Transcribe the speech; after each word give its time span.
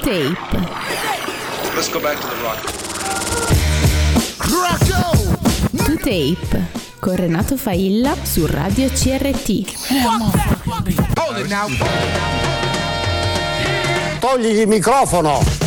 tape. 0.00 0.36
Let's 1.74 1.90
go 1.90 2.00
back 2.00 2.18
to 2.20 2.26
the 2.26 2.36
rock. 2.42 2.58
To 5.84 5.96
tape 5.96 6.68
con 6.98 7.16
Renato 7.16 7.56
Failla 7.56 8.14
su 8.22 8.46
Radio 8.46 8.88
CRT. 8.88 9.64
Togli 14.20 14.46
il 14.46 14.68
microfono! 14.68 15.59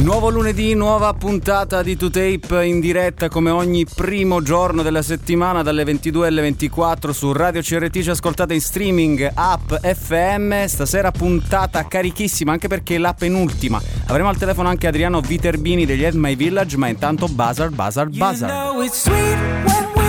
Nuovo 0.00 0.30
lunedì, 0.30 0.74
nuova 0.74 1.12
puntata 1.12 1.82
di 1.82 1.96
2Tape 1.96 2.64
in 2.64 2.78
diretta 2.78 3.28
come 3.28 3.50
ogni 3.50 3.84
primo 3.84 4.40
giorno 4.42 4.82
della 4.82 5.02
settimana 5.02 5.62
dalle 5.62 5.82
22 5.82 6.28
alle 6.28 6.40
24 6.40 7.12
su 7.12 7.32
Radio 7.32 7.60
CRT. 7.60 8.00
Ci 8.00 8.10
ascoltate 8.10 8.54
in 8.54 8.60
streaming, 8.60 9.28
app, 9.34 9.72
FM. 9.74 10.64
Stasera 10.66 11.10
puntata 11.10 11.86
carichissima 11.86 12.52
anche 12.52 12.68
perché 12.68 12.94
è 12.94 12.98
la 12.98 13.12
penultima. 13.12 13.82
Avremo 14.06 14.28
al 14.28 14.36
telefono 14.36 14.68
anche 14.68 14.86
Adriano 14.86 15.20
Viterbini 15.20 15.84
degli 15.84 16.04
Ed 16.04 16.14
My 16.14 16.36
Village, 16.36 16.76
ma 16.76 16.86
intanto 16.86 17.26
Bazar, 17.26 17.70
Bazar, 17.70 18.08
Bazar. 18.08 18.50
You 18.50 18.84
know 18.84 20.07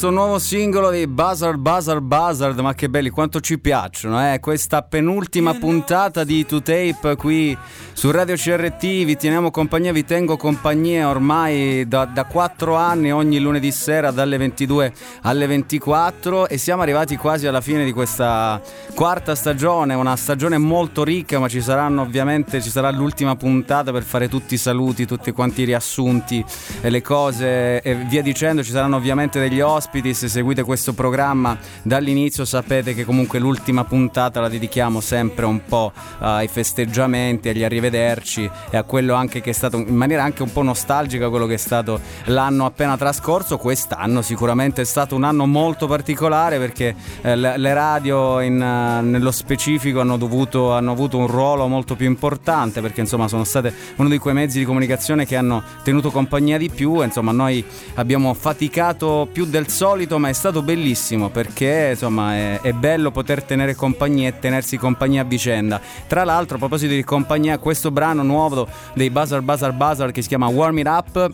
questo 0.00 0.16
nuovo 0.16 0.38
singolo 0.38 0.90
dei 0.90 1.08
Buzzard, 1.08 1.58
Buzzard, 1.58 2.02
Buzzard, 2.02 2.56
ma 2.60 2.72
che 2.72 2.88
belli, 2.88 3.10
quanto 3.10 3.40
ci 3.40 3.58
piacciono, 3.58 4.32
eh? 4.32 4.38
Questa 4.38 4.82
penultima 4.82 5.54
puntata 5.54 6.22
di 6.22 6.46
2Tape 6.48 7.16
qui 7.16 7.58
su 7.94 8.12
Radio 8.12 8.36
CRT, 8.36 8.80
vi 8.80 9.16
teniamo 9.16 9.50
compagnia, 9.50 9.90
vi 9.90 10.04
tengo 10.04 10.36
compagnia 10.36 11.08
ormai 11.08 11.88
da, 11.88 12.04
da 12.04 12.26
4 12.26 12.76
anni, 12.76 13.12
ogni 13.12 13.40
lunedì 13.40 13.72
sera 13.72 14.12
dalle 14.12 14.36
22 14.36 14.92
alle 15.22 15.48
24 15.48 16.46
e 16.46 16.58
siamo 16.58 16.82
arrivati 16.82 17.16
quasi 17.16 17.48
alla 17.48 17.60
fine 17.60 17.84
di 17.84 17.90
questa 17.90 18.62
quarta 18.94 19.34
stagione, 19.34 19.94
una 19.94 20.14
stagione 20.14 20.58
molto 20.58 21.02
ricca, 21.02 21.40
ma 21.40 21.48
ci 21.48 21.60
saranno 21.60 22.02
ovviamente, 22.02 22.62
ci 22.62 22.70
sarà 22.70 22.88
l'ultima 22.92 23.34
puntata 23.34 23.90
per 23.90 24.04
fare 24.04 24.28
tutti 24.28 24.54
i 24.54 24.58
saluti, 24.58 25.06
tutti 25.06 25.32
quanti 25.32 25.62
i 25.62 25.64
riassunti 25.64 26.44
e 26.82 26.88
le 26.88 27.02
cose 27.02 27.80
e 27.80 27.96
via 28.08 28.22
dicendo, 28.22 28.62
ci 28.62 28.70
saranno 28.70 28.94
ovviamente 28.94 29.40
degli 29.40 29.60
ospiti, 29.60 29.86
se 30.12 30.28
seguite 30.28 30.62
questo 30.62 30.92
programma 30.92 31.56
dall'inizio 31.82 32.44
sapete 32.44 32.94
che 32.94 33.04
comunque 33.04 33.38
l'ultima 33.38 33.84
puntata 33.84 34.40
la 34.40 34.48
dedichiamo 34.48 35.00
sempre 35.00 35.44
un 35.46 35.64
po' 35.64 35.92
ai 36.18 36.48
festeggiamenti, 36.48 37.48
agli 37.48 37.64
arrivederci 37.64 38.50
e 38.70 38.76
a 38.76 38.82
quello 38.82 39.14
anche 39.14 39.40
che 39.40 39.50
è 39.50 39.52
stato 39.52 39.78
in 39.78 39.94
maniera 39.94 40.22
anche 40.22 40.42
un 40.42 40.52
po' 40.52 40.62
nostalgica 40.62 41.28
quello 41.28 41.46
che 41.46 41.54
è 41.54 41.58
stato 41.58 42.00
l'anno 42.26 42.64
appena 42.64 42.96
trascorso, 42.96 43.56
quest'anno 43.56 44.22
sicuramente 44.22 44.82
è 44.82 44.84
stato 44.84 45.14
un 45.14 45.24
anno 45.24 45.46
molto 45.46 45.86
particolare 45.86 46.58
perché 46.58 46.94
eh, 47.22 47.36
le 47.36 47.56
le 47.56 47.74
radio 47.74 48.40
in, 48.40 48.60
eh, 48.60 49.00
nello 49.02 49.30
specifico 49.30 50.00
hanno, 50.00 50.16
dovuto, 50.16 50.72
hanno 50.72 50.92
avuto 50.92 51.18
un 51.18 51.26
ruolo 51.26 51.66
molto 51.66 51.96
più 51.96 52.06
importante 52.06 52.80
perché 52.80 53.00
insomma 53.00 53.28
sono 53.28 53.44
state 53.44 53.72
uno 53.96 54.08
di 54.08 54.18
quei 54.18 54.34
mezzi 54.34 54.58
di 54.58 54.64
comunicazione 54.64 55.26
che 55.26 55.36
hanno 55.36 55.62
tenuto 55.82 56.10
compagnia 56.10 56.58
di 56.58 56.70
più, 56.70 57.02
insomma 57.02 57.32
noi 57.32 57.64
abbiamo 57.94 58.34
faticato 58.34 59.28
più 59.30 59.44
del 59.44 59.66
solito 59.78 60.18
ma 60.18 60.28
è 60.28 60.32
stato 60.32 60.60
bellissimo 60.60 61.28
perché 61.28 61.90
insomma 61.92 62.34
è, 62.34 62.60
è 62.62 62.72
bello 62.72 63.12
poter 63.12 63.44
tenere 63.44 63.76
compagnia 63.76 64.26
e 64.26 64.40
tenersi 64.40 64.76
compagnia 64.76 65.22
a 65.22 65.24
vicenda. 65.24 65.80
Tra 66.08 66.24
l'altro 66.24 66.56
a 66.56 66.58
proposito 66.58 66.94
di 66.94 67.04
compagnia 67.04 67.58
questo 67.58 67.92
brano 67.92 68.24
nuovo 68.24 68.66
dei 68.94 69.08
Buzzard 69.08 69.44
Buzzard 69.44 69.76
Buzzard 69.76 70.10
che 70.10 70.22
si 70.22 70.26
chiama 70.26 70.48
Warm 70.48 70.78
It 70.78 70.86
Up 70.88 71.30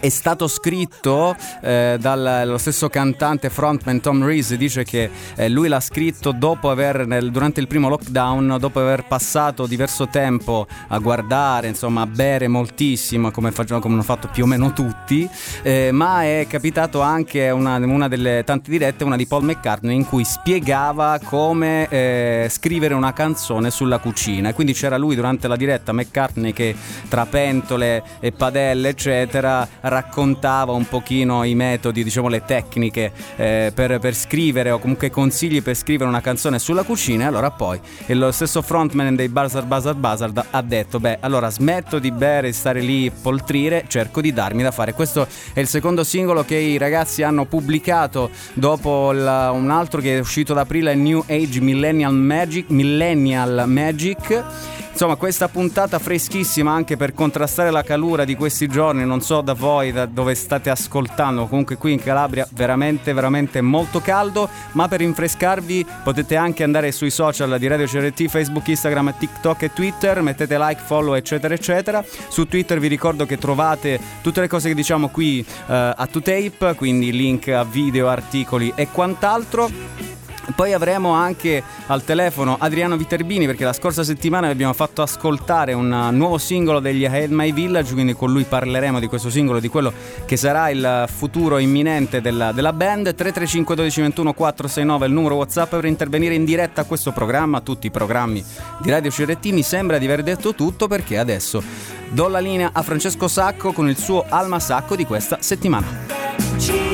è 0.00 0.08
stato 0.08 0.48
scritto 0.48 1.36
eh, 1.60 1.96
dallo 2.00 2.58
stesso 2.58 2.88
cantante 2.88 3.50
frontman 3.50 4.00
Tom 4.00 4.24
Reese 4.24 4.56
dice 4.56 4.82
che 4.82 5.10
eh, 5.36 5.48
lui 5.48 5.68
l'ha 5.68 5.80
scritto 5.80 6.32
dopo 6.32 6.70
aver 6.70 7.06
nel- 7.06 7.30
durante 7.30 7.60
il 7.60 7.66
primo 7.66 7.88
lockdown 7.88 8.56
dopo 8.58 8.80
aver 8.80 9.04
passato 9.06 9.66
diverso 9.66 10.08
tempo 10.08 10.66
a 10.88 10.98
guardare 10.98 11.68
insomma 11.68 12.02
a 12.02 12.06
bere 12.06 12.48
moltissimo 12.48 13.30
come, 13.30 13.52
facciamo, 13.52 13.80
come 13.80 13.94
hanno 13.94 14.02
fatto 14.02 14.28
più 14.32 14.44
o 14.44 14.46
meno 14.46 14.72
tutti. 14.72 15.28
Eh, 15.62 15.90
ma 15.92 16.22
è 16.22 16.46
capitato 16.48 17.00
anche 17.00 17.50
una, 17.50 17.76
una 17.76 18.08
delle 18.08 18.42
tante 18.44 18.70
dirette 18.70 19.04
una 19.04 19.16
di 19.16 19.26
Paul 19.26 19.44
McCartney 19.44 19.94
in 19.94 20.06
cui 20.06 20.24
spiegava 20.24 21.18
come 21.22 21.88
eh, 21.88 22.46
scrivere 22.50 22.94
una 22.94 23.12
canzone 23.12 23.70
sulla 23.70 23.98
cucina. 23.98 24.54
Quindi 24.54 24.72
c'era 24.72 24.96
lui 24.96 25.14
durante 25.14 25.46
la 25.48 25.56
diretta 25.56 25.92
McCartney 25.92 26.52
che 26.52 26.74
tra 27.08 27.26
pentole 27.26 28.02
e 28.20 28.32
padelle 28.32 28.88
eccetera 28.88 29.68
raccontava 29.90 30.72
un 30.72 30.88
pochino 30.88 31.44
i 31.44 31.54
metodi 31.54 32.02
diciamo 32.02 32.28
le 32.28 32.44
tecniche 32.44 33.12
eh, 33.36 33.72
per, 33.74 33.98
per 33.98 34.14
scrivere 34.14 34.70
o 34.70 34.78
comunque 34.78 35.10
consigli 35.10 35.62
per 35.62 35.74
scrivere 35.76 36.08
una 36.08 36.22
canzone 36.22 36.58
sulla 36.58 36.82
cucina. 36.82 37.24
E 37.24 37.26
allora 37.26 37.50
poi 37.50 37.78
e 38.06 38.14
lo 38.14 38.32
stesso 38.32 38.62
frontman 38.62 39.14
dei 39.14 39.28
Buzzard 39.28 39.66
Buzzard 39.66 39.98
Buzzard 39.98 40.44
ha 40.50 40.62
detto 40.62 40.98
beh 40.98 41.18
allora 41.20 41.50
smetto 41.50 41.98
di 41.98 42.10
bere 42.10 42.48
e 42.48 42.52
stare 42.52 42.80
lì 42.80 43.08
a 43.08 43.12
poltrire 43.20 43.84
cerco 43.88 44.20
di 44.20 44.32
darmi 44.32 44.62
da 44.62 44.70
fare 44.70 44.94
questo 44.94 45.26
è 45.52 45.60
il 45.60 45.66
secondo 45.68 46.04
singolo 46.04 46.44
che 46.44 46.56
i 46.56 46.78
ragazzi 46.78 47.22
hanno 47.22 47.44
pubblicato 47.44 48.30
dopo 48.54 49.12
il- 49.12 49.50
un 49.52 49.70
altro 49.70 50.00
che 50.00 50.16
è 50.16 50.20
uscito 50.20 50.52
ad 50.52 50.58
aprile 50.58 50.94
New 50.94 51.22
Age 51.26 51.60
Millennial 51.60 52.14
Magic 52.14 52.70
Millennial 52.70 53.64
Magic. 53.66 54.44
Insomma, 54.92 55.16
questa 55.16 55.48
puntata 55.48 55.98
freschissima 55.98 56.72
anche 56.72 56.96
per 56.96 57.14
contrastare 57.14 57.70
la 57.70 57.82
calura 57.82 58.24
di 58.24 58.34
questi 58.34 58.66
giorni, 58.66 59.06
non 59.06 59.22
so 59.22 59.40
da 59.40 59.54
voi 59.54 59.79
da 59.88 60.06
dove 60.06 60.34
state 60.34 60.68
ascoltando, 60.68 61.46
comunque 61.46 61.76
qui 61.76 61.92
in 61.92 62.02
Calabria 62.02 62.46
veramente 62.52 63.12
veramente 63.14 63.60
molto 63.60 64.00
caldo, 64.00 64.48
ma 64.72 64.86
per 64.86 65.00
rinfrescarvi 65.00 65.86
potete 66.04 66.36
anche 66.36 66.62
andare 66.62 66.92
sui 66.92 67.10
social 67.10 67.58
di 67.58 67.66
Radio 67.66 67.86
CRT, 67.86 68.26
Facebook, 68.26 68.68
Instagram, 68.68 69.14
TikTok 69.18 69.62
e 69.62 69.72
Twitter, 69.72 70.20
mettete 70.20 70.58
like, 70.58 70.82
follow 70.84 71.14
eccetera 71.14 71.54
eccetera. 71.54 72.04
Su 72.28 72.46
Twitter 72.46 72.78
vi 72.78 72.88
ricordo 72.88 73.24
che 73.24 73.38
trovate 73.38 73.98
tutte 74.20 74.40
le 74.40 74.48
cose 74.48 74.68
che 74.68 74.74
diciamo 74.74 75.08
qui 75.08 75.40
eh, 75.40 75.72
a 75.74 76.08
2Tape, 76.12 76.74
quindi 76.74 77.12
link 77.12 77.48
a 77.48 77.64
video, 77.64 78.08
articoli 78.08 78.72
e 78.76 78.88
quant'altro. 78.88 80.18
Poi 80.54 80.72
avremo 80.72 81.12
anche 81.12 81.62
al 81.86 82.04
telefono 82.04 82.56
Adriano 82.58 82.96
Viterbini 82.96 83.46
perché 83.46 83.64
la 83.64 83.72
scorsa 83.72 84.04
settimana 84.04 84.46
vi 84.46 84.52
abbiamo 84.52 84.72
fatto 84.72 85.02
ascoltare 85.02 85.72
un 85.72 85.90
uh, 85.90 86.14
nuovo 86.14 86.38
singolo 86.38 86.80
degli 86.80 87.04
Head 87.04 87.30
My 87.30 87.52
Village, 87.52 87.92
quindi 87.92 88.14
con 88.14 88.32
lui 88.32 88.44
parleremo 88.44 89.00
di 89.00 89.06
questo 89.06 89.30
singolo, 89.30 89.60
di 89.60 89.68
quello 89.68 89.92
che 90.24 90.36
sarà 90.36 90.70
il 90.70 91.06
futuro 91.08 91.58
imminente 91.58 92.20
della, 92.20 92.52
della 92.52 92.72
band. 92.72 93.14
335 93.14 93.74
12 93.74 94.00
21 94.00 94.32
469 94.32 95.04
è 95.04 95.08
il 95.08 95.14
numero 95.14 95.34
WhatsApp 95.36 95.70
per 95.70 95.84
intervenire 95.84 96.34
in 96.34 96.44
diretta 96.44 96.82
a 96.82 96.84
questo 96.84 97.12
programma, 97.12 97.60
tutti 97.60 97.86
i 97.86 97.90
programmi 97.90 98.44
di 98.78 98.90
Radio 98.90 99.10
CRT. 99.10 99.46
Mi 99.46 99.62
sembra 99.62 99.98
di 99.98 100.04
aver 100.04 100.22
detto 100.22 100.54
tutto 100.54 100.86
perché 100.86 101.18
adesso 101.18 101.62
do 102.10 102.28
la 102.28 102.38
linea 102.38 102.70
a 102.72 102.82
Francesco 102.82 103.28
Sacco 103.28 103.72
con 103.72 103.88
il 103.88 103.96
suo 103.96 104.24
Alma 104.28 104.58
Sacco 104.58 104.96
di 104.96 105.04
questa 105.04 105.38
settimana. 105.40 105.86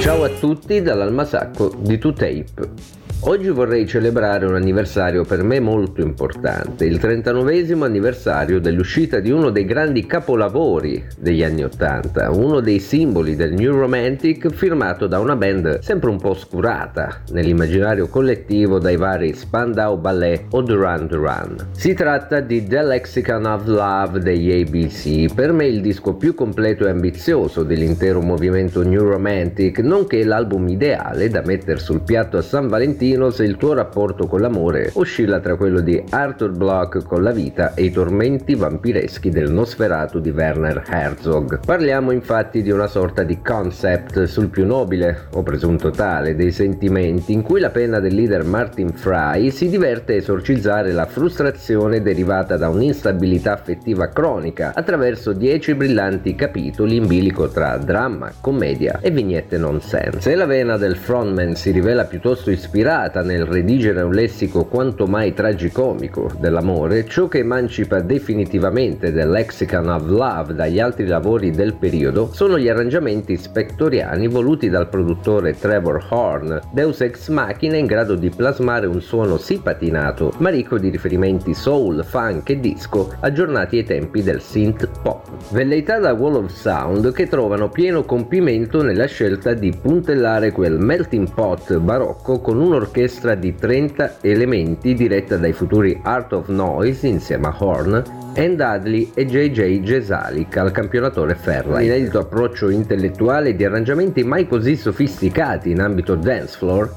Ciao 0.00 0.24
a 0.24 0.28
tutti 0.28 0.82
dall'Almasacco 0.82 1.74
di 1.78 1.96
2Tape. 1.96 2.95
Oggi 3.28 3.48
vorrei 3.48 3.88
celebrare 3.88 4.46
un 4.46 4.54
anniversario 4.54 5.24
per 5.24 5.42
me 5.42 5.58
molto 5.58 6.00
importante, 6.00 6.84
il 6.84 7.00
39 7.00 7.74
anniversario 7.80 8.60
dell'uscita 8.60 9.18
di 9.18 9.32
uno 9.32 9.50
dei 9.50 9.64
grandi 9.64 10.06
capolavori 10.06 11.04
degli 11.18 11.42
anni 11.42 11.64
80, 11.64 12.30
uno 12.30 12.60
dei 12.60 12.78
simboli 12.78 13.34
del 13.34 13.52
New 13.52 13.72
Romantic 13.72 14.48
firmato 14.50 15.08
da 15.08 15.18
una 15.18 15.34
band 15.34 15.80
sempre 15.80 16.08
un 16.08 16.20
po' 16.20 16.30
oscurata 16.30 17.22
nell'immaginario 17.32 18.06
collettivo 18.06 18.78
dai 18.78 18.96
vari 18.96 19.34
Spandau 19.34 19.98
Ballet 19.98 20.44
o 20.50 20.62
Duran 20.62 21.08
Duran. 21.08 21.70
Si 21.72 21.94
tratta 21.94 22.38
di 22.38 22.64
The 22.64 22.82
Lexicon 22.84 23.44
of 23.44 23.66
Love 23.66 24.20
degli 24.20 24.52
ABC, 24.52 25.34
per 25.34 25.50
me 25.50 25.66
il 25.66 25.80
disco 25.80 26.14
più 26.14 26.32
completo 26.32 26.86
e 26.86 26.90
ambizioso 26.90 27.64
dell'intero 27.64 28.20
movimento 28.20 28.84
New 28.84 29.02
Romantic, 29.02 29.80
nonché 29.80 30.22
l'album 30.22 30.68
ideale 30.68 31.28
da 31.28 31.42
mettere 31.44 31.80
sul 31.80 32.02
piatto 32.02 32.36
a 32.36 32.42
San 32.42 32.68
Valentino 32.68 33.14
se 33.30 33.44
il 33.44 33.56
tuo 33.56 33.72
rapporto 33.72 34.26
con 34.26 34.42
l'amore 34.42 34.90
oscilla 34.92 35.40
tra 35.40 35.56
quello 35.56 35.80
di 35.80 36.02
Arthur 36.10 36.50
Bloch 36.50 37.02
con 37.04 37.22
la 37.22 37.30
vita 37.30 37.72
e 37.72 37.84
i 37.84 37.90
tormenti 37.90 38.54
vampireschi 38.54 39.30
del 39.30 39.50
Nosferatu 39.50 40.20
di 40.20 40.28
Werner 40.28 40.84
Herzog. 40.86 41.60
Parliamo 41.64 42.10
infatti 42.10 42.60
di 42.60 42.70
una 42.70 42.86
sorta 42.86 43.22
di 43.22 43.40
concept 43.40 44.24
sul 44.24 44.48
più 44.48 44.66
nobile, 44.66 45.28
o 45.32 45.42
presunto 45.42 45.90
tale, 45.90 46.34
dei 46.34 46.52
sentimenti 46.52 47.32
in 47.32 47.40
cui 47.40 47.58
la 47.58 47.70
penna 47.70 48.00
del 48.00 48.14
leader 48.14 48.44
Martin 48.44 48.92
Fry 48.92 49.50
si 49.50 49.70
diverte 49.70 50.12
a 50.12 50.16
esorcizzare 50.16 50.92
la 50.92 51.06
frustrazione 51.06 52.02
derivata 52.02 52.58
da 52.58 52.68
un'instabilità 52.68 53.54
affettiva 53.54 54.08
cronica 54.08 54.72
attraverso 54.74 55.32
dieci 55.32 55.74
brillanti 55.74 56.34
capitoli 56.34 56.96
in 56.96 57.06
bilico 57.06 57.48
tra 57.48 57.78
dramma, 57.78 58.30
commedia 58.42 58.98
e 59.00 59.10
vignette 59.10 59.56
nonsense. 59.56 60.20
Se 60.20 60.34
la 60.34 60.44
vena 60.44 60.76
del 60.76 60.96
frontman 60.96 61.54
si 61.54 61.70
rivela 61.70 62.04
piuttosto 62.04 62.50
ispirata 62.50 63.04
nel 63.22 63.44
redigere 63.44 64.02
un 64.02 64.12
lessico 64.12 64.64
quanto 64.64 65.06
mai 65.06 65.32
tragicomico 65.32 66.30
dell'amore, 66.38 67.06
ciò 67.06 67.28
che 67.28 67.38
emancipa 67.38 68.00
definitivamente 68.00 69.12
del 69.12 69.30
Lexicon 69.30 69.88
of 69.88 70.06
Love 70.06 70.54
dagli 70.54 70.80
altri 70.80 71.06
lavori 71.06 71.50
del 71.50 71.74
periodo 71.74 72.30
sono 72.32 72.58
gli 72.58 72.68
arrangiamenti 72.68 73.36
spectoriani 73.36 74.26
voluti 74.26 74.68
dal 74.68 74.88
produttore 74.88 75.58
Trevor 75.58 76.04
Horn, 76.10 76.60
deus 76.72 77.00
ex 77.00 77.28
machina 77.28 77.76
in 77.76 77.86
grado 77.86 78.14
di 78.16 78.30
plasmare 78.30 78.86
un 78.86 79.00
suono 79.00 79.36
sì 79.36 79.60
patinato, 79.62 80.32
ma 80.38 80.50
ricco 80.50 80.78
di 80.78 80.88
riferimenti 80.88 81.54
soul, 81.54 82.04
funk 82.04 82.50
e 82.50 82.60
disco 82.60 83.14
aggiornati 83.20 83.78
ai 83.78 83.84
tempi 83.84 84.22
del 84.22 84.40
synth 84.40 84.88
pop. 85.02 85.28
Velleità 85.50 85.98
da 85.98 86.12
Wall 86.12 86.34
of 86.34 86.52
Sound 86.52 87.12
che 87.12 87.28
trovano 87.28 87.68
pieno 87.68 88.04
compimento 88.04 88.82
nella 88.82 89.06
scelta 89.06 89.54
di 89.54 89.72
puntellare 89.80 90.50
quel 90.50 90.78
melting 90.78 91.32
pot 91.32 91.78
barocco 91.78 92.40
con 92.40 92.58
un'orchestra 92.86 93.34
di 93.34 93.54
30 93.54 94.18
elementi 94.20 94.94
diretta 94.94 95.36
dai 95.36 95.52
futuri 95.52 95.98
Art 96.02 96.32
of 96.32 96.48
Noise 96.48 97.08
insieme 97.08 97.48
a 97.48 97.56
Horn, 97.58 98.02
Ann 98.36 98.54
Dudley 98.54 99.10
e 99.14 99.26
JJ 99.26 99.80
Jesalik 99.80 100.56
al 100.56 100.70
campionatore 100.70 101.34
Fairlight. 101.34 101.84
Inedito 101.84 102.20
approccio 102.20 102.68
intellettuale 102.68 103.56
di 103.56 103.64
arrangiamenti 103.64 104.22
mai 104.22 104.46
così 104.46 104.76
sofisticati 104.76 105.70
in 105.70 105.80
ambito 105.80 106.14
dance 106.14 106.56
floor, 106.56 106.90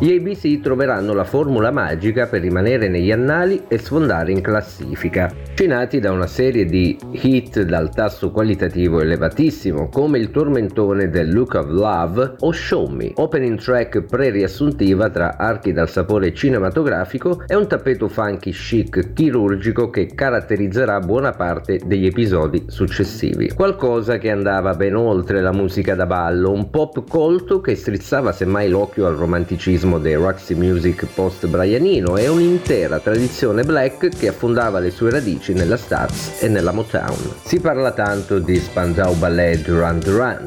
gli 0.00 0.12
ABC 0.12 0.60
troveranno 0.60 1.12
la 1.12 1.24
formula 1.24 1.72
magica 1.72 2.28
per 2.28 2.40
rimanere 2.40 2.86
negli 2.86 3.10
annali 3.10 3.64
e 3.66 3.78
sfondare 3.78 4.30
in 4.30 4.40
classifica, 4.40 5.28
scinati 5.54 5.98
da 5.98 6.12
una 6.12 6.28
serie 6.28 6.66
di 6.66 6.96
hit 7.10 7.62
dal 7.62 7.92
tasso 7.92 8.30
qualitativo 8.30 9.00
elevatissimo 9.00 9.88
come 9.88 10.18
il 10.18 10.30
tormentone 10.30 11.10
del 11.10 11.32
Look 11.32 11.54
of 11.54 11.66
Love 11.70 12.34
o 12.38 12.52
Show 12.52 12.86
Me, 12.86 13.10
opening 13.16 13.58
track 13.58 14.02
pre-riassuntiva 14.02 15.10
tra 15.10 15.36
archi 15.36 15.72
dal 15.72 15.88
sapore 15.88 16.32
cinematografico 16.32 17.42
e 17.48 17.56
un 17.56 17.66
tappeto 17.66 18.06
funky 18.06 18.52
chic 18.52 19.12
chirurgico 19.14 19.90
che 19.90 20.14
caratterizzerà 20.14 21.00
buona 21.00 21.32
parte 21.32 21.80
degli 21.84 22.06
episodi 22.06 22.66
successivi. 22.68 23.50
Qualcosa 23.52 24.18
che 24.18 24.30
andava 24.30 24.74
ben 24.74 24.94
oltre 24.94 25.40
la 25.40 25.52
musica 25.52 25.96
da 25.96 26.06
ballo, 26.06 26.52
un 26.52 26.70
pop 26.70 27.02
colto 27.10 27.60
che 27.60 27.74
strizzava 27.74 28.30
semmai 28.30 28.68
l'occhio 28.68 29.04
al 29.04 29.16
romanticismo 29.16 29.86
dei 29.96 30.12
Roxy 30.14 30.52
Music 30.52 31.06
post-Brianino 31.06 32.18
e 32.18 32.28
un'intera 32.28 32.98
tradizione 32.98 33.62
black 33.62 34.08
che 34.08 34.28
affondava 34.28 34.78
le 34.78 34.90
sue 34.90 35.10
radici 35.10 35.54
nella 35.54 35.78
Stax 35.78 36.42
e 36.42 36.48
nella 36.48 36.72
Motown. 36.72 37.16
Si 37.42 37.58
parla 37.60 37.92
tanto 37.92 38.38
di 38.38 38.60
Spandau 38.60 39.14
Ballet 39.14 39.64
Duran 39.64 40.00
Duran, 40.00 40.46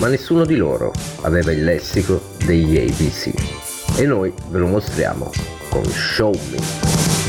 ma 0.00 0.08
nessuno 0.08 0.44
di 0.44 0.56
loro 0.56 0.92
aveva 1.22 1.52
il 1.52 1.64
lessico 1.64 2.20
degli 2.44 2.76
ABC. 2.76 3.32
E 3.96 4.04
noi 4.04 4.30
ve 4.50 4.58
lo 4.58 4.66
mostriamo 4.66 5.30
con 5.70 5.84
Show 5.86 6.34
Me. 6.50 6.58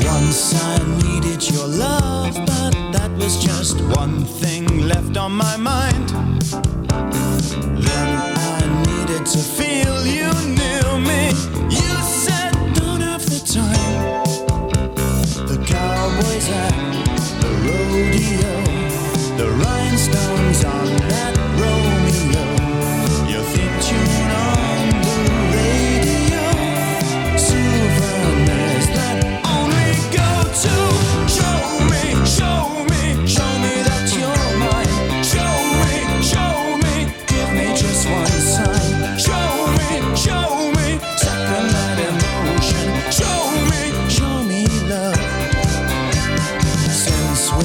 Once 0.06 0.54
I 0.54 0.84
needed 1.04 1.42
your 1.52 1.68
love, 1.70 2.38
but 2.46 2.76
that 2.92 3.10
was 3.18 3.38
just 3.38 3.80
one 3.96 4.26
thing 4.42 4.88
left 4.88 5.16
on 5.16 5.32
my 5.32 5.56
mind. 5.56 6.10
Then 7.80 8.10
I 8.36 8.84
needed 8.84 9.26
to 9.26 9.38
feel 9.38 9.65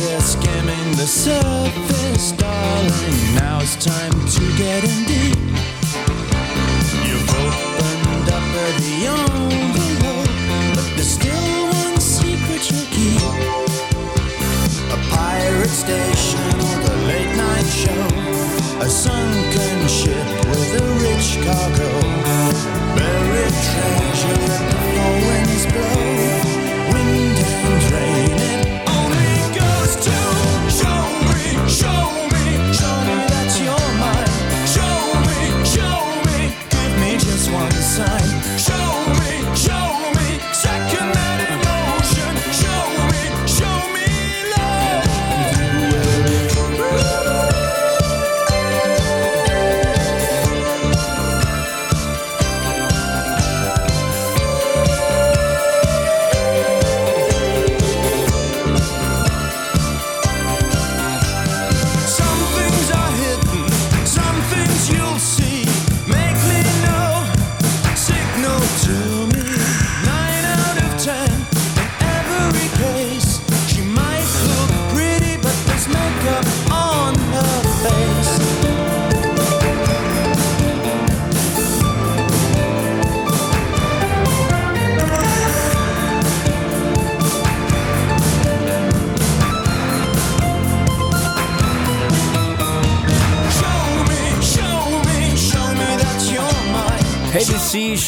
we're 0.01 0.21
skimming 0.21 0.93
the 0.97 1.07
surface, 1.07 2.33
darling. 2.33 3.35
Now 3.35 3.61
it's 3.61 3.77
time 3.77 4.11
to 4.11 4.57
get 4.57 4.85
in. 4.85 5.10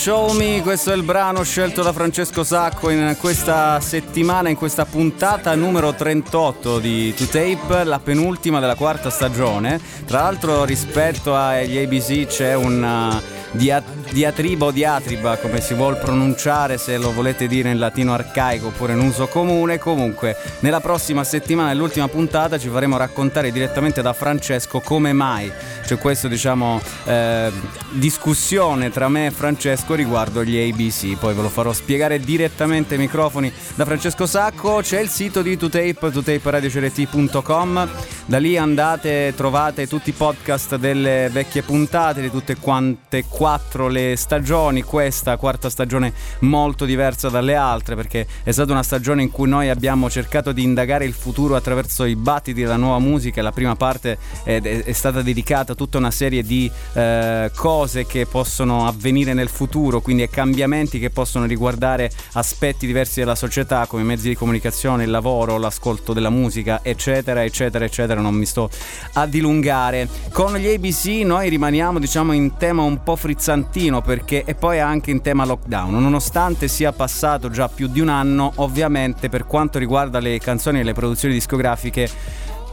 Show 0.03 0.33
Me, 0.33 0.61
questo 0.63 0.91
è 0.91 0.97
il 0.97 1.05
brano 1.05 1.45
scelto 1.45 1.81
da 1.81 1.93
Francesco 1.93 2.43
Sacco 2.43 2.91
in 2.91 3.15
questa 3.21 3.79
settimana, 3.79 4.49
in 4.49 4.57
questa 4.57 4.85
puntata 4.85 5.55
numero 5.55 5.95
38 5.95 6.81
di 6.81 7.15
To 7.15 7.25
Tape, 7.27 7.85
la 7.85 8.01
penultima 8.01 8.59
della 8.59 8.75
quarta 8.75 9.11
stagione. 9.11 9.81
Tra 10.05 10.23
l'altro 10.23 10.65
rispetto 10.65 11.37
agli 11.37 11.79
ABC 11.79 12.27
c'è 12.27 12.57
un 12.57 12.83
uh, 12.83 13.57
dia- 13.57 13.92
diatriba 14.13 14.67
o 14.67 14.71
diatriba, 14.71 15.37
come 15.39 15.61
si 15.61 15.75
vuol 15.75 15.99
pronunciare, 15.99 16.79
se 16.79 16.99
lo 16.99 17.13
volete 17.13 17.47
dire 17.47 17.71
in 17.71 17.79
latino 17.79 18.13
arcaico 18.13 18.69
oppure 18.69 18.93
in 18.93 19.01
uso 19.01 19.27
comune. 19.27 19.79
Comunque, 19.79 20.37
nella 20.61 20.81
prossima 20.81 21.25
settimana, 21.25 21.69
nell'ultima 21.69 22.09
puntata, 22.09 22.59
ci 22.59 22.69
faremo 22.69 22.97
raccontare 22.97 23.51
direttamente 23.51 24.03
da 24.03 24.13
Francesco 24.13 24.81
come 24.81 25.13
mai 25.13 25.51
c'è 25.93 25.99
questa, 25.99 26.29
diciamo, 26.29 26.81
eh, 27.05 27.51
discussione 27.91 28.91
tra 28.91 29.09
me 29.09 29.27
e 29.27 29.31
Francesco 29.31 29.95
riguardo 29.95 30.43
gli 30.43 30.57
ABC. 30.57 31.19
Poi 31.19 31.35
ve 31.35 31.43
lo 31.43 31.49
farò 31.49 31.73
spiegare 31.73 32.19
direttamente 32.19 32.95
ai 32.95 33.01
microfoni 33.01 33.53
da 33.75 33.85
Francesco 33.85 34.27
Sacco. 34.27 34.81
C'è 34.81 35.01
il 35.01 35.09
sito 35.09 35.43
di 35.43 35.57
2Tape, 35.57 36.11
2taperadiocereT.com. 36.11 37.89
Da 38.25 38.39
lì 38.39 38.57
andate, 38.57 39.35
trovate 39.37 39.87
tutti 39.87 40.11
i 40.11 40.15
podcast 40.15 40.77
delle 40.77 41.29
vecchie 41.31 41.63
puntate, 41.63 42.21
di 42.21 42.31
tutte 42.31 42.57
quante 42.57 43.25
quattro 43.29 43.89
le 43.89 44.02
stagioni. 44.17 44.83
Questa 44.83 45.37
quarta 45.37 45.71
stagione 45.71 46.13
molto 46.41 46.85
diversa 46.85 47.29
dalle 47.29 47.55
altre 47.55 47.97
perché 47.97 48.27
è 48.43 48.51
stata 48.51 48.73
una 48.73 48.83
stagione 48.83 49.23
in 49.23 49.31
cui 49.31 49.49
noi 49.49 49.69
abbiamo 49.69 50.11
cercato 50.11 50.53
di 50.53 50.63
indagare 50.63 51.05
il 51.05 51.13
futuro 51.13 51.57
attraverso 51.57 52.05
i 52.05 52.17
battiti 52.17 52.61
della 52.61 52.77
nuova 52.77 52.99
musica. 52.99 53.43
La 53.43 53.53
prima 53.53 53.77
parte 53.77 54.19
è, 54.45 54.61
è- 54.61 54.93
stata 54.93 55.23
dedicata 55.23 55.73
a 55.73 55.75
tutta 55.75 55.99
una 55.99 56.11
serie 56.11 56.43
di 56.43 56.71
eh, 56.93 57.51
cose 57.55 58.07
che 58.07 58.27
possono 58.27 58.87
avvenire 58.87 59.33
nel 59.33 59.49
futuro, 59.49 60.01
quindi 60.01 60.23
ai 60.23 60.31
cambiamenti 60.31 60.99
che 60.99 61.11
possono 61.11 61.47
riguardare 61.47 62.11
aspetti 62.35 62.87
diversi 62.87 63.21
della 63.21 63.35
società 63.35 63.87
come 63.87 64.03
i 64.03 64.05
mezzi 64.05 64.29
di 64.29 64.35
comunicazione, 64.35 65.05
il 65.05 65.11
lavoro, 65.11 65.59
l'ascolto 65.59 66.13
della 66.13 66.31
musica, 66.31 66.81
eccetera, 66.83 67.43
eccetera, 67.45 67.85
eccetera. 67.85 68.21
Non 68.21 68.35
mi 68.35 68.47
sto 68.47 68.71
a 69.15 69.27
dilungare. 69.27 70.09
Con 70.33 70.57
gli 70.57 70.69
ABC 70.69 71.25
noi 71.25 71.49
rimaniamo, 71.49 71.99
diciamo, 71.99 72.33
in 72.33 72.57
tema 72.57 72.83
un 72.83 73.03
po' 73.03 73.17
frizzantino 73.17 73.92
perché 74.01 74.45
e 74.45 74.55
poi 74.55 74.81
anche 74.81 75.11
in 75.11 75.21
tema 75.21 75.45
lockdown. 75.45 76.01
Nonostante 76.01 76.69
sia 76.69 76.93
passato 76.93 77.51
già 77.51 77.69
più 77.69 77.89
di 77.89 78.01
un 78.01 78.09
anno, 78.09 78.53
ovviamente 78.57 79.29
per 79.29 79.47
quanto 79.47 79.79
riguarda 79.79 80.19
le 80.19 80.39
canzoni 80.39 80.81
e 80.81 80.83
le 80.83 80.95
produzioni 80.95 81.35
discografiche 81.35 82.09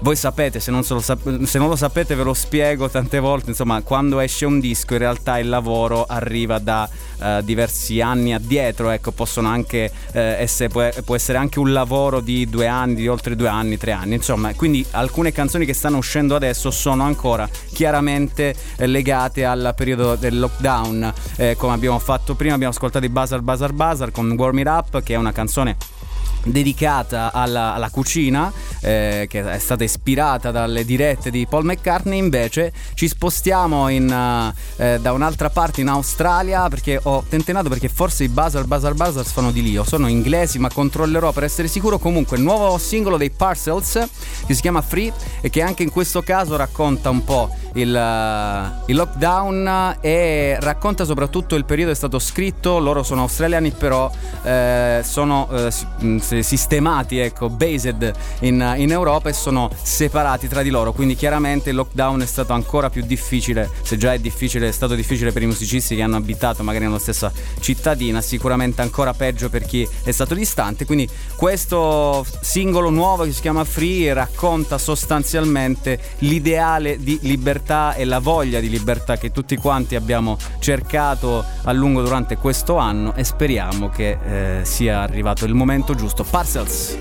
voi 0.02 0.16
sapete, 0.16 0.60
se 0.60 0.72
non, 0.72 0.84
sap- 0.84 1.44
se 1.44 1.58
non 1.58 1.68
lo 1.68 1.76
sapete 1.76 2.16
ve 2.16 2.24
lo 2.24 2.34
spiego 2.34 2.90
tante 2.90 3.20
volte, 3.20 3.50
insomma, 3.50 3.82
quando 3.82 4.20
esce 4.20 4.46
un 4.46 4.60
disco 4.60 4.94
in 4.94 5.00
realtà 5.00 5.40
il 5.40 5.50
lavoro 5.50 6.06
arriva 6.06 6.58
da 6.60 6.90
eh, 7.22 7.42
diversi 7.44 8.00
anni 8.02 8.34
addietro, 8.34 8.90
ecco, 8.90 9.14
anche 9.44 9.92
eh, 10.12 10.20
essere, 10.20 10.70
può, 11.04 11.16
essere 11.16 11.38
anche 11.38 11.60
un 11.60 11.74
lavoro 11.74 12.22
di 12.22 12.48
due 12.50 12.68
anni, 12.68 12.96
di 12.96 13.08
oltre 13.08 13.36
due 13.36 13.50
anni, 13.50 13.78
tre 13.78 13.92
anni, 13.92 14.16
insomma, 14.16 14.54
quindi 14.54 14.86
alcune 14.92 15.32
canzoni 15.32 15.66
che 15.66 15.74
stanno 15.74 15.98
uscendo 15.98 16.36
adesso 16.36 16.72
sono 16.72 17.04
ancora 17.04 17.50
chiaramente 17.74 18.56
eh, 18.78 18.88
legate 18.88 19.46
al 19.46 19.74
periodo 19.76 20.16
del 20.16 20.40
lockdown, 20.40 21.14
Eh, 21.36 21.56
come 21.58 21.74
abbiamo 21.74 22.00
fatto 22.00 22.36
prima, 22.36 22.54
abbiamo 22.54 22.74
ascoltato 22.74 23.06
i 23.06 23.10
Bazar 23.10 23.42
Bazar 23.42 23.74
Bazar 23.74 24.12
con 24.12 24.32
Warm 24.32 24.60
It 24.60 24.68
Up, 24.68 25.04
che 25.04 25.14
è 25.14 25.18
una 25.18 25.32
canzone 25.32 25.78
dedicata 26.44 27.32
alla, 27.34 27.74
alla 27.74 27.90
cucina 27.90 28.52
eh, 28.82 29.28
che 29.30 29.44
è 29.44 29.60
stata 29.60 29.84
ispirata 29.84 30.52
dalle 30.52 30.86
dirette 30.86 31.32
di 31.32 31.46
Paul 31.48 31.66
McCartney 31.66 32.18
invece 32.18 32.72
ci 32.94 33.08
spostiamo 33.08 33.90
in, 33.90 34.10
uh, 34.10 34.82
eh, 34.82 35.00
da 35.02 35.12
un'altra 35.12 35.50
parte 35.50 35.82
in 35.82 35.88
Australia 35.90 36.68
perché 36.70 37.00
ho 37.02 37.24
tentenato 37.28 37.70
perché 37.70 37.90
forse 37.90 38.24
i 38.24 38.30
Buzzer 38.30 38.66
Buzzer 38.66 38.94
Buzzer 38.94 39.26
sono 39.26 39.52
di 39.52 39.62
lì 39.62 39.78
o 39.78 39.84
sono 39.84 40.08
inglesi 40.08 40.60
ma 40.60 40.70
controllerò 40.70 41.32
per 41.32 41.44
essere 41.44 41.68
sicuro. 41.68 41.98
Comunque 42.00 42.38
il 42.38 42.44
nuovo 42.44 42.78
singolo 42.78 43.18
dei 43.18 43.30
Parcels 43.30 44.08
che 44.46 44.54
si 44.54 44.62
chiama 44.62 44.82
Free 44.82 45.12
e 45.42 45.50
che 45.50 45.62
anche 45.62 45.84
in 45.84 45.92
questo 45.92 46.22
caso 46.22 46.56
racconta 46.56 47.10
un 47.10 47.24
po' 47.24 47.50
il, 47.74 47.90
uh, 47.94 48.90
il 48.90 48.96
lockdown 48.96 49.98
e 50.02 50.58
racconta 50.60 51.06
soprattutto 51.06 51.56
il 51.56 51.66
periodo 51.66 51.92
è 51.92 51.96
stato 51.96 52.20
scritto 52.20 52.80
loro 52.80 53.04
sono 53.04 53.22
australiani 53.22 53.72
però 53.72 54.12
eh, 54.44 55.02
sono 55.04 55.48
eh, 55.52 55.72
sistemati 56.42 57.18
ecco 57.18 57.50
based 57.50 58.12
in, 58.42 58.74
in 58.78 58.92
Europa 58.92 59.30
e 59.30 59.34
sono 59.34 59.70
separati 59.82 60.48
tra 60.48 60.62
di 60.62 60.70
loro 60.70 60.92
quindi 60.92 61.16
chiaramente 61.16 61.70
il 61.70 61.76
lockdown 61.76 62.22
è 62.22 62.26
stato 62.26 62.54
ancora 62.54 62.90
più 62.90 63.04
difficile 63.06 63.70
se 63.82 63.98
già 63.98 64.14
è 64.14 64.20
difficile 64.20 64.68
è 64.68 64.72
stato 64.72 64.96
difficile 64.96 65.32
per 65.32 65.42
i 65.42 65.46
musicisti 65.46 65.96
che 65.96 66.02
hanno 66.02 66.18
abitato 66.18 66.64
magari 66.64 66.86
nella 66.86 67.00
stessa 67.00 67.32
cittadina 67.60 68.22
sicuramente 68.22 68.82
ancora 68.82 69.14
peggio 69.14 69.50
per 69.50 69.64
chi 69.66 69.88
è 70.04 70.12
stato 70.12 70.34
distante 70.34 70.86
quindi 70.86 71.08
questo 71.36 72.26
singolo 72.42 72.90
nuovo 72.90 73.24
che 73.24 73.32
si 73.32 73.42
chiama 73.42 73.64
Free 73.64 74.14
racconta 74.14 74.78
sostanzialmente 74.78 76.00
l'ideale 76.20 76.98
di 77.00 77.20
libertà 77.22 77.94
e 77.94 78.06
la 78.06 78.20
voglia 78.20 78.60
di 78.60 78.70
libertà 78.70 79.18
che 79.18 79.32
tutti 79.32 79.56
quanti 79.56 79.96
abbiamo 79.96 80.38
cercato 80.60 81.44
a 81.64 81.72
lungo 81.72 82.02
durante 82.02 82.38
questo 82.38 82.78
anno 82.78 83.14
e 83.16 83.24
speriamo 83.24 83.90
che 83.90 84.18
eh, 84.24 84.66
sia 84.66 85.02
arrivato 85.02 85.46
il 85.46 85.54
momento 85.54 85.96
giusto. 85.96 86.19
Parcels. 86.24 86.98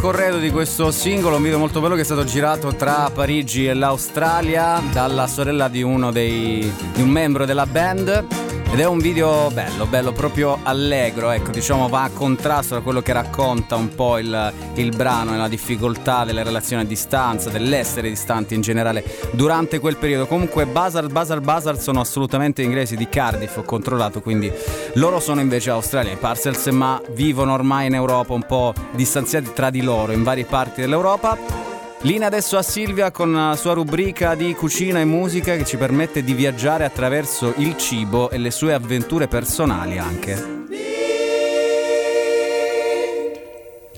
Corredo 0.00 0.38
di 0.38 0.50
questo 0.50 0.90
singolo, 0.90 1.36
un 1.36 1.42
video 1.42 1.58
molto 1.58 1.80
bello 1.80 1.94
che 1.94 2.02
è 2.02 2.04
stato 2.04 2.24
girato 2.24 2.74
tra 2.74 3.10
Parigi 3.12 3.66
e 3.66 3.74
l'Australia 3.74 4.80
dalla 4.92 5.26
sorella 5.26 5.68
di 5.68 5.82
uno 5.82 6.12
dei 6.12 6.72
di 6.94 7.02
un 7.02 7.08
membro 7.08 7.44
della 7.44 7.66
band. 7.66 8.47
Ed 8.70 8.80
è 8.80 8.86
un 8.86 8.98
video 8.98 9.50
bello, 9.50 9.86
bello, 9.86 10.12
proprio 10.12 10.58
allegro, 10.62 11.30
ecco, 11.30 11.50
diciamo 11.50 11.88
va 11.88 12.02
a 12.02 12.10
contrasto 12.10 12.74
da 12.74 12.80
quello 12.80 13.00
che 13.00 13.14
racconta 13.14 13.76
un 13.76 13.94
po' 13.94 14.18
il, 14.18 14.52
il 14.74 14.94
brano 14.94 15.32
e 15.32 15.38
la 15.38 15.48
difficoltà 15.48 16.24
delle 16.24 16.42
relazioni 16.42 16.82
a 16.82 16.84
distanza, 16.84 17.48
dell'essere 17.48 18.10
distanti 18.10 18.54
in 18.54 18.60
generale 18.60 19.02
durante 19.32 19.78
quel 19.78 19.96
periodo. 19.96 20.26
Comunque 20.26 20.66
Bazar, 20.66 21.08
Bazar, 21.08 21.40
Bazar 21.40 21.80
sono 21.80 22.00
assolutamente 22.00 22.62
inglesi 22.62 22.94
di 22.94 23.08
Cardiff, 23.08 23.56
ho 23.56 23.62
controllato, 23.62 24.20
quindi 24.20 24.52
loro 24.94 25.18
sono 25.18 25.40
invece 25.40 25.70
australiani. 25.70 26.18
Parcels 26.18 26.66
ma 26.66 27.00
vivono 27.12 27.54
ormai 27.54 27.86
in 27.86 27.94
Europa 27.94 28.34
un 28.34 28.44
po' 28.46 28.74
distanziati 28.92 29.50
tra 29.54 29.70
di 29.70 29.80
loro 29.80 30.12
in 30.12 30.22
varie 30.22 30.44
parti 30.44 30.82
dell'Europa. 30.82 31.67
Linea 32.02 32.28
adesso 32.28 32.56
a 32.56 32.62
Silvia 32.62 33.10
con 33.10 33.32
la 33.32 33.56
sua 33.56 33.72
rubrica 33.72 34.36
di 34.36 34.54
cucina 34.54 35.00
e 35.00 35.04
musica 35.04 35.56
che 35.56 35.64
ci 35.64 35.76
permette 35.76 36.22
di 36.22 36.32
viaggiare 36.32 36.84
attraverso 36.84 37.54
il 37.56 37.76
cibo 37.76 38.30
e 38.30 38.38
le 38.38 38.52
sue 38.52 38.72
avventure 38.72 39.26
personali 39.26 39.98
anche. 39.98 40.58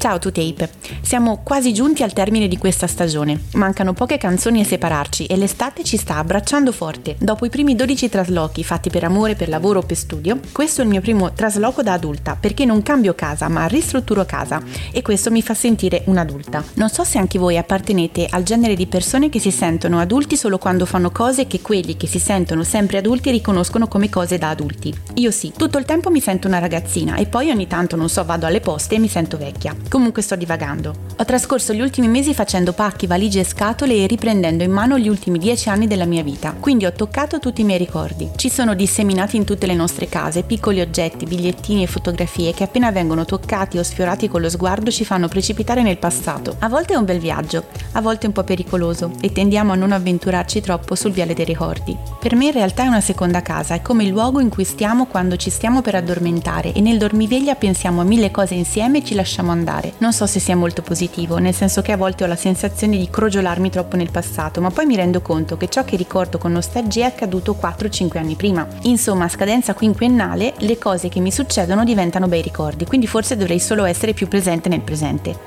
Ciao 0.00 0.18
to 0.18 0.32
Tape, 0.32 0.70
siamo 1.02 1.42
quasi 1.44 1.74
giunti 1.74 2.02
al 2.02 2.14
termine 2.14 2.48
di 2.48 2.56
questa 2.56 2.86
stagione. 2.86 3.38
Mancano 3.52 3.92
poche 3.92 4.16
canzoni 4.16 4.62
a 4.62 4.64
separarci 4.64 5.26
e 5.26 5.36
l'estate 5.36 5.84
ci 5.84 5.98
sta 5.98 6.16
abbracciando 6.16 6.72
forte. 6.72 7.16
Dopo 7.18 7.44
i 7.44 7.50
primi 7.50 7.74
12 7.74 8.08
traslochi 8.08 8.64
fatti 8.64 8.88
per 8.88 9.04
amore, 9.04 9.34
per 9.34 9.50
lavoro 9.50 9.80
o 9.80 9.82
per 9.82 9.98
studio, 9.98 10.40
questo 10.52 10.80
è 10.80 10.84
il 10.84 10.90
mio 10.90 11.02
primo 11.02 11.34
trasloco 11.34 11.82
da 11.82 11.92
adulta 11.92 12.34
perché 12.40 12.64
non 12.64 12.80
cambio 12.82 13.14
casa 13.14 13.48
ma 13.48 13.66
ristrutturo 13.66 14.24
casa 14.24 14.62
e 14.90 15.02
questo 15.02 15.30
mi 15.30 15.42
fa 15.42 15.52
sentire 15.52 16.02
un'adulta. 16.06 16.64
Non 16.76 16.88
so 16.88 17.04
se 17.04 17.18
anche 17.18 17.38
voi 17.38 17.58
appartenete 17.58 18.26
al 18.30 18.42
genere 18.42 18.76
di 18.76 18.86
persone 18.86 19.28
che 19.28 19.38
si 19.38 19.50
sentono 19.50 20.00
adulti 20.00 20.34
solo 20.34 20.56
quando 20.56 20.86
fanno 20.86 21.10
cose 21.10 21.46
che 21.46 21.60
quelli 21.60 21.98
che 21.98 22.06
si 22.06 22.18
sentono 22.18 22.64
sempre 22.64 22.96
adulti 22.96 23.30
riconoscono 23.30 23.86
come 23.86 24.08
cose 24.08 24.38
da 24.38 24.48
adulti. 24.48 24.94
Io 25.16 25.30
sì, 25.30 25.52
tutto 25.54 25.76
il 25.76 25.84
tempo 25.84 26.08
mi 26.08 26.22
sento 26.22 26.48
una 26.48 26.58
ragazzina 26.58 27.16
e 27.16 27.26
poi 27.26 27.50
ogni 27.50 27.66
tanto, 27.66 27.96
non 27.96 28.08
so, 28.08 28.24
vado 28.24 28.46
alle 28.46 28.60
poste 28.60 28.94
e 28.94 28.98
mi 28.98 29.08
sento 29.08 29.36
vecchia. 29.36 29.76
Comunque 29.90 30.22
sto 30.22 30.37
divagando. 30.37 30.94
Ho 31.16 31.24
trascorso 31.24 31.72
gli 31.72 31.81
ultimi 31.81 32.07
mesi 32.07 32.33
facendo 32.33 32.72
pacchi, 32.72 33.09
valigie 33.09 33.40
e 33.40 33.44
scatole 33.44 33.96
e 33.96 34.07
riprendendo 34.07 34.62
in 34.62 34.70
mano 34.70 34.96
gli 34.96 35.09
ultimi 35.09 35.37
dieci 35.37 35.68
anni 35.68 35.88
della 35.88 36.05
mia 36.05 36.22
vita. 36.22 36.55
Quindi 36.59 36.87
ho 36.87 36.92
toccato 36.92 37.40
tutti 37.40 37.62
i 37.62 37.64
miei 37.64 37.79
ricordi. 37.79 38.31
Ci 38.37 38.48
sono 38.48 38.74
disseminati 38.74 39.37
in 39.37 39.42
tutte 39.44 39.66
le 39.66 39.74
nostre 39.74 40.09
case 40.09 40.44
piccoli 40.44 40.81
oggetti, 40.81 41.26
bigliettini 41.26 41.83
e 41.83 41.88
fotografie 41.88 42.55
che 42.55 42.62
appena 42.62 42.92
vengono 42.92 43.24
toccati 43.24 43.79
o 43.79 43.83
sfiorati 43.83 44.29
con 44.29 44.40
lo 44.40 44.48
sguardo 44.48 44.92
ci 44.92 45.05
fanno 45.05 45.26
precipitare 45.26 45.83
nel 45.83 45.98
passato. 45.98 46.55
A 46.61 46.68
volte 46.68 46.94
è 46.94 46.96
un 46.96 47.05
bel 47.05 47.18
viaggio, 47.18 47.64
a 47.92 48.00
volte 48.00 48.26
un 48.26 48.33
po' 48.33 48.44
pericoloso 48.44 49.11
e 49.20 49.33
tendiamo 49.33 49.72
a 49.72 49.76
non 49.76 49.90
avventurarci 49.90 50.61
troppo 50.61 50.94
sul 50.94 51.11
viale 51.11 51.35
dei 51.35 51.44
ricordi. 51.44 51.96
Per 52.20 52.37
me 52.37 52.46
in 52.46 52.53
realtà 52.53 52.85
è 52.85 52.87
una 52.87 53.00
seconda 53.00 53.42
casa, 53.42 53.74
è 53.74 53.83
come 53.83 54.05
il 54.05 54.11
luogo 54.11 54.38
in 54.38 54.50
cui 54.50 54.62
stiamo 54.62 55.07
quando 55.07 55.35
ci 55.35 55.50
stiamo 55.50 55.83
per 55.83 55.96
addormentare 55.96 56.72
e 56.72 56.81
nel 56.81 56.96
dormiveglia 56.96 57.57
pensiamo 57.57 58.03
a 58.03 58.05
mille 58.05 58.31
cose 58.31 58.55
insieme 58.55 58.98
e 58.98 59.05
ci 59.05 59.16
lasciamo 59.16 59.50
andare. 59.50 59.80
Non 59.99 60.12
so 60.12 60.27
se 60.27 60.40
sia 60.40 60.57
molto 60.57 60.83
positivo, 60.83 61.38
nel 61.38 61.55
senso 61.55 61.83
che 61.83 61.93
a 61.93 61.97
volte 61.97 62.25
ho 62.25 62.27
la 62.27 62.37
sensazione 62.37 62.97
di 62.97 63.09
crogiolarmi 63.11 63.71
troppo 63.71 63.97
nel 63.97 64.11
passato, 64.11 64.61
ma 64.61 64.71
poi 64.71 64.87
mi 64.87 64.97
rendo 64.97 65.21
conto 65.21 65.57
che 65.57 65.69
ciò 65.69 65.85
che 65.85 65.97
ricordo 65.97 66.38
con 66.38 66.53
nostalgia 66.53 67.05
è 67.05 67.09
accaduto 67.09 67.57
4-5 67.61 68.19
anni 68.19 68.35
prima. 68.35 68.66
Insomma, 68.83 69.25
a 69.25 69.29
scadenza 69.29 69.75
quinquennale, 69.75 70.55
le 70.59 70.79
cose 70.79 71.09
che 71.09 71.21
mi 71.21 71.33
succedono 71.33 71.85
diventano 71.85 72.29
bei 72.29 72.43
ricordi, 72.43 72.85
quindi 72.85 73.07
forse 73.07 73.37
dovrei 73.37 73.61
solo 73.61 73.85
essere 73.85 74.12
più 74.12 74.29
presente 74.29 74.69
nel 74.69 74.83
presente. 74.83 75.38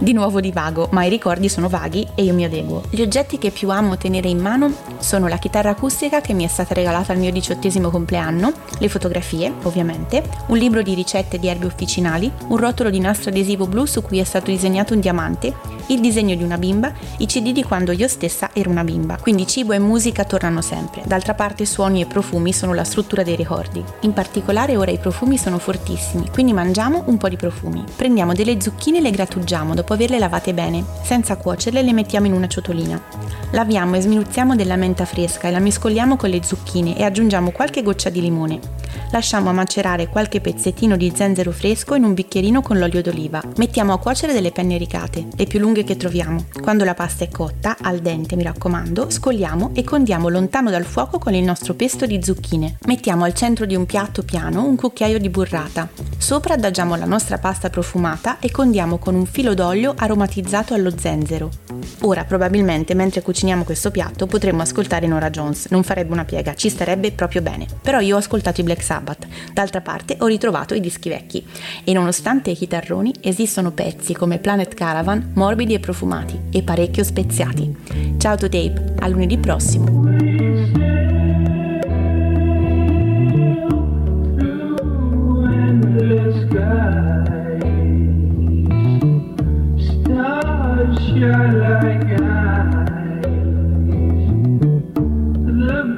Di 0.00 0.12
nuovo 0.12 0.40
divago, 0.40 0.88
ma 0.92 1.04
i 1.04 1.10
ricordi 1.10 1.48
sono 1.48 1.68
vaghi 1.68 2.06
e 2.14 2.22
io 2.22 2.34
mi 2.34 2.44
adeguo. 2.44 2.84
Gli 2.90 3.02
oggetti 3.02 3.38
che 3.38 3.50
più 3.50 3.70
amo 3.70 3.96
tenere 3.96 4.28
in 4.28 4.38
mano 4.38 4.72
sono 4.98 5.28
la 5.28 5.36
chitarra 5.38 5.70
acustica 5.70 6.20
che 6.20 6.32
mi 6.32 6.44
è 6.44 6.48
stata 6.48 6.74
regalata 6.74 7.12
al 7.12 7.18
mio 7.18 7.30
diciottesimo 7.30 7.90
compleanno, 7.90 8.52
le 8.78 8.88
fotografie, 8.88 9.52
ovviamente, 9.62 10.22
un 10.46 10.56
libro 10.56 10.82
di 10.82 10.94
ricette 10.94 11.38
di 11.38 11.48
erbe 11.48 11.66
officinali, 11.66 12.30
un 12.48 12.56
rotolo 12.56 12.90
di 12.90 12.98
nastro 12.98 13.30
adesivo 13.30 13.66
blu 13.66 13.81
su 13.86 14.02
cui 14.02 14.18
è 14.18 14.24
stato 14.24 14.50
disegnato 14.50 14.94
un 14.94 15.00
diamante, 15.00 15.54
il 15.86 16.00
disegno 16.00 16.34
di 16.34 16.42
una 16.42 16.58
bimba, 16.58 16.92
i 17.18 17.26
CD 17.26 17.52
di 17.52 17.62
quando 17.62 17.92
io 17.92 18.08
stessa 18.08 18.50
ero 18.52 18.70
una 18.70 18.84
bimba. 18.84 19.16
Quindi 19.16 19.46
cibo 19.46 19.72
e 19.72 19.78
musica 19.78 20.24
tornano 20.24 20.60
sempre. 20.60 21.02
D'altra 21.04 21.34
parte 21.34 21.64
suoni 21.64 22.00
e 22.00 22.06
profumi 22.06 22.52
sono 22.52 22.72
la 22.74 22.84
struttura 22.84 23.22
dei 23.22 23.36
ricordi. 23.36 23.84
In 24.00 24.12
particolare 24.12 24.76
ora 24.76 24.90
i 24.90 24.98
profumi 24.98 25.36
sono 25.36 25.58
fortissimi, 25.58 26.28
quindi 26.30 26.52
mangiamo 26.52 27.02
un 27.06 27.18
po' 27.18 27.28
di 27.28 27.36
profumi. 27.36 27.84
Prendiamo 27.96 28.32
delle 28.32 28.60
zucchine 28.60 28.98
e 28.98 29.00
le 29.00 29.10
grattugiamo 29.10 29.74
dopo 29.74 29.92
averle 29.92 30.18
lavate 30.18 30.54
bene. 30.54 30.84
Senza 31.02 31.36
cuocerle 31.36 31.82
le 31.82 31.92
mettiamo 31.92 32.26
in 32.26 32.32
una 32.32 32.46
ciotolina. 32.46 33.00
Laviamo 33.50 33.96
e 33.96 34.00
sminuzziamo 34.00 34.56
della 34.56 34.76
menta 34.76 35.04
fresca 35.04 35.48
e 35.48 35.50
la 35.50 35.58
mescoliamo 35.58 36.16
con 36.16 36.30
le 36.30 36.42
zucchine 36.42 36.96
e 36.96 37.02
aggiungiamo 37.02 37.50
qualche 37.50 37.82
goccia 37.82 38.08
di 38.08 38.20
limone. 38.20 38.60
Lasciamo 39.10 39.52
macerare 39.52 40.08
qualche 40.08 40.40
pezzettino 40.40 40.96
di 40.96 41.12
zenzero 41.14 41.52
fresco 41.52 41.94
in 41.94 42.04
un 42.04 42.14
bicchierino 42.14 42.62
con 42.62 42.78
l'olio 42.78 43.02
d'oliva. 43.02 43.42
Mettiamo 43.56 43.71
a 43.74 43.98
cuocere 43.98 44.32
delle 44.32 44.52
penne 44.52 44.76
ricate, 44.76 45.26
le 45.34 45.46
più 45.46 45.58
lunghe 45.58 45.82
che 45.82 45.96
troviamo. 45.96 46.44
Quando 46.60 46.84
la 46.84 46.94
pasta 46.94 47.24
è 47.24 47.28
cotta, 47.28 47.76
al 47.80 48.00
dente 48.00 48.36
mi 48.36 48.42
raccomando, 48.42 49.10
scogliamo 49.10 49.70
e 49.74 49.82
condiamo 49.82 50.28
lontano 50.28 50.70
dal 50.70 50.84
fuoco 50.84 51.18
con 51.18 51.34
il 51.34 51.42
nostro 51.42 51.74
pesto 51.74 52.06
di 52.06 52.22
zucchine. 52.22 52.76
Mettiamo 52.86 53.24
al 53.24 53.34
centro 53.34 53.64
di 53.64 53.74
un 53.74 53.86
piatto 53.86 54.22
piano 54.22 54.64
un 54.64 54.76
cucchiaio 54.76 55.18
di 55.18 55.30
burrata. 55.30 55.88
Sopra 56.18 56.54
adagiamo 56.54 56.94
la 56.96 57.06
nostra 57.06 57.38
pasta 57.38 57.70
profumata 57.70 58.38
e 58.38 58.50
condiamo 58.50 58.98
con 58.98 59.14
un 59.14 59.26
filo 59.26 59.54
d'olio 59.54 59.94
aromatizzato 59.96 60.74
allo 60.74 60.96
zenzero. 60.96 61.50
Ora, 62.04 62.24
probabilmente, 62.24 62.94
mentre 62.94 63.22
cuciniamo 63.22 63.62
questo 63.62 63.92
piatto, 63.92 64.26
potremmo 64.26 64.62
ascoltare 64.62 65.06
Nora 65.06 65.30
Jones. 65.30 65.66
Non 65.70 65.84
farebbe 65.84 66.12
una 66.12 66.24
piega, 66.24 66.54
ci 66.54 66.68
starebbe 66.68 67.12
proprio 67.12 67.42
bene. 67.42 67.66
Però 67.80 68.00
io 68.00 68.16
ho 68.16 68.18
ascoltato 68.18 68.60
i 68.60 68.64
Black 68.64 68.82
Sabbath. 68.82 69.26
D'altra 69.52 69.80
parte, 69.80 70.16
ho 70.18 70.26
ritrovato 70.26 70.74
i 70.74 70.80
dischi 70.80 71.08
vecchi. 71.08 71.46
E 71.84 71.92
nonostante 71.92 72.50
i 72.50 72.56
chitarroni, 72.56 73.14
esistono 73.20 73.70
pezzi 73.70 74.14
come 74.14 74.38
Planet 74.38 74.74
Caravan 74.74 75.30
morbidi 75.34 75.74
e 75.74 75.80
profumati 75.80 76.40
e 76.50 76.62
parecchio 76.62 77.04
speziati. 77.04 77.72
Ciao 78.18 78.36
to 78.36 78.48
Tape, 78.48 78.94
a 78.98 79.06
lunedì 79.06 79.38
prossimo. 79.38 81.11
The 91.22 91.28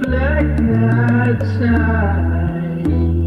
black 0.03 0.61
night 0.61 1.41
side. 1.57 3.24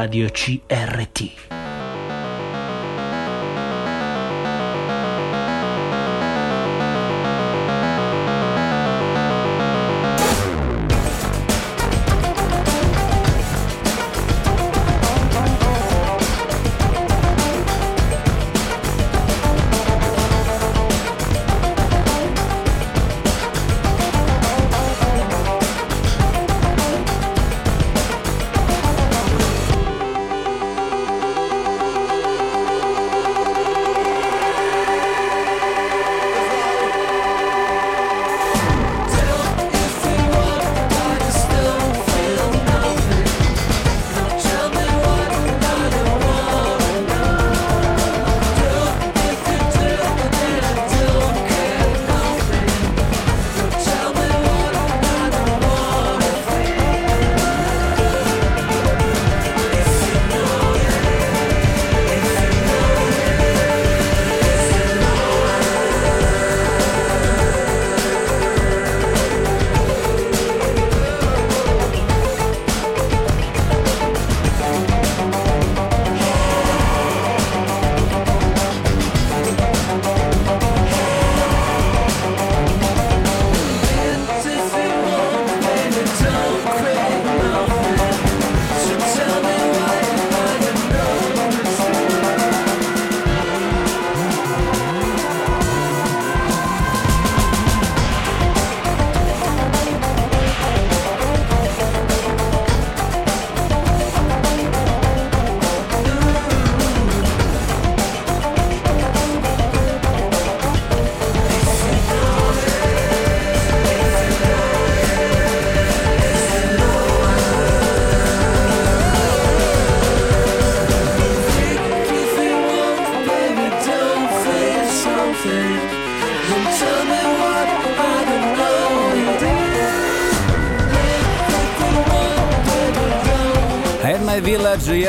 Radio 0.00 0.30
CRT. 0.30 0.79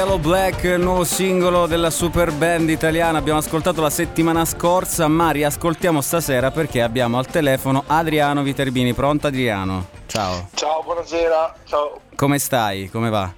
Yellow 0.02 0.18
Black, 0.18 0.64
nuovo 0.80 1.04
singolo 1.04 1.68
della 1.68 1.92
super 1.92 2.32
band 2.32 2.70
italiana. 2.70 3.20
Abbiamo 3.20 3.38
ascoltato 3.38 3.82
la 3.82 3.92
settimana 3.92 4.46
scorsa, 4.46 5.08
ma 5.08 5.30
riascoltiamo 5.30 6.02
stasera 6.02 6.50
perché 6.50 6.82
abbiamo 6.82 7.20
al 7.20 7.28
telefono 7.28 7.84
Adriano 7.86 8.42
Viterbini. 8.42 8.96
Pronto 8.96 9.28
Adriano? 9.28 9.90
Ciao. 10.08 10.50
Ciao, 10.56 10.82
buonasera. 10.82 11.54
Ciao. 11.66 12.00
Come 12.16 12.40
stai? 12.40 12.90
Come 12.90 13.12
va? 13.12 13.32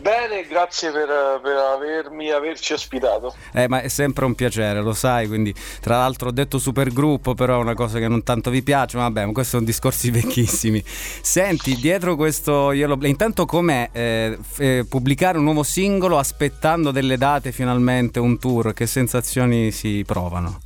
Bene, 0.00 0.46
grazie 0.46 0.90
per, 0.90 1.40
per 1.42 1.56
avermi, 1.56 2.30
averci 2.30 2.72
ospitato. 2.72 3.34
Eh, 3.52 3.68
ma 3.68 3.82
è 3.82 3.88
sempre 3.88 4.24
un 4.24 4.34
piacere, 4.34 4.80
lo 4.80 4.94
sai, 4.94 5.28
quindi 5.28 5.54
tra 5.80 5.98
l'altro 5.98 6.28
ho 6.28 6.32
detto 6.32 6.58
supergruppo, 6.58 7.34
però 7.34 7.58
è 7.58 7.62
una 7.62 7.74
cosa 7.74 7.98
che 7.98 8.08
non 8.08 8.22
tanto 8.22 8.48
vi 8.48 8.62
piace, 8.62 8.96
ma 8.96 9.04
vabbè, 9.04 9.26
ma 9.26 9.32
questi 9.32 9.52
sono 9.52 9.64
discorsi 9.64 10.08
vecchissimi. 10.10 10.82
Senti, 10.84 11.76
dietro 11.76 12.16
questo 12.16 12.72
Yellow 12.72 12.96
Black, 12.96 13.12
intanto 13.12 13.44
com'è 13.44 13.90
eh, 13.92 14.38
eh, 14.58 14.86
pubblicare 14.88 15.36
un 15.36 15.44
nuovo 15.44 15.62
singolo 15.62 16.18
aspettando 16.18 16.90
delle 16.90 17.18
date 17.18 17.52
finalmente, 17.52 18.18
un 18.20 18.38
tour, 18.38 18.72
che 18.72 18.86
sensazioni 18.86 19.70
si 19.70 20.02
provano? 20.06 20.62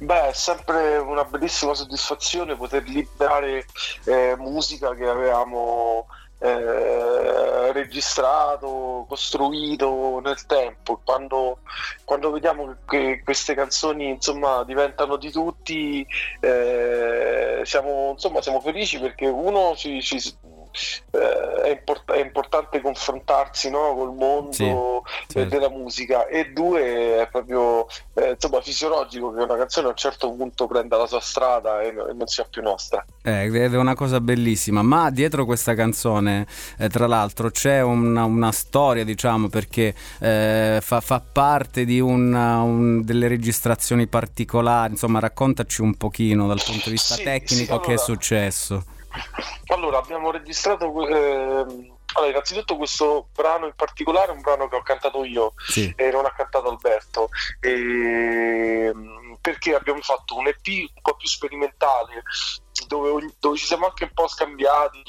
Beh, 0.00 0.30
è 0.30 0.32
sempre 0.32 0.96
una 0.96 1.24
bellissima 1.24 1.74
soddisfazione 1.74 2.56
poter 2.56 2.84
liberare 2.88 3.66
eh, 4.04 4.34
musica 4.38 4.94
che 4.94 5.06
avevamo 5.06 6.06
eh, 6.38 7.72
registrato, 7.72 9.04
costruito 9.08 10.20
nel 10.22 10.44
tempo. 10.46 11.00
Quando, 11.04 11.60
quando 12.04 12.30
vediamo 12.30 12.76
che 12.86 13.22
queste 13.24 13.54
canzoni 13.54 14.08
insomma 14.10 14.64
diventano 14.64 15.16
di 15.16 15.30
tutti, 15.30 16.06
eh, 16.40 17.60
siamo, 17.64 18.10
insomma, 18.12 18.40
siamo 18.42 18.60
felici 18.60 18.98
perché 19.00 19.26
uno 19.26 19.74
ci, 19.76 20.00
ci- 20.02 20.20
eh, 21.10 21.62
è, 21.62 21.70
import- 21.70 22.10
è 22.12 22.20
importante 22.20 22.80
confrontarsi 22.80 23.70
no, 23.70 23.94
col 23.94 24.14
mondo 24.14 24.52
Sì, 24.52 25.38
sì. 25.40 25.46
della 25.46 25.68
musica 25.70 26.26
e 26.26 26.50
due 26.52 27.20
è 27.22 27.28
proprio 27.30 27.86
eh, 28.14 28.30
insomma 28.30 28.60
fisiologico 28.60 29.32
che 29.32 29.42
una 29.42 29.56
canzone 29.56 29.86
a 29.86 29.90
un 29.90 29.96
certo 29.96 30.32
punto 30.32 30.66
prenda 30.66 30.96
la 30.96 31.06
sua 31.06 31.20
strada 31.20 31.80
e, 31.82 31.88
e 31.88 32.12
non 32.14 32.26
sia 32.26 32.44
più 32.48 32.62
nostra. 32.62 33.04
Eh, 33.22 33.44
ed 33.44 33.74
è 33.74 33.76
una 33.76 33.94
cosa 33.94 34.20
bellissima, 34.20 34.82
ma 34.82 35.10
dietro 35.10 35.44
questa 35.44 35.74
canzone, 35.74 36.46
eh, 36.78 36.88
tra 36.88 37.06
l'altro, 37.06 37.50
c'è 37.50 37.80
una, 37.82 38.24
una 38.24 38.52
storia, 38.52 39.04
diciamo, 39.04 39.48
perché 39.48 39.94
eh, 40.20 40.78
fa, 40.82 41.00
fa 41.00 41.20
parte 41.32 41.84
di 41.84 42.00
una- 42.00 42.60
un- 42.62 43.02
delle 43.04 43.28
registrazioni 43.28 44.06
particolari, 44.06 44.92
insomma, 44.92 45.18
raccontaci 45.20 45.80
un 45.82 45.94
pochino 45.96 46.46
dal 46.46 46.62
punto 46.64 46.84
di 46.86 46.90
vista 46.92 47.14
Sì, 47.14 47.22
tecnico 47.24 47.54
sì, 47.54 47.66
che 47.66 47.72
è 47.72 47.76
allora- 47.84 47.96
successo. 47.98 48.84
Allora, 49.68 49.98
abbiamo 49.98 50.30
registrato. 50.30 50.86
ehm, 51.06 51.96
allora, 52.14 52.30
innanzitutto 52.32 52.76
questo 52.76 53.28
brano 53.34 53.66
in 53.66 53.74
particolare 53.76 54.32
è 54.32 54.34
un 54.34 54.40
brano 54.40 54.66
che 54.68 54.76
ho 54.76 54.82
cantato 54.82 55.24
io 55.24 55.52
Sì. 55.68 55.92
e 55.96 56.10
non 56.10 56.24
ha 56.24 56.32
cantato 56.32 56.68
Alberto. 56.70 57.28
ehm, 57.60 59.36
perché 59.40 59.74
abbiamo 59.74 60.00
fatto 60.00 60.36
un 60.36 60.46
EP 60.48 60.66
un 60.66 61.02
po' 61.02 61.14
più 61.16 61.28
sperimentale 61.28 62.22
dove, 62.86 63.34
dove 63.38 63.56
ci 63.56 63.66
siamo 63.66 63.86
anche 63.86 64.04
un 64.04 64.10
po' 64.14 64.26
scambiati 64.28 65.02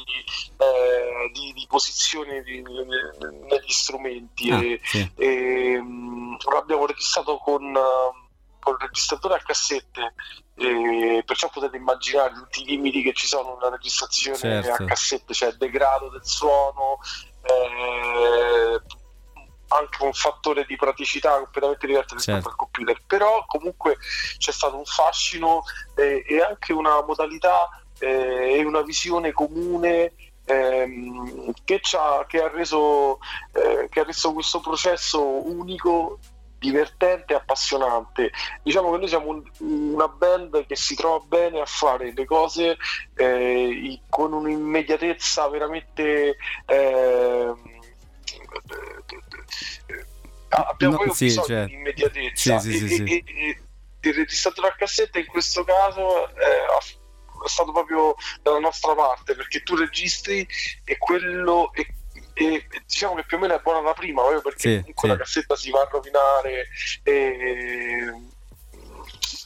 eh, 0.57 1.29
di, 1.33 1.53
di 1.53 1.65
posizione 1.67 2.41
di- 2.43 2.61
negli 2.61 3.69
strumenti 3.71 4.51
Ah, 4.51 4.63
e, 4.63 4.79
sì. 4.83 5.11
e, 5.15 5.79
mm, 5.81 6.35
l'abbiamo 6.53 6.85
registrato 6.85 7.37
con, 7.37 7.63
eh, 7.75 8.27
con 8.59 8.73
il 8.73 8.79
registratore 8.87 9.35
a 9.35 9.41
cassette 9.41 10.13
e 10.59 11.23
perciò 11.25 11.49
potete 11.49 11.77
immaginare 11.77 12.33
tutti 12.33 12.61
i 12.61 12.65
limiti 12.65 13.01
che 13.01 13.13
ci 13.13 13.27
sono 13.27 13.55
nella 13.55 13.71
registrazione 13.71 14.37
Certo. 14.37 14.83
a 14.83 14.85
cassette, 14.85 15.33
cioè 15.33 15.53
degrado 15.53 16.09
del 16.09 16.25
suono, 16.25 16.99
eh, 17.41 18.81
anche 19.69 20.03
un 20.03 20.13
fattore 20.13 20.65
di 20.65 20.75
praticità 20.75 21.39
completamente 21.39 21.87
diverso 21.87 22.15
rispetto 22.15 22.41
Certo. 22.41 22.49
al 22.49 22.55
computer, 22.55 23.01
però 23.05 23.45
comunque 23.45 23.97
c'è 24.37 24.51
stato 24.51 24.77
un 24.77 24.85
fascino 24.85 25.63
eh, 25.95 26.25
e 26.27 26.41
anche 26.41 26.73
una 26.73 27.03
modalità 27.03 27.69
eh, 27.99 28.57
e 28.57 28.65
una 28.65 28.81
visione 28.81 29.31
comune 29.31 30.13
ehm, 30.45 31.53
che, 31.63 31.79
che, 31.79 32.41
ha 32.41 32.47
reso, 32.49 33.19
eh, 33.53 33.87
che 33.89 33.99
ha 33.99 34.03
reso 34.03 34.33
questo 34.33 34.59
processo 34.59 35.21
unico 35.21 36.19
divertente 36.59 37.33
e 37.33 37.37
appassionante. 37.37 38.31
Diciamo 38.61 38.91
che 38.91 38.97
noi 38.97 39.07
siamo 39.07 39.27
un- 39.29 39.43
una 39.93 40.07
band 40.07 40.65
che 40.67 40.75
si 40.75 40.93
trova 40.93 41.19
bene 41.25 41.61
a 41.61 41.65
fare 41.65 42.13
le 42.13 42.25
cose 42.25 42.77
eh, 43.15 44.01
con 44.09 44.33
un'immediatezza 44.33 45.47
veramente. 45.49 46.37
ehm, 46.65 47.77
abbiamo 50.49 50.93
No, 50.93 50.97
proprio 50.99 51.13
sì, 51.13 51.25
bisogno 51.25 51.45
certo. 51.47 51.67
di 51.67 51.73
immediatezza 51.73 52.59
Sì, 52.59 52.71
sì, 52.71 52.83
e, 52.83 52.87
sì, 52.87 52.95
sì. 52.95 53.03
e- 53.03 53.23
e- 53.25 53.59
e 54.01 54.09
il 54.09 54.13
registratore 54.13 54.69
a 54.69 54.75
cassetta 54.75 55.19
in 55.19 55.25
questo 55.25 55.63
caso 55.63 56.29
eh, 56.29 56.33
è 57.45 57.47
stato 57.47 57.71
proprio 57.71 58.15
dalla 58.41 58.59
nostra 58.59 58.95
parte 58.95 59.35
perché 59.35 59.61
tu 59.63 59.75
registri 59.75 60.45
e 60.85 60.97
quello 60.97 61.71
e, 61.73 61.85
e- 62.47 62.67
diciamo 62.85 63.15
che 63.15 63.23
più 63.25 63.37
o 63.37 63.39
meno 63.39 63.55
è 63.55 63.59
buona 63.61 63.81
la 63.81 63.93
prima 63.93 64.21
proprio 64.21 64.41
perché 64.41 64.59
Sì, 64.59 64.77
comunque 64.79 65.01
sì. 65.01 65.07
la 65.07 65.17
cassetta 65.17 65.55
si 65.55 65.69
va 65.71 65.79
a 65.81 65.87
rovinare 65.91 66.67
e 67.03 68.13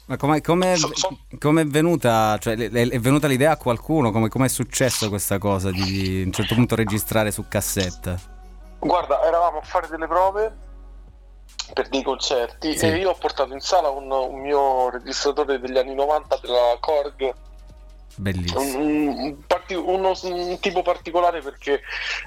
Ma 0.06 0.18
come 0.18 0.42
come 0.42 0.76
So- 0.76 0.92
so- 0.94 1.18
è 1.62 1.66
venuta, 1.66 2.38
cioè, 2.40 2.56
è, 2.58 3.00
venuta 3.00 3.28
l'idea 3.28 3.52
a 3.52 3.58
qualcuno? 3.58 4.12
Come 4.12 4.28
è 4.46 4.50
successo 4.50 5.08
questa 5.10 5.38
cosa 5.38 5.72
di, 5.72 5.82
di 5.84 6.22
a 6.22 6.26
un 6.26 6.32
certo 6.34 6.56
punto 6.56 6.76
registrare 6.76 7.32
su 7.32 7.46
cassetta? 7.48 8.20
Guarda, 8.80 9.24
eravamo 9.24 9.60
a 9.60 9.62
fare 9.62 9.88
delle 9.88 10.08
prove 10.08 10.58
per 11.74 11.88
dei 11.88 12.04
concerti 12.04 12.78
Sì. 12.78 12.86
e 12.86 12.98
io 12.98 13.12
ho 13.12 13.16
portato 13.16 13.54
in 13.54 13.62
sala 13.62 13.90
un, 13.90 14.12
un 14.12 14.42
mio 14.42 14.90
registratore 14.90 15.60
degli 15.60 15.78
anni 15.78 15.96
90 15.96 16.38
della 16.42 16.78
Korg, 16.82 17.34
Bellissimo. 18.16 18.62
un, 18.62 19.36
uno- 19.86 20.14
un 20.22 20.60
tipo 20.60 20.82
particolare 20.82 21.42
perché 21.42 21.82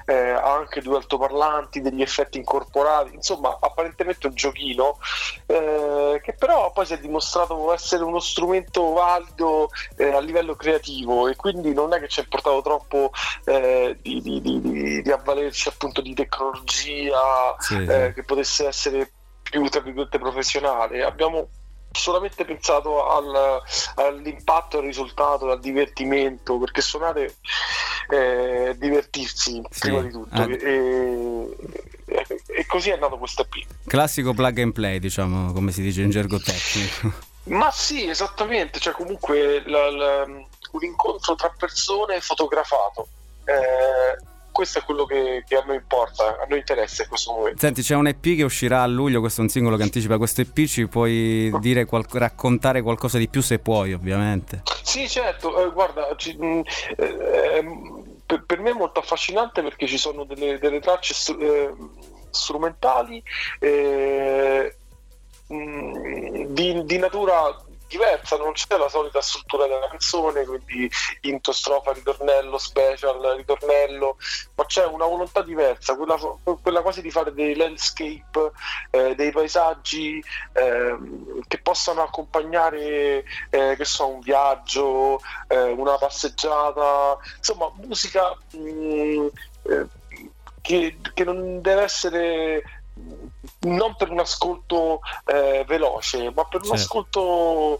eh, 0.05 0.13
ha 0.31 0.53
anche 0.53 0.81
due 0.81 0.97
altoparlanti, 0.97 1.81
degli 1.81 2.01
effetti 2.01 2.37
incorporati, 2.37 3.15
insomma 3.15 3.57
apparentemente 3.59 4.27
un 4.27 4.33
giochino 4.35 4.97
eh, 5.45 6.19
che 6.23 6.33
però 6.33 6.71
poi 6.73 6.85
si 6.85 6.93
è 6.93 6.99
dimostrato 6.99 7.71
essere 7.73 8.03
uno 8.03 8.19
strumento 8.19 8.91
valido 8.93 9.69
eh, 9.95 10.11
a 10.11 10.19
livello 10.19 10.55
creativo 10.55 11.27
e 11.27 11.35
quindi 11.35 11.73
non 11.73 11.93
è 11.93 11.99
che 11.99 12.07
ci 12.09 12.19
è 12.19 12.23
importato 12.23 12.61
troppo 12.61 13.11
eh, 13.45 13.97
di, 14.01 14.21
di- 14.21 14.41
di- 14.41 15.01
di- 15.01 15.11
avvalerci 15.11 15.69
appunto 15.69 16.01
di 16.01 16.13
tecnologia 16.13 17.55
Sì, 17.59 17.75
sì. 17.75 17.83
eh, 17.85 18.13
che 18.13 18.23
potesse 18.23 18.67
essere 18.67 19.11
più 19.41 19.63
tra 19.69 19.79
virgolette 19.81 20.19
professionale. 20.19 21.03
Abbiamo 21.03 21.47
solamente 21.91 22.45
pensato 22.45 23.07
al- 23.09 23.61
all'impatto, 23.95 24.77
al 24.77 24.83
risultato, 24.83 25.49
al 25.49 25.59
divertimento, 25.59 26.57
perché 26.57 26.81
suonare 26.81 27.35
è 28.09 28.73
divertirsi 28.77 29.61
Sì. 29.69 29.79
prima 29.79 30.01
di 30.01 30.11
tutto. 30.11 30.35
Ah. 30.41 30.47
E, 30.49 31.57
e- 32.05 32.65
così 32.67 32.89
è 32.89 32.97
nato 32.97 33.17
questo 33.17 33.41
EP. 33.43 33.65
Classico 33.87 34.33
plug 34.33 34.59
and 34.59 34.73
play, 34.73 34.99
diciamo, 34.99 35.51
come 35.53 35.71
si 35.71 35.81
dice 35.81 36.01
in 36.01 36.09
gergo 36.09 36.39
tecnico. 36.39 37.13
Ma 37.45 37.71
sì, 37.71 38.07
esattamente, 38.07 38.79
cioè 38.79 38.93
comunque 38.93 39.63
la- 39.65 39.89
la- 39.91 40.23
un 40.23 40.83
incontro 40.83 41.35
tra 41.35 41.53
persone 41.57 42.19
fotografato. 42.21 43.07
Eh, 43.45 44.17
questo 44.57 44.79
è 44.79 44.81
quello 44.81 45.05
che, 45.05 45.43
che 45.47 45.55
a 45.55 45.63
noi 45.67 45.75
importa, 45.75 46.39
a 46.41 46.45
noi 46.49 46.57
interessa 46.57 47.03
in 47.03 47.09
questo 47.09 47.31
momento. 47.31 47.59
Senti, 47.59 47.83
c'è 47.83 47.93
un 47.93 48.07
EP 48.07 48.19
che 48.21 48.41
uscirà 48.41 48.81
a 48.81 48.87
luglio, 48.87 49.19
questo 49.19 49.41
è 49.41 49.43
un 49.43 49.51
singolo 49.51 49.77
che 49.77 49.83
anticipa 49.83 50.17
questo 50.17 50.41
EP, 50.41 50.65
ci 50.65 50.87
puoi 50.87 51.53
dire 51.59 51.85
qual- 51.85 52.07
raccontare 52.11 52.81
qualcosa 52.81 53.19
di 53.19 53.27
più 53.27 53.41
se 53.43 53.59
puoi, 53.59 53.93
ovviamente. 53.93 54.63
Sì, 54.81 55.07
certo, 55.07 55.63
eh, 55.63 55.71
guarda, 55.71 56.11
ci- 56.15 56.35
mh, 56.35 56.63
eh, 56.95 57.57
ehm, 57.57 58.03
per, 58.25 58.45
per 58.47 58.59
me 58.59 58.71
è 58.71 58.73
molto 58.73 58.99
affascinante 58.99 59.61
perché 59.61 59.85
ci 59.85 59.99
sono 59.99 60.23
delle, 60.23 60.57
delle 60.57 60.79
tracce 60.79 61.13
stru- 61.13 61.39
eh, 61.39 61.71
strumentali 62.31 63.21
eh, 63.59 64.75
mh, 65.49 66.45
di, 66.47 66.83
di 66.83 66.97
natura 66.97 67.55
diversa, 67.87 68.37
non 68.37 68.53
c'è 68.53 68.77
la 68.77 68.89
solita 68.89 69.21
struttura 69.21 69.67
della 69.67 69.87
canzone, 69.87 70.45
quindi 70.45 70.89
intro, 71.21 71.51
strofa, 71.51 71.93
ritornello, 71.93 72.57
special, 72.57 73.35
ritornello, 73.35 74.17
ma 74.55 74.65
c'è 74.65 74.85
una 74.85 75.05
volontà 75.05 75.41
diversa, 75.41 75.95
quella, 75.95 76.17
quella 76.61 76.81
quasi 76.81 77.01
di 77.01 77.11
fare 77.11 77.33
dei 77.33 77.55
landscape, 77.55 78.51
eh, 78.91 79.15
dei 79.15 79.31
paesaggi 79.31 80.23
ehm, 80.53 81.41
che 81.47 81.59
possano 81.59 82.03
accompagnare 82.03 83.23
eh, 83.49 83.75
che 83.75 83.85
so, 83.85 84.07
un 84.07 84.19
viaggio, 84.19 85.21
eh, 85.47 85.71
una 85.71 85.97
passeggiata, 85.97 87.17
insomma 87.37 87.71
musica 87.75 88.37
mh, 88.51 89.27
eh, 89.63 89.87
che, 90.61 90.97
che 91.13 91.23
non 91.23 91.61
deve 91.61 91.83
essere 91.83 92.76
non 93.61 93.95
per 93.95 94.11
un 94.11 94.19
ascolto 94.19 94.99
eh, 95.25 95.63
veloce, 95.67 96.31
ma 96.35 96.43
per 96.45 96.61
un 96.61 96.67
Certo. 96.67 96.73
ascolto 96.73 97.79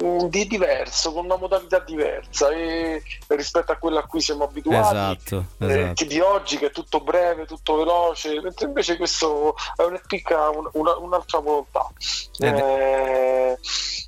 mh, 0.00 0.26
di 0.26 0.46
diverso, 0.46 1.12
con 1.12 1.24
una 1.24 1.36
modalità 1.36 1.78
diversa 1.80 2.48
e, 2.50 3.02
rispetto 3.36 3.72
a 3.72 3.76
quella 3.76 4.00
a 4.00 4.04
cui 4.06 4.20
siamo 4.20 4.44
abituati. 4.44 4.94
Esatto, 4.96 5.44
eh, 5.58 5.66
esatto. 5.66 5.92
che 5.94 6.06
di 6.06 6.20
oggi 6.20 6.58
che 6.58 6.66
è 6.66 6.70
tutto 6.70 7.00
breve, 7.00 7.46
tutto 7.46 7.76
veloce, 7.76 8.40
mentre 8.40 8.66
invece 8.66 8.96
questo 8.96 9.54
è 9.76 9.82
un 9.82 10.00
una- 10.72 10.96
un'altra 10.96 11.38
volontà. 11.40 11.86
Ed- 12.38 12.52
Eh, 12.54 13.58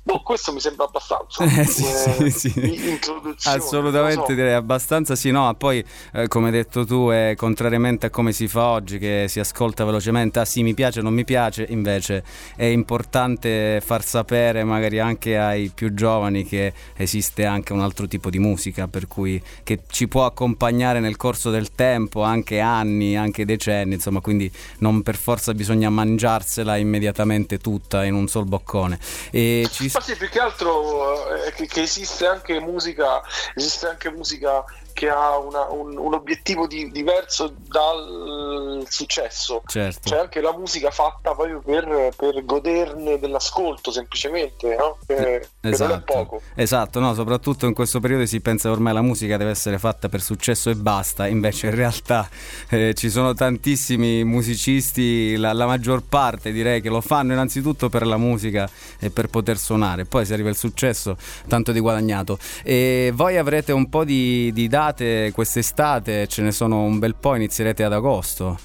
boh, 0.03 0.21
questo 0.21 0.51
mi 0.53 0.59
sembra 0.59 0.85
abbastanza. 0.85 1.43
Eh, 1.45 1.65
sì, 1.65 1.85
Eh, 1.85 2.29
sì, 2.29 2.49
sì. 2.49 2.99
Assolutamente 3.45 4.25
so. 4.27 4.33
direi 4.33 4.53
abbastanza 4.53 5.15
sì, 5.15 5.31
no, 5.31 5.53
poi 5.55 5.83
eh, 6.13 6.27
come 6.27 6.47
hai 6.47 6.51
detto 6.51 6.85
tu, 6.85 7.09
è 7.09 7.33
contrariamente 7.35 8.07
a 8.07 8.09
come 8.09 8.31
si 8.31 8.47
fa 8.47 8.65
oggi 8.67 8.97
che 8.99 9.25
si 9.27 9.39
ascolta 9.39 9.85
velocemente, 9.85 10.39
ah 10.39 10.45
sì 10.45 10.63
mi 10.63 10.73
piace, 10.73 11.01
non 11.01 11.13
mi 11.13 11.23
piace, 11.23 11.65
invece 11.69 12.23
è 12.55 12.65
importante 12.65 13.81
far 13.83 14.03
sapere 14.03 14.63
magari 14.63 14.99
anche 14.99 15.37
ai 15.37 15.71
più 15.73 15.93
giovani 15.93 16.45
che 16.45 16.73
esiste 16.95 17.45
anche 17.45 17.73
un 17.73 17.81
altro 17.81 18.07
tipo 18.07 18.29
di 18.29 18.39
musica, 18.39 18.87
per 18.87 19.07
cui 19.07 19.16
che 19.63 19.81
ci 19.89 20.07
può 20.07 20.25
accompagnare 20.25 20.99
nel 20.99 21.17
corso 21.17 21.49
del 21.49 21.71
tempo, 21.73 22.21
anche 22.23 22.59
anni, 22.59 23.17
anche 23.17 23.45
decenni, 23.45 23.95
insomma, 23.95 24.21
quindi 24.21 24.51
non 24.79 25.01
per 25.01 25.15
forza 25.15 25.53
bisogna 25.53 25.89
mangiarsela 25.89 26.77
immediatamente 26.77 27.57
tutta 27.57 28.03
in 28.03 28.13
un 28.13 28.27
sol 28.27 28.45
boccone. 28.45 28.99
E 29.31 29.67
ci 29.71 29.89
Ma 29.93 30.01
più 30.15 30.29
che 30.29 30.39
altro 30.39 31.35
eh, 31.35 31.53
che, 31.53 31.65
che 31.67 31.81
esiste 31.81 32.25
anche 32.25 32.59
musica, 32.59 33.21
esiste 33.55 33.87
anche 33.87 34.11
musica 34.11 34.63
che 34.97 35.09
ha 35.09 35.37
una- 35.37 35.67
un, 35.69 35.95
un 35.95 36.13
obiettivo 36.15 36.65
di- 36.65 36.89
diverso 36.89 37.53
dal 37.67 38.83
successo. 38.89 39.61
Certo. 39.67 40.09
C'è 40.09 40.17
anche 40.17 40.41
la 40.41 40.57
musica 40.57 40.89
fatta 40.89 41.35
proprio 41.35 41.61
per, 41.63 42.13
per 42.15 42.43
goderne 42.43 43.19
dell'ascolto, 43.19 43.91
semplicemente, 43.91 44.75
no? 44.75 44.97
che, 45.05 45.15
che 45.15 45.39
è 45.61 45.67
Esatto, 45.67 46.13
poco. 46.13 46.41
esatto, 46.55 46.99
no, 46.99 47.13
soprattutto 47.13 47.67
in 47.67 47.75
questo 47.75 47.99
periodo 47.99 48.25
si 48.25 48.39
pensa 48.41 48.69
che 48.69 48.73
ormai 48.75 48.93
la 48.93 49.03
musica 49.03 49.37
deve 49.37 49.51
essere 49.51 49.77
fatta 49.77 50.09
per 50.09 50.21
successo 50.21 50.71
e 50.71 50.75
basta, 50.75 51.27
invece 51.27 51.67
in 51.67 51.75
realtà 51.75 52.27
eh, 52.69 52.95
ci 52.95 53.11
sono 53.11 53.35
tantissimi 53.35 54.23
musicisti, 54.23 55.35
la, 55.35 55.53
la 55.53 55.67
maggior 55.67 56.01
parte 56.07 56.51
direi 56.51 56.81
che 56.81 56.89
lo 56.89 57.01
fanno 57.01 57.33
innanzitutto 57.33 57.89
per 57.89 58.07
la 58.07 58.17
musica 58.17 58.67
e 58.97 59.11
per 59.11 59.27
poter 59.27 59.57
suonare, 59.59 60.05
poi 60.05 60.25
se 60.25 60.33
arriva 60.33 60.49
il 60.49 60.57
successo 60.57 61.17
tanto 61.47 61.71
di 61.71 61.79
guadagnato. 61.79 62.39
E 62.63 63.11
voi 63.13 63.37
avrete 63.37 63.71
un 63.71 63.89
po' 63.89 64.03
di, 64.03 64.51
di 64.53 64.67
date 64.87 65.31
quest'estate, 65.33 66.27
ce 66.27 66.41
ne 66.41 66.51
sono 66.51 66.83
un 66.83 66.99
bel 66.99 67.15
po', 67.15 67.35
inizierete 67.35 67.83
ad 67.83 67.93
agosto. 67.93 68.57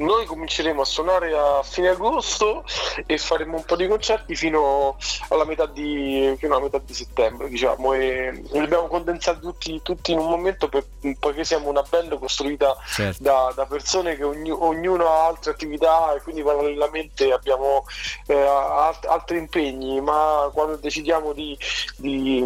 Noi 0.00 0.24
cominceremo 0.24 0.80
a 0.80 0.84
suonare 0.86 1.36
a 1.36 1.62
fine 1.62 1.88
agosto 1.88 2.64
e 3.04 3.18
faremo 3.18 3.56
un 3.58 3.64
po' 3.64 3.76
di 3.76 3.86
concerti 3.86 4.34
fino 4.34 4.96
alla 5.28 5.44
metà 5.44 5.66
di, 5.66 6.34
fino 6.38 6.54
alla 6.54 6.64
metà 6.64 6.78
di 6.82 6.94
settembre, 6.94 7.48
diciamo, 7.50 7.92
e 7.92 8.32
li 8.50 8.58
abbiamo 8.58 8.86
condensati 8.86 9.40
tutti, 9.40 9.78
tutti 9.82 10.12
in 10.12 10.18
un 10.18 10.30
momento 10.30 10.68
per- 10.70 10.86
poiché 11.18 11.44
siamo 11.44 11.68
una 11.68 11.82
band 11.86 12.18
costruita 12.18 12.74
Certo. 12.86 13.22
da, 13.22 13.52
da 13.54 13.66
persone 13.66 14.16
che 14.16 14.24
ogni- 14.24 14.50
ognuno 14.50 15.06
ha 15.06 15.26
altre 15.26 15.50
attività 15.50 16.14
e 16.14 16.22
quindi 16.22 16.42
parallelamente 16.42 17.30
abbiamo 17.30 17.84
eh, 18.26 18.34
alt- 18.40 19.04
altri 19.04 19.36
impegni, 19.36 20.00
ma 20.00 20.48
quando 20.52 20.76
decidiamo 20.76 21.34
di, 21.34 21.56
di- 21.96 22.42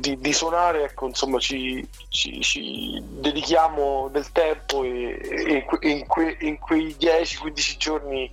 di- 0.00 0.18
di 0.20 0.32
suonare, 0.34 0.84
ecco, 0.84 1.06
insomma, 1.06 1.38
ci, 1.38 1.86
ci- 2.10 2.42
ci 2.42 3.00
dedichiamo 3.02 4.08
del 4.12 4.30
tempo 4.32 4.82
e, 4.84 5.18
e 5.46 5.64
que- 5.64 5.88
in, 5.88 6.06
que- 6.06 6.36
in 6.40 6.58
quei 6.74 6.96
10-15 6.98 7.76
giorni 7.78 8.30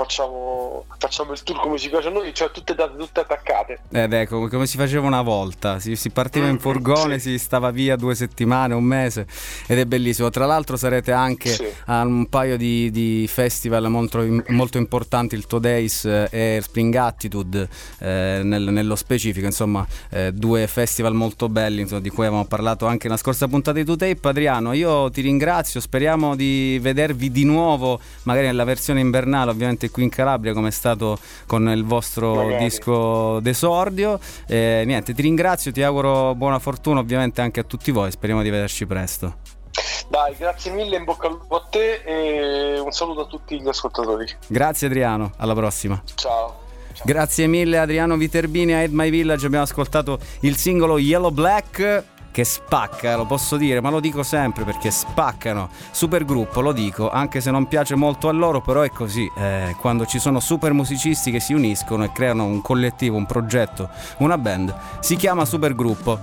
facciamo, 0.00 0.84
facciamo 0.98 1.32
il 1.32 1.42
tour 1.42 1.60
come 1.60 1.78
ci 1.78 1.90
piace 1.90 2.08
a 2.08 2.10
noi, 2.10 2.32
cioè 2.32 2.50
tutte 2.50 2.74
tutte 2.74 3.20
attaccate. 3.20 3.80
Ed 3.90 4.12
ecco, 4.12 4.48
come- 4.48 4.66
si 4.66 4.76
faceva 4.78 5.06
una 5.06 5.20
volta, 5.22 5.78
si, 5.78 5.94
si 5.96 6.10
partiva 6.10 6.46
in 6.46 6.58
furgone, 6.58 7.18
sì. 7.18 7.30
si 7.32 7.38
stava 7.38 7.70
via 7.70 7.96
due 7.96 8.14
settimane, 8.14 8.72
un 8.74 8.84
mese 8.84 9.26
ed 9.66 9.78
è 9.78 9.84
bellissimo. 9.84 10.30
Tra 10.30 10.46
l'altro 10.46 10.76
sarete 10.76 11.12
anche 11.12 11.50
Sì. 11.50 11.66
a 11.86 12.02
un 12.02 12.26
paio 12.28 12.56
di, 12.56 12.90
di 12.90 13.26
festival 13.28 13.88
molto, 13.90 14.24
molto 14.48 14.78
importanti, 14.78 15.34
il 15.34 15.46
Todays 15.46 16.04
e 16.30 16.60
Spring 16.62 16.94
Attitude 16.94 17.68
eh, 17.98 18.40
nel- 18.42 18.70
nello 18.70 18.96
specifico, 18.96 19.46
insomma 19.46 19.86
eh, 20.10 20.32
due 20.32 20.66
festival 20.66 21.12
molto 21.14 21.48
belli 21.48 21.82
insomma, 21.82 22.00
di 22.00 22.08
cui 22.10 22.24
avevamo 22.24 22.46
parlato 22.46 22.86
anche 22.86 23.06
nella 23.08 23.18
scorsa 23.18 23.48
puntata 23.48 23.82
di 23.82 23.90
2Tape. 23.90 24.28
Adriano, 24.28 24.72
io 24.72 25.10
ti 25.10 25.20
ringrazio, 25.20 25.80
speriamo 25.80 26.36
di 26.36 26.78
vedervi 26.80 27.30
di 27.30 27.44
nuovo, 27.44 28.00
magari 28.22 28.46
nella 28.46 28.64
versione 28.64 29.00
invernale, 29.00 29.50
ovviamente 29.50 29.89
qui 29.90 30.02
in 30.02 30.08
Calabria 30.08 30.52
come 30.52 30.68
è 30.68 30.72
stato 30.72 31.18
con 31.46 31.68
il 31.68 31.84
vostro 31.84 32.34
Magari. 32.34 32.64
disco 32.64 33.40
d'esordio. 33.40 34.18
Eh, 34.46 34.82
niente, 34.86 35.14
ti 35.14 35.22
ringrazio, 35.22 35.72
ti 35.72 35.82
auguro 35.82 36.34
buona 36.34 36.58
fortuna 36.58 37.00
ovviamente 37.00 37.40
anche 37.40 37.60
a 37.60 37.64
tutti 37.64 37.90
voi, 37.90 38.10
speriamo 38.10 38.42
di 38.42 38.50
vederci 38.50 38.86
presto. 38.86 39.36
Dai, 40.08 40.34
grazie 40.36 40.72
mille, 40.72 40.96
in 40.96 41.04
bocca 41.04 41.28
al 41.28 41.34
lupo 41.34 41.56
a 41.56 41.66
te 41.70 42.02
e 42.04 42.78
un 42.80 42.90
saluto 42.90 43.22
a 43.22 43.26
tutti 43.26 43.60
gli 43.60 43.68
ascoltatori. 43.68 44.26
Grazie 44.48 44.88
Adriano, 44.88 45.32
alla 45.36 45.54
prossima. 45.54 46.02
Ciao. 46.14 46.58
Grazie 47.04 47.46
mille 47.46 47.78
Adriano 47.78 48.16
Viterbini 48.16 48.74
a 48.74 48.82
Ed 48.82 48.92
My 48.92 49.08
Village, 49.08 49.46
abbiamo 49.46 49.64
ascoltato 49.64 50.18
il 50.40 50.56
singolo 50.56 50.98
Yellow 50.98 51.30
Black 51.30 52.04
che 52.30 52.44
spacca, 52.44 53.16
lo 53.16 53.26
posso 53.26 53.56
dire, 53.56 53.80
ma 53.80 53.90
lo 53.90 54.00
dico 54.00 54.22
sempre 54.22 54.64
perché 54.64 54.90
spaccano. 54.90 55.68
Super 55.90 56.24
gruppo, 56.24 56.60
lo 56.60 56.72
dico, 56.72 57.10
anche 57.10 57.40
se 57.40 57.50
non 57.50 57.66
piace 57.66 57.94
molto 57.94 58.28
a 58.28 58.32
loro, 58.32 58.60
però 58.60 58.82
è 58.82 58.90
così. 58.90 59.30
eh, 59.36 59.74
quando 59.80 60.06
ci 60.06 60.18
sono 60.18 60.40
super 60.40 60.72
musicisti 60.72 61.30
che 61.30 61.40
si 61.40 61.52
uniscono 61.52 62.04
e 62.04 62.12
creano 62.12 62.44
un 62.44 62.60
collettivo, 62.60 63.16
un 63.16 63.26
progetto, 63.26 63.88
una 64.18 64.38
band, 64.38 64.74
si 65.00 65.16
chiama 65.16 65.44
super 65.44 65.74
gruppo. 65.74 66.18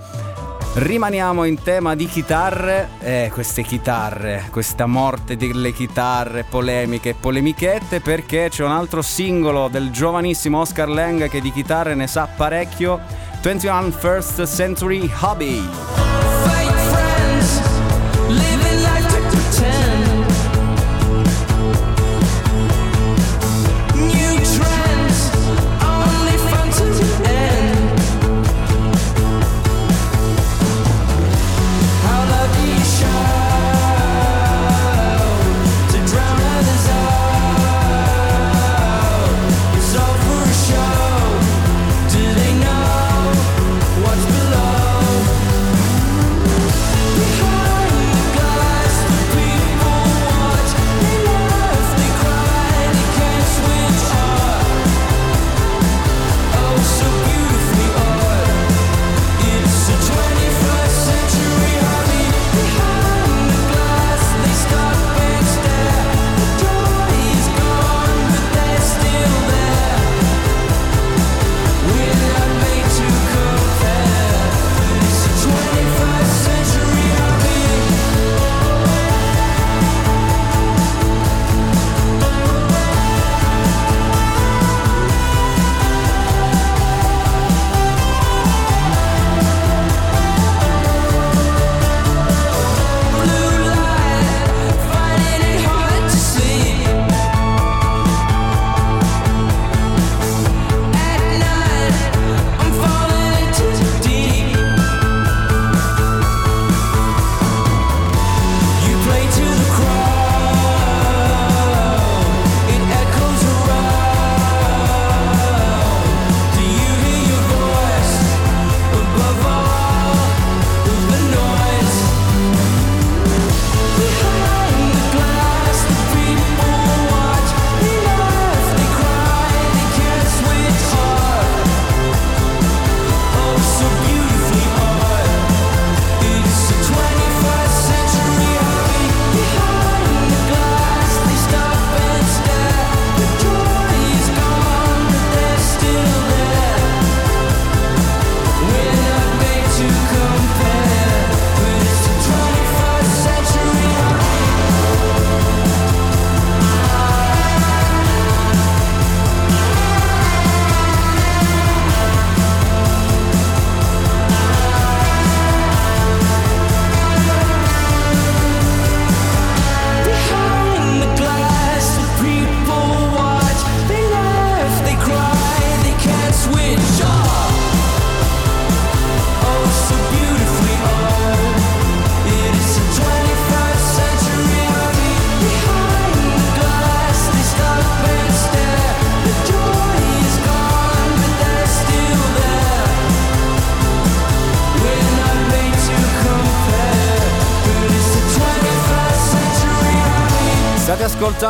Rimaniamo 0.73 1.43
in 1.45 1.63
tema 1.63 1.95
di 1.95 2.05
chitarre, 2.05 2.89
eh, 2.99 3.31
queste 3.33 3.63
chitarre, 3.63 4.47
questa 4.51 4.85
morte 4.85 5.35
delle 5.35 5.71
chitarre, 5.73 6.43
polemiche 6.43 7.09
e 7.09 7.13
polemichette, 7.15 7.99
perché 7.99 8.49
c'è 8.49 8.63
un 8.63 8.71
altro 8.71 9.01
singolo 9.01 9.69
del 9.69 9.89
giovanissimo 9.89 10.59
Oscar 10.59 10.87
Lang 10.87 11.29
che 11.29 11.41
di 11.41 11.51
chitarre 11.51 11.95
ne 11.95 12.05
sa 12.05 12.27
parecchio, 12.27 12.99
21 13.43 13.91
First 13.91 14.47
Century 14.47 15.07
Hobby. 15.07 15.61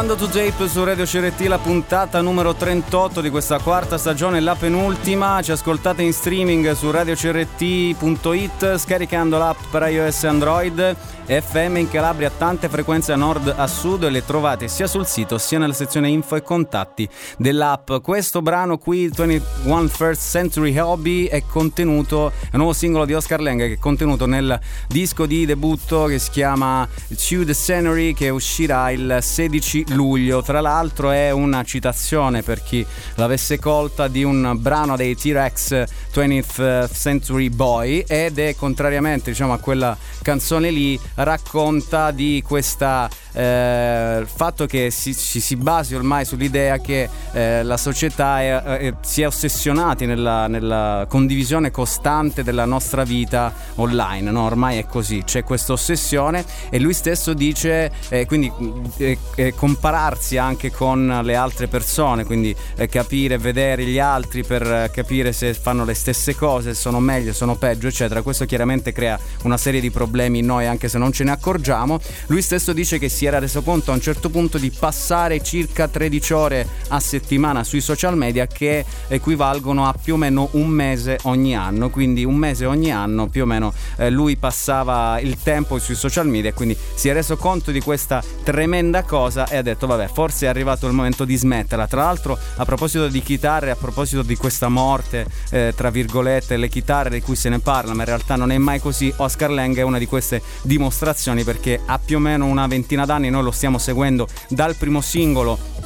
Ascoltando 0.07 0.15
To 0.15 0.27
Tape 0.27 0.69
su 0.69 0.83
Radio 0.83 1.05
CRT, 1.05 1.41
la 1.47 1.57
puntata 1.57 2.21
numero 2.21 2.55
38 2.55 3.19
di 3.19 3.29
questa 3.29 3.59
quarta 3.59 3.97
stagione, 3.97 4.39
la 4.39 4.55
penultima. 4.55 5.41
Ci 5.41 5.51
ascoltate 5.51 6.01
in 6.01 6.13
streaming 6.13 6.71
su 6.71 6.89
radiocrt.it, 6.89 8.77
scaricando 8.77 9.37
l'app 9.37 9.57
per 9.69 9.89
iOS 9.89 10.23
e 10.23 10.27
Android. 10.27 10.95
FM 11.27 11.75
in 11.75 11.89
Calabria, 11.89 12.29
tante 12.29 12.69
frequenze 12.69 13.11
a 13.11 13.17
nord 13.17 13.53
a 13.53 13.67
sud 13.67 14.03
e 14.03 14.09
le 14.09 14.23
trovate 14.23 14.69
sia 14.69 14.87
sul 14.87 15.05
sito 15.05 15.37
sia 15.37 15.59
nella 15.59 15.73
sezione 15.73 16.07
info 16.07 16.37
e 16.37 16.41
contatti 16.41 17.07
dell'app. 17.37 17.95
Questo 18.01 18.41
brano 18.41 18.77
qui, 18.77 19.09
21 19.09 19.89
First 19.89 20.29
Century 20.29 20.77
Hobby, 20.77 21.25
è 21.25 21.43
contenuto, 21.45 22.29
è 22.29 22.51
un 22.53 22.59
nuovo 22.59 22.71
singolo 22.71 23.03
di 23.03 23.13
Oscar 23.13 23.41
Lang 23.41 23.59
che 23.59 23.73
è 23.73 23.77
contenuto 23.77 24.25
nel 24.25 24.57
disco 24.87 25.25
di 25.25 25.45
debutto 25.45 26.05
che 26.05 26.17
si 26.17 26.29
chiama 26.29 26.87
To 27.09 27.43
the 27.43 27.53
Scenery 27.53 28.13
che 28.13 28.29
uscirà 28.29 28.89
il 28.91 29.17
16 29.19 29.83
luglio. 29.89 29.96
Tra 30.43 30.61
l'altro 30.61 31.11
è 31.11 31.31
una 31.31 31.63
citazione 31.63 32.43
per 32.43 32.61
chi 32.61 32.85
l'avesse 33.15 33.59
colta 33.59 34.07
di 34.07 34.23
un 34.23 34.55
brano 34.59 34.95
dei 34.95 35.15
T-Rex 35.15 35.83
20th 36.13 36.89
Century 36.93 37.49
Boy 37.49 38.03
ed 38.07 38.37
è 38.37 38.55
contrariamente 38.55 39.31
diciamo 39.31 39.53
a 39.53 39.57
quella 39.57 39.97
canzone 40.21 40.69
lì 40.69 40.99
racconta 41.15 42.11
di 42.11 42.43
questa 42.45 43.09
eh, 43.37 44.17
il 44.19 44.27
fatto 44.27 44.65
che 44.65 44.89
si, 44.89 45.15
ci 45.15 45.39
si 45.39 45.55
basi 45.55 45.93
ormai 45.93 46.25
sull'idea 46.25 46.79
che 46.79 47.07
eh, 47.33 47.61
la 47.61 47.77
società 47.77 48.41
è, 48.41 48.55
è- 48.55 48.93
si 49.01 49.21
è 49.21 49.27
ossessionati 49.27 50.07
nella, 50.07 50.47
nella 50.47 51.05
condivisione 51.07 51.69
costante 51.69 52.43
della 52.43 52.65
nostra 52.65 53.03
vita 53.03 53.53
online, 53.75 54.31
no? 54.31 54.45
ormai 54.45 54.79
è 54.79 54.85
così, 54.87 55.21
c'è 55.23 55.43
questa 55.43 55.73
ossessione 55.73 56.43
e 56.71 56.79
lui 56.79 56.93
stesso 56.93 57.33
dice, 57.33 57.91
eh, 58.09 58.25
quindi 58.25 58.51
eh, 58.97 59.17
eh, 59.35 59.53
compararsi 59.53 60.37
anche 60.37 60.71
con 60.71 61.19
le 61.23 61.35
altre 61.35 61.67
persone, 61.67 62.25
quindi 62.25 62.55
eh, 62.75 62.87
capire, 62.87 63.37
vedere 63.37 63.83
gli 63.85 63.99
altri 63.99 64.43
per 64.43 64.63
eh, 64.63 64.89
capire 64.91 65.31
se 65.31 65.53
fanno 65.53 65.85
le 65.85 65.93
stesse 65.93 66.33
cose, 66.35 66.73
se 66.73 66.79
sono 66.79 66.99
meglio, 66.99 67.33
sono 67.33 67.55
peggio, 67.55 67.87
eccetera. 67.87 68.23
Questo 68.23 68.45
chiaramente 68.45 68.91
crea 68.91 69.19
una 69.43 69.57
serie 69.57 69.79
di 69.79 69.91
problemi 69.91 70.39
in 70.39 70.45
noi 70.47 70.65
anche 70.65 70.89
se 70.89 70.97
non 70.97 71.11
ce 71.11 71.23
ne 71.23 71.31
accorgiamo. 71.31 71.99
Lui 72.27 72.41
stesso 72.41 72.73
dice 72.73 72.97
che 72.97 73.09
si 73.09 73.26
era 73.27 73.39
reso 73.39 73.61
conto 73.61 73.91
a 73.91 73.93
un 73.93 74.01
certo 74.01 74.29
punto 74.29 74.57
di 74.57 74.71
passare 74.71 75.41
circa 75.43 75.87
13 75.87 76.33
ore 76.33 76.67
a 76.89 76.99
settimana 76.99 77.63
sui 77.63 77.81
social 77.81 78.15
media 78.15 78.47
che 78.47 78.85
equivalgono 79.07 79.87
a 79.87 79.93
più 79.93 80.15
o 80.15 80.17
meno 80.17 80.49
un 80.51 80.67
mese 80.67 81.19
ogni 81.23 81.55
anno, 81.55 81.89
quindi 81.89 82.23
un 82.23 82.35
mese 82.35 82.65
ogni 82.65 82.91
anno 82.91 83.27
più 83.27 83.43
o 83.43 83.45
meno 83.45 83.73
eh, 83.97 84.09
lui 84.09 84.37
passava 84.37 85.19
il 85.19 85.37
tempo 85.41 85.77
sui 85.79 85.95
social 85.95 86.27
media 86.27 86.53
quindi 86.53 86.77
si 86.95 87.09
è 87.09 87.13
reso 87.13 87.37
conto 87.37 87.71
di 87.71 87.81
questa 87.81 88.23
tremenda 88.43 89.03
cosa 89.03 89.47
e 89.47 89.57
ha 89.57 89.61
detto 89.61 89.87
vabbè 89.87 90.07
forse 90.07 90.45
è 90.45 90.49
arrivato 90.49 90.87
il 90.87 90.93
momento 90.93 91.25
di 91.25 91.35
smetterla. 91.35 91.87
Tra 91.87 92.03
l'altro 92.03 92.37
a 92.55 92.65
proposito 92.65 93.07
di 93.07 93.21
chitarre, 93.21 93.71
a 93.71 93.75
proposito 93.75 94.21
di 94.21 94.35
questa 94.35 94.69
morte 94.69 95.25
eh, 95.49 95.73
tra 95.75 95.89
virgolette, 95.89 96.57
le 96.57 96.69
chitarre 96.69 97.09
di 97.09 97.21
cui 97.21 97.35
se 97.35 97.49
ne 97.49 97.59
parla 97.59 97.93
ma 97.93 98.01
in 98.01 98.07
realtà 98.07 98.35
non 98.35 98.51
è 98.51 98.57
mai 98.57 98.79
così, 98.79 99.13
Oscar 99.17 99.49
Lang 99.49 99.75
è 99.77 99.81
una 99.81 99.97
di 99.97 100.05
queste 100.05 100.41
dimostrazioni 100.61 101.43
perché 101.43 101.79
ha 101.85 101.99
più 101.99 102.17
o 102.17 102.19
meno 102.19 102.45
una 102.45 102.67
ventina 102.67 103.05
d'anni, 103.05 103.16
noi 103.17 103.43
lo 103.43 103.51
stiamo 103.51 103.77
seguendo 103.77 104.27
dal 104.49 104.75
primo 104.75 105.01
singolo 105.01 105.77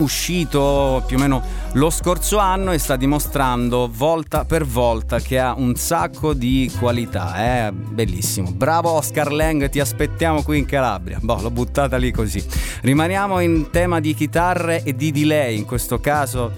uscito 0.00 1.02
più 1.06 1.16
o 1.16 1.20
meno 1.20 1.42
lo 1.72 1.90
scorso 1.90 2.38
anno 2.38 2.72
e 2.72 2.78
sta 2.78 2.96
dimostrando 2.96 3.88
volta 3.92 4.44
per 4.44 4.64
volta 4.64 5.20
che 5.20 5.38
ha 5.38 5.54
un 5.56 5.76
sacco 5.76 6.34
di 6.34 6.70
qualità, 6.78 7.34
è 7.34 7.66
eh? 7.68 7.72
bellissimo. 7.72 8.50
Bravo 8.50 8.90
Oscar 8.90 9.30
Lang, 9.30 9.68
ti 9.68 9.78
aspettiamo 9.78 10.42
qui 10.42 10.58
in 10.58 10.66
Calabria. 10.66 11.18
Boh, 11.20 11.40
l'ho 11.40 11.50
buttata 11.50 11.96
lì 11.96 12.10
così. 12.10 12.44
Rimaniamo 12.80 13.40
in 13.40 13.70
tema 13.70 14.00
di 14.00 14.14
chitarre 14.14 14.82
e 14.82 14.96
di 14.96 15.12
delay, 15.12 15.58
in 15.58 15.64
questo 15.64 16.00
caso 16.00 16.52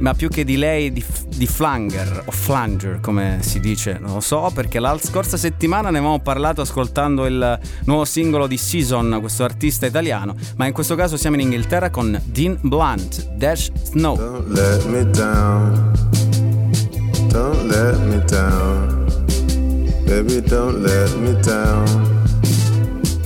ma 0.00 0.14
più 0.14 0.28
che 0.28 0.44
di 0.44 0.56
lei 0.56 0.92
di, 0.92 1.04
di 1.28 1.46
flanger 1.46 2.24
o 2.26 2.30
flanger 2.30 3.00
come 3.00 3.38
si 3.40 3.60
dice 3.60 3.98
non 4.00 4.14
lo 4.14 4.20
so 4.20 4.50
perché 4.54 4.78
la 4.78 4.98
scorsa 5.00 5.36
settimana 5.36 5.90
ne 5.90 5.98
avevamo 5.98 6.20
parlato 6.20 6.60
ascoltando 6.60 7.26
il 7.26 7.58
nuovo 7.84 8.04
singolo 8.04 8.46
di 8.46 8.56
Season 8.56 9.18
questo 9.20 9.44
artista 9.44 9.86
italiano 9.86 10.34
ma 10.56 10.66
in 10.66 10.72
questo 10.72 10.94
caso 10.94 11.16
siamo 11.16 11.36
in 11.36 11.42
Inghilterra 11.42 11.90
con 11.90 12.20
Dean 12.24 12.58
Blunt 12.60 13.30
Dash 13.34 13.70
Snow 13.84 14.16
Don't 14.16 14.48
let 14.50 14.84
me 14.86 15.04
down. 15.12 15.94
Don't 17.28 17.68
let 17.68 17.98
me 18.00 18.20
down. 18.26 19.06
Baby, 20.06 20.40
don't 20.40 20.82
let 20.82 21.16
me 21.16 21.40
down. 21.42 21.86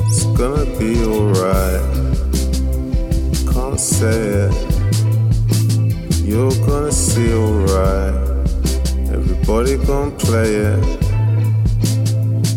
It's 0.07 0.25
gonna 0.37 0.65
be 0.79 1.03
alright. 1.05 1.83
Can't 3.53 3.81
say 3.81 4.49
it. 4.49 4.74
You're 6.25 6.51
gonna 6.67 6.91
see 6.91 7.35
alright. 7.35 8.15
Everybody 9.13 9.77
gonna 9.77 10.11
play 10.13 10.55
it. 10.55 10.81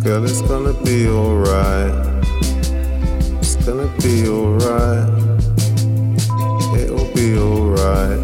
Girl, 0.01 0.23
it's 0.23 0.41
gonna 0.41 0.71
be 0.85 1.09
alright. 1.09 1.91
It's 3.41 3.57
gonna 3.65 3.91
be 4.01 4.25
alright. 4.29 5.09
It'll 6.79 7.13
be 7.13 7.37
alright. 7.37 8.16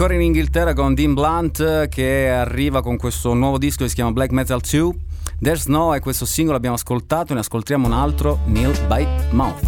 Ancora 0.00 0.14
in 0.14 0.26
Inghilterra 0.26 0.74
con 0.74 0.94
Dean 0.94 1.12
Blunt 1.12 1.88
che 1.88 2.28
arriva 2.28 2.82
con 2.82 2.96
questo 2.96 3.34
nuovo 3.34 3.58
disco 3.58 3.82
che 3.82 3.88
si 3.88 3.96
chiama 3.96 4.12
Black 4.12 4.30
Metal 4.30 4.60
2. 4.60 4.94
There's 5.40 5.66
No 5.66 5.92
e 5.92 5.98
questo 5.98 6.24
singolo 6.24 6.56
abbiamo 6.56 6.76
ascoltato, 6.76 7.34
ne 7.34 7.40
ascoltiamo 7.40 7.88
un 7.88 7.92
altro, 7.92 8.38
Neil 8.44 8.78
by 8.86 9.04
Mouth. 9.32 9.58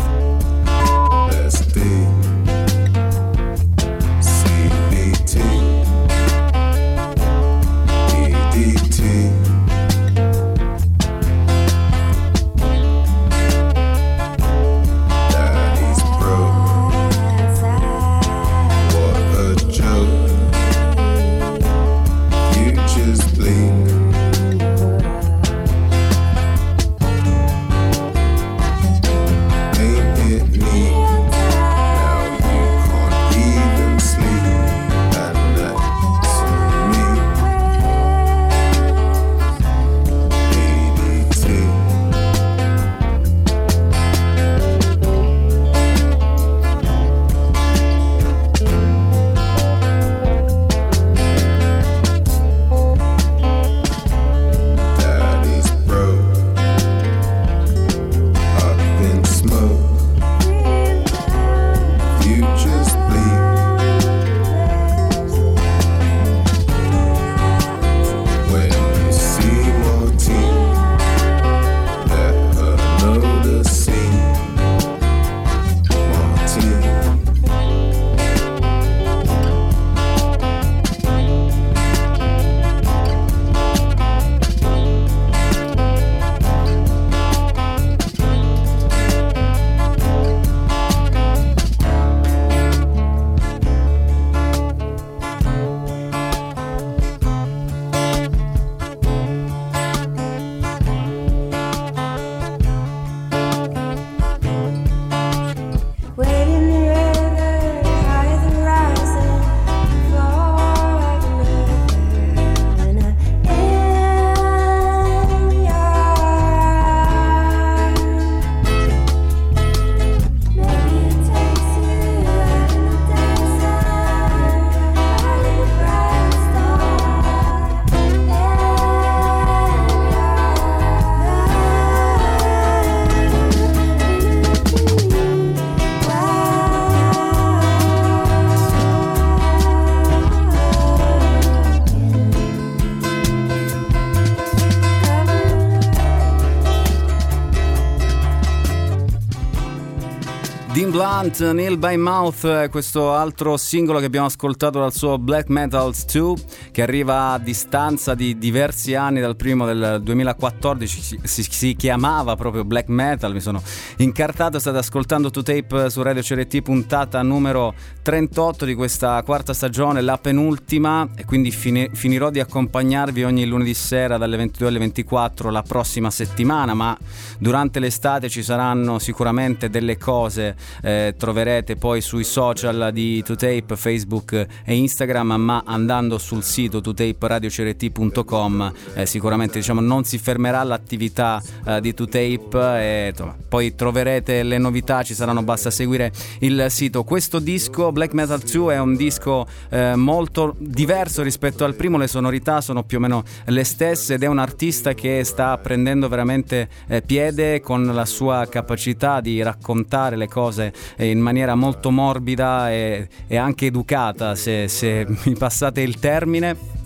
Blunt, 151.21 151.51
Neil 151.53 151.77
by 151.77 151.97
Mouth, 151.99 152.71
questo 152.71 153.13
altro 153.13 153.59
singolo 153.59 153.99
che 153.99 154.07
abbiamo 154.07 154.25
ascoltato 154.25 154.79
dal 154.79 154.95
suo 154.95 155.19
Black 155.19 155.51
Metals 155.51 156.07
2 156.07 156.35
che 156.71 156.81
arriva 156.81 157.33
a 157.33 157.39
distanza 157.39 158.15
di 158.15 158.39
diversi 158.39 158.95
anni 158.95 159.21
dal 159.21 159.37
primo 159.37 159.67
del 159.67 160.01
2014, 160.03 161.19
si, 161.23 161.43
si- 161.43 161.77
chiamava 161.77 162.37
proprio 162.37 162.65
Black 162.65 162.89
Metal, 162.89 163.35
mi 163.35 163.41
sono 163.41 163.63
incartato, 163.99 164.59
state 164.59 164.79
ascoltando 164.79 165.29
To 165.29 165.43
Tape 165.43 165.91
su 165.91 166.01
Radio 166.01 166.23
CRT 166.23 166.63
puntata 166.63 167.21
numero 167.21 167.75
38 168.01 168.65
di 168.65 168.75
questa 168.75 169.23
quarta 169.23 169.53
stagione, 169.53 170.01
la 170.01 170.17
penultima 170.17 171.07
e 171.15 171.27
quindi 171.27 171.51
fini- 171.51 171.91
finirò 171.93 172.31
di 172.31 172.41
accompagnarvi 172.41 173.25
ogni 173.25 173.45
lunedì 173.45 173.75
sera 173.75 174.17
dalle 174.17 174.39
22 174.39 174.69
alle 174.69 174.79
24 174.79 175.51
la 175.51 175.63
prossima 175.63 176.11
settimana, 176.11 176.73
ma 176.73 176.97
durante 177.39 177.79
l'estate 177.79 178.31
ci 178.31 178.43
saranno 178.43 178.99
sicuramente 178.99 179.69
delle 179.69 179.99
cose, 179.99 180.57
eh, 180.83 181.09
troverete 181.17 181.77
poi 181.77 182.01
sui 182.01 182.25
social 182.25 182.91
di 182.93 183.23
2Tape, 183.27 183.77
Facebook 183.77 184.47
e 184.65 184.75
Instagram, 184.75 185.35
ma 185.35 185.63
andando 185.65 186.19
sul 186.19 186.43
sito 186.43 186.81
2taperadiocrt.com 186.81 188.73
eh, 188.95 189.07
sicuramente 189.07 189.59
diciamo, 189.59 189.81
non 189.81 190.05
si 190.05 190.19
fermerà 190.19 190.63
l'attività 190.63 191.43
eh, 191.67 191.81
di 191.81 191.95
2Tape 191.97 192.79
e 192.79 193.09
insomma, 193.11 193.37
poi 193.49 193.75
troverete 193.75 194.43
le 194.43 194.59
novità, 194.59 195.03
ci 195.03 195.15
saranno, 195.15 195.43
basta 195.43 195.71
seguire 195.71 196.13
il 196.41 196.67
sito. 196.69 197.05
Questo 197.05 197.39
disco 197.39 197.93
Black 197.93 198.13
Metal 198.13 198.39
2 198.39 198.75
è 198.75 198.79
un 198.79 198.97
disco 198.97 199.47
eh, 199.71 199.95
molto 199.95 200.55
diverso 200.59 201.23
rispetto 201.23 201.65
al 201.65 201.75
primo, 201.75 201.99
le 201.99 202.09
sonorità 202.09 202.61
sono 202.61 202.83
più 202.83 202.99
o 202.99 203.01
meno 203.01 203.23
le 203.47 203.65
stesse 203.65 204.15
ed 204.15 204.23
è 204.23 204.27
un 204.27 204.39
artista 204.39 204.95
che 204.95 205.25
sta 205.25 205.57
prendendo 205.59 206.09
veramente 206.09 206.69
eh, 206.87 207.03
piede 207.03 207.61
con 207.61 207.85
la 207.87 208.05
sua 208.05 208.47
capacità 208.49 209.21
di 209.21 209.43
raccontare 209.43 210.17
le 210.17 210.29
cose 210.29 210.73
in 211.07 211.21
maniera 211.21 211.55
molto 211.55 211.91
morbida 211.91 212.71
e, 212.71 213.09
e 213.27 213.37
anche 213.37 213.67
educata, 213.67 214.35
se, 214.35 214.69
se 214.69 215.07
mi 215.25 215.35
passate 215.35 215.81
il 215.81 215.99
termine 215.99 216.79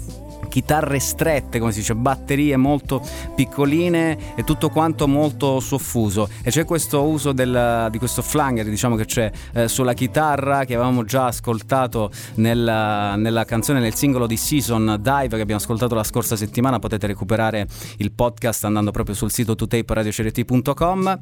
chitarre 0.55 1.01
strette, 1.01 1.59
come 1.59 1.73
si 1.73 1.81
dice, 1.81 1.97
batterie 1.97 2.57
molto 2.57 3.03
piccoline 3.35 4.37
e 4.37 4.45
tutto 4.45 4.69
quanto 4.69 5.09
molto 5.09 5.59
soffuso. 5.59 6.29
E 6.45 6.51
c'è 6.51 6.65
questo 6.65 7.03
uso 7.03 7.33
del- 7.33 7.89
di 7.91 7.99
questo 7.99 8.23
flanger, 8.23 8.65
diciamo 8.67 8.95
che 8.95 9.05
c'è 9.05 9.33
eh, 9.53 9.67
sulla 9.67 9.95
chitarra 9.95 10.65
che 10.65 10.77
avevamo 10.77 11.03
già 11.03 11.27
ascoltato 11.27 12.13
nella, 12.37 13.17
nella 13.17 13.45
canzone, 13.45 13.81
nel 13.81 13.95
singolo 13.95 14.29
di 14.29 14.37
Season 14.37 14.97
Dive 15.01 15.35
che 15.35 15.41
abbiamo 15.41 15.61
ascoltato 15.61 15.97
la 15.97 16.05
scorsa 16.05 16.37
settimana. 16.37 16.79
Potete 16.79 17.09
recuperare 17.09 17.67
il 17.97 18.13
podcast 18.13 18.65
andando 18.65 18.93
proprio 18.93 19.17
sul 19.17 19.33
sito 19.33 19.57
tuteparadiocrt.com. 19.57 21.19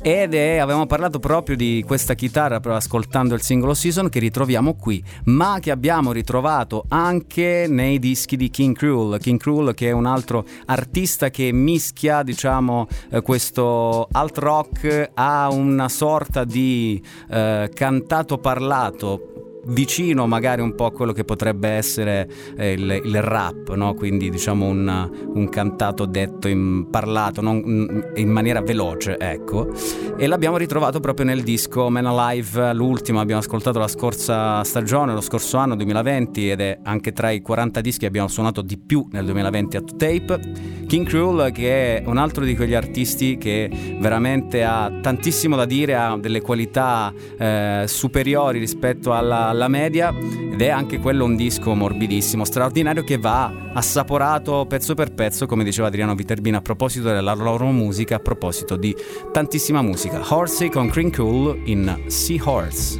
Ed 0.00 0.32
è, 0.32 0.58
avevamo 0.58 0.86
parlato 0.86 1.18
proprio 1.18 1.56
di 1.56 1.82
questa 1.84 2.14
chitarra 2.14 2.60
ascoltando 2.62 3.34
il 3.34 3.42
singolo 3.42 3.74
Season 3.74 4.08
che 4.08 4.20
ritroviamo 4.20 4.74
qui, 4.74 5.02
ma 5.24 5.58
che 5.60 5.72
abbiamo 5.72 6.12
ritrovato 6.12 6.84
anche 6.88 7.66
nei 7.68 7.98
dischi 7.98 8.36
di 8.36 8.48
King 8.48 8.76
Cruel. 8.76 9.18
King 9.18 9.40
Cruel 9.40 9.74
che 9.74 9.88
è 9.88 9.92
un 9.92 10.06
altro 10.06 10.44
artista 10.66 11.30
che 11.30 11.50
mischia, 11.52 12.22
diciamo, 12.22 12.86
eh, 13.10 13.22
questo 13.22 14.06
alt 14.12 14.38
rock 14.38 15.10
a 15.14 15.48
una 15.50 15.88
sorta 15.88 16.44
di 16.44 17.02
eh, 17.28 17.68
cantato 17.74 18.38
parlato 18.38 19.37
vicino 19.68 20.26
magari 20.26 20.60
un 20.60 20.74
po' 20.74 20.86
a 20.86 20.92
quello 20.92 21.12
che 21.12 21.24
potrebbe 21.24 21.68
essere 21.68 22.28
eh, 22.56 22.72
il, 22.72 23.00
il 23.04 23.22
rap, 23.22 23.74
no? 23.74 23.94
quindi 23.94 24.30
diciamo 24.30 24.66
un, 24.66 25.10
un 25.34 25.48
cantato 25.48 26.06
detto 26.06 26.48
in 26.48 26.88
parlato, 26.90 27.40
non- 27.40 28.04
in 28.14 28.30
maniera 28.30 28.60
veloce, 28.60 29.18
ecco. 29.18 29.68
E 30.16 30.26
l'abbiamo 30.26 30.56
ritrovato 30.56 31.00
proprio 31.00 31.26
nel 31.26 31.42
disco 31.42 31.88
Man 31.90 32.06
Alive, 32.06 32.72
l'ultimo, 32.74 33.20
abbiamo 33.20 33.40
ascoltato 33.40 33.78
la 33.78 33.88
scorsa 33.88 34.62
stagione, 34.64 35.12
lo 35.12 35.20
scorso 35.20 35.56
anno 35.58 35.76
2020 35.76 36.50
ed 36.50 36.60
è 36.60 36.78
anche 36.82 37.12
tra 37.12 37.30
i 37.30 37.40
40 37.40 37.80
dischi 37.80 38.00
che 38.00 38.06
abbiamo 38.06 38.28
suonato 38.28 38.62
di 38.62 38.78
più 38.78 39.06
nel 39.10 39.24
2020 39.24 39.76
a 39.76 39.80
2Tape. 39.80 40.86
King 40.86 41.06
Cruel 41.06 41.52
che 41.52 41.98
è 41.98 42.02
un 42.06 42.16
altro 42.16 42.44
di 42.44 42.56
quegli 42.56 42.74
artisti 42.74 43.36
che 43.36 43.70
veramente 44.00 44.64
ha 44.64 44.90
tantissimo 45.00 45.54
da 45.54 45.64
dire, 45.64 45.94
ha 45.94 46.16
delle 46.16 46.40
qualità 46.40 47.12
eh, 47.38 47.84
superiori 47.86 48.58
rispetto 48.58 49.12
alla, 49.12 49.48
alla 49.58 49.68
media 49.68 50.14
ed 50.16 50.62
è 50.62 50.68
anche 50.68 50.98
quello 50.98 51.24
un 51.24 51.36
disco 51.36 51.74
morbidissimo, 51.74 52.44
straordinario 52.44 53.02
che 53.02 53.18
va 53.18 53.52
assaporato 53.72 54.64
pezzo 54.66 54.94
per 54.94 55.12
pezzo, 55.12 55.46
come 55.46 55.64
diceva 55.64 55.88
Adriano 55.88 56.14
Viterbina 56.14 56.58
a 56.58 56.62
proposito 56.62 57.08
della 57.08 57.34
loro 57.34 57.66
musica, 57.70 58.16
a 58.16 58.20
proposito 58.20 58.76
di 58.76 58.94
tantissima 59.32 59.82
musica. 59.82 60.22
Horsey 60.32 60.70
con 60.70 60.88
Cruel 60.88 61.60
in 61.64 62.04
Seahorse. 62.06 62.98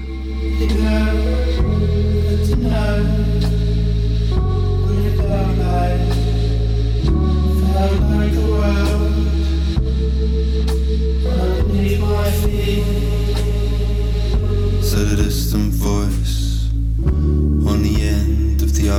Said 2.79 3.18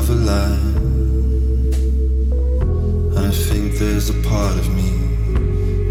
line. 0.08 0.76
And 3.16 3.18
I 3.18 3.32
think 3.32 3.74
there's 3.74 4.10
a 4.10 4.14
part 4.24 4.58
of 4.58 4.74
me 4.74 4.92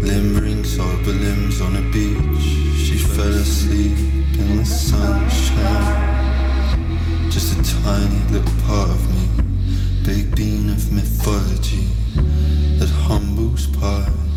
limbering 0.01 0.63
sober 0.63 1.11
limbs 1.11 1.61
on 1.61 1.75
a 1.75 1.81
beach. 1.91 2.41
She 2.75 2.97
fell 2.97 3.27
asleep 3.27 3.97
in 4.39 4.57
the 4.57 4.65
sunshine. 4.65 6.09
Just 7.29 7.53
a 7.53 7.81
tiny 7.83 8.19
little 8.31 8.61
part 8.65 8.89
of 8.89 9.01
me, 9.13 9.27
big 10.03 10.35
bean 10.35 10.69
of 10.69 10.91
mythology 10.91 11.87
that 12.79 12.89
humbles 12.89 13.67
pride. 13.67 14.28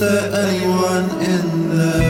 There 0.00 0.32
anyone 0.34 1.10
in 1.20 1.76
there? 1.76 2.09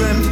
dreamt 0.00 0.29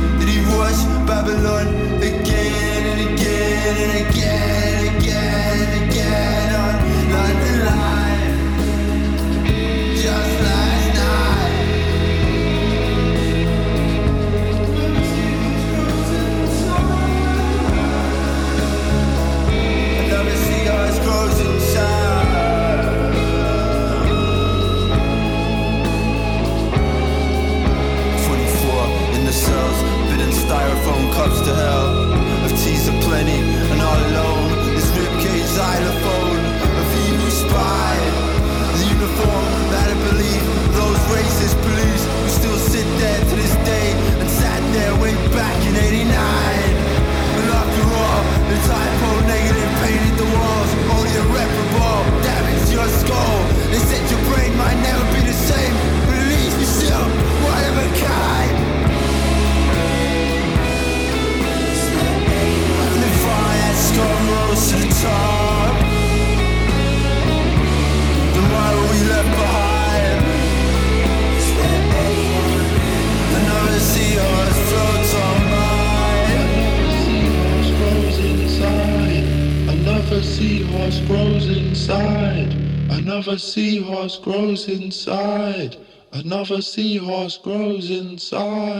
inside. 84.69 85.77
Another 86.13 86.61
seahorse 86.63 87.39
grows 87.39 87.91
inside. 87.91 88.78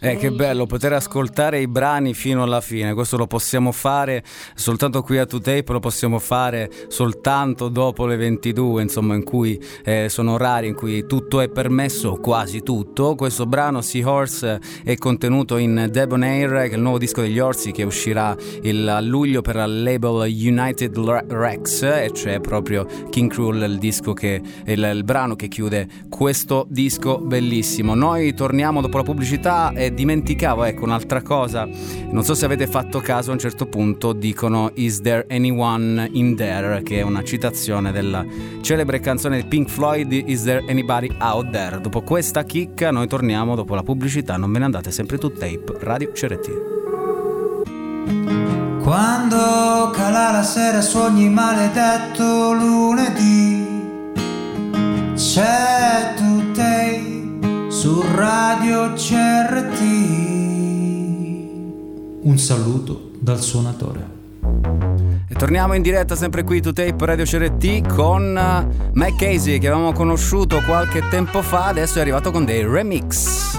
Eh, 0.00 0.16
che 0.16 0.30
bello 0.30 0.64
poter 0.64 0.94
ascoltare 0.94 1.60
i 1.60 1.68
brani 1.68 2.14
fino 2.14 2.42
alla 2.42 2.62
fine. 2.62 2.94
Questo 2.94 3.18
lo 3.18 3.26
possiamo 3.26 3.70
fare 3.70 4.24
soltanto 4.54 5.02
qui 5.02 5.18
a 5.18 5.24
2Tape, 5.24 5.72
lo 5.72 5.78
possiamo 5.78 6.18
fare 6.18 6.70
soltanto 6.88 7.68
dopo 7.68 8.06
le 8.06 8.16
22, 8.16 8.80
insomma, 8.80 9.14
in 9.14 9.24
cui 9.24 9.62
eh, 9.84 10.08
sono 10.08 10.32
orari 10.32 10.68
in 10.68 10.74
cui 10.74 11.04
tutto 11.06 11.42
è 11.42 11.50
permesso, 11.50 12.14
quasi 12.14 12.62
tutto. 12.62 13.14
Questo 13.14 13.44
brano 13.44 13.82
Seahorse 13.82 14.58
è 14.82 14.96
contenuto 14.96 15.58
in 15.58 15.88
Debonair, 15.90 16.48
che 16.48 16.70
è 16.70 16.74
il 16.74 16.80
nuovo 16.80 16.96
disco 16.96 17.20
degli 17.20 17.40
Orsi 17.40 17.72
che 17.72 17.82
uscirà 17.82 18.34
il, 18.62 18.88
a 18.88 19.02
luglio 19.02 19.42
per 19.42 19.56
il 19.56 19.82
label 19.82 20.32
United 20.32 20.96
Re- 20.96 21.26
Rex, 21.28 21.82
e 21.82 22.10
cioè 22.14 22.40
proprio 22.40 22.86
King 23.10 23.30
Cruel, 23.30 23.70
il 23.70 23.78
disco 23.78 24.14
che 24.14 24.40
il, 24.64 24.90
il 24.94 25.04
brano 25.04 25.36
che 25.36 25.48
chiude 25.48 25.86
questo 26.08 26.64
disco 26.70 27.18
bellissimo. 27.18 27.94
Noi 27.94 28.32
torniamo 28.32 28.60
dopo 28.62 28.96
la 28.96 29.02
pubblicità 29.02 29.72
e 29.74 29.92
dimenticavo, 29.92 30.64
ecco, 30.64 30.84
un'altra 30.84 31.20
cosa. 31.22 31.68
Non 32.10 32.22
so 32.22 32.34
se 32.34 32.44
avete 32.44 32.66
fatto 32.66 33.00
caso, 33.00 33.30
a 33.30 33.32
un 33.32 33.40
certo 33.40 33.66
punto 33.66 34.12
dicono 34.12 34.70
Is 34.74 35.00
there 35.00 35.26
anyone 35.28 36.08
in 36.12 36.36
there? 36.36 36.82
Che 36.82 36.98
è 36.98 37.02
una 37.02 37.22
citazione 37.24 37.90
della 37.90 38.24
celebre 38.60 39.00
canzone 39.00 39.42
di 39.42 39.48
Pink 39.48 39.68
Floyd 39.68 40.12
Is 40.12 40.44
there 40.44 40.64
anybody 40.68 41.10
out 41.18 41.50
there? 41.50 41.80
Dopo 41.80 42.02
questa 42.02 42.44
chicca 42.44 42.90
noi 42.90 43.08
torniamo 43.08 43.54
dopo 43.54 43.74
la 43.74 43.82
pubblicità, 43.82 44.36
non 44.36 44.52
ve 44.52 44.58
ne 44.60 44.64
andate 44.66 44.90
sempre 44.92 45.18
tu 45.18 45.32
tape, 45.32 45.76
Radio 45.80 46.12
CRT. 46.12 46.50
Quando 48.82 49.90
cala 49.92 50.30
la 50.30 50.42
sera 50.42 50.80
su 50.80 50.98
ogni 50.98 51.28
maledetto 51.28 52.52
lunedì 52.52 53.80
c'è 55.14 56.14
Today 56.16 56.41
su 57.82 58.00
Radio 58.14 58.92
CRT. 58.92 59.80
Un 62.22 62.38
saluto 62.38 63.10
dal 63.18 63.40
suonatore. 63.40 64.06
E 65.28 65.34
torniamo 65.34 65.74
in 65.74 65.82
diretta 65.82 66.14
sempre 66.14 66.44
qui 66.44 66.60
to 66.60 66.72
Tape 66.72 67.04
Radio 67.04 67.24
CRT 67.24 67.92
con 67.92 68.36
uh, 68.36 68.90
Mike 68.92 69.16
Casey 69.26 69.58
che 69.58 69.66
avevamo 69.66 69.90
conosciuto 69.92 70.62
qualche 70.64 71.08
tempo 71.08 71.42
fa, 71.42 71.66
adesso 71.66 71.98
è 71.98 72.02
arrivato 72.02 72.30
con 72.30 72.44
dei 72.44 72.64
remix. 72.64 73.58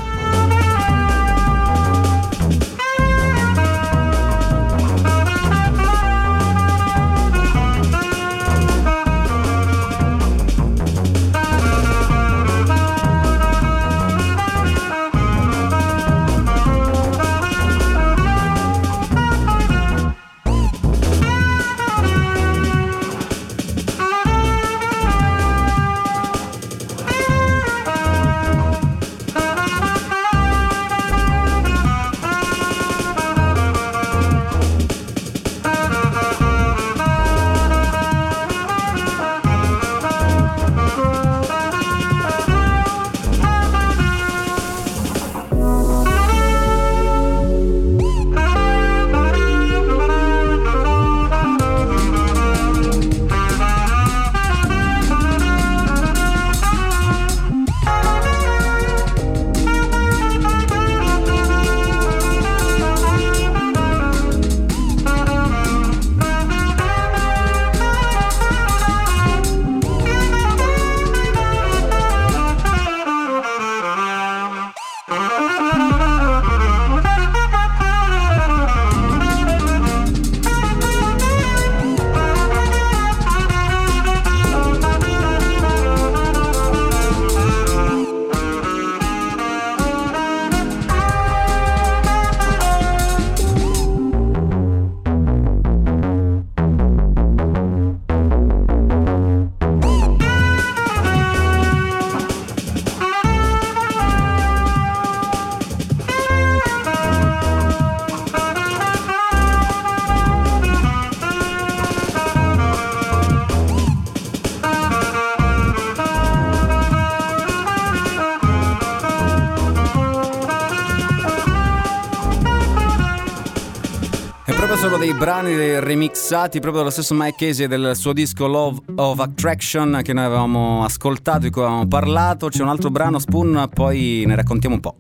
Brani 125.43 125.79
remixati 125.79 126.59
proprio 126.59 126.81
dallo 126.81 126.89
stesso 126.89 127.13
Mike 127.13 127.47
Casey 127.47 127.67
del 127.67 127.95
suo 127.95 128.13
disco 128.13 128.47
Love 128.47 128.79
of 128.95 129.19
Attraction 129.19 129.99
che 130.01 130.13
noi 130.13 130.23
avevamo 130.23 130.83
ascoltato, 130.83 131.39
di 131.39 131.49
cui 131.49 131.61
avevamo 131.61 131.87
parlato. 131.87 132.47
C'è 132.47 132.61
un 132.61 132.69
altro 132.69 132.89
brano, 132.89 133.19
Spoon, 133.19 133.69
poi 133.73 134.23
ne 134.25 134.35
raccontiamo 134.35 134.75
un 134.75 134.81
po'. 134.81 134.92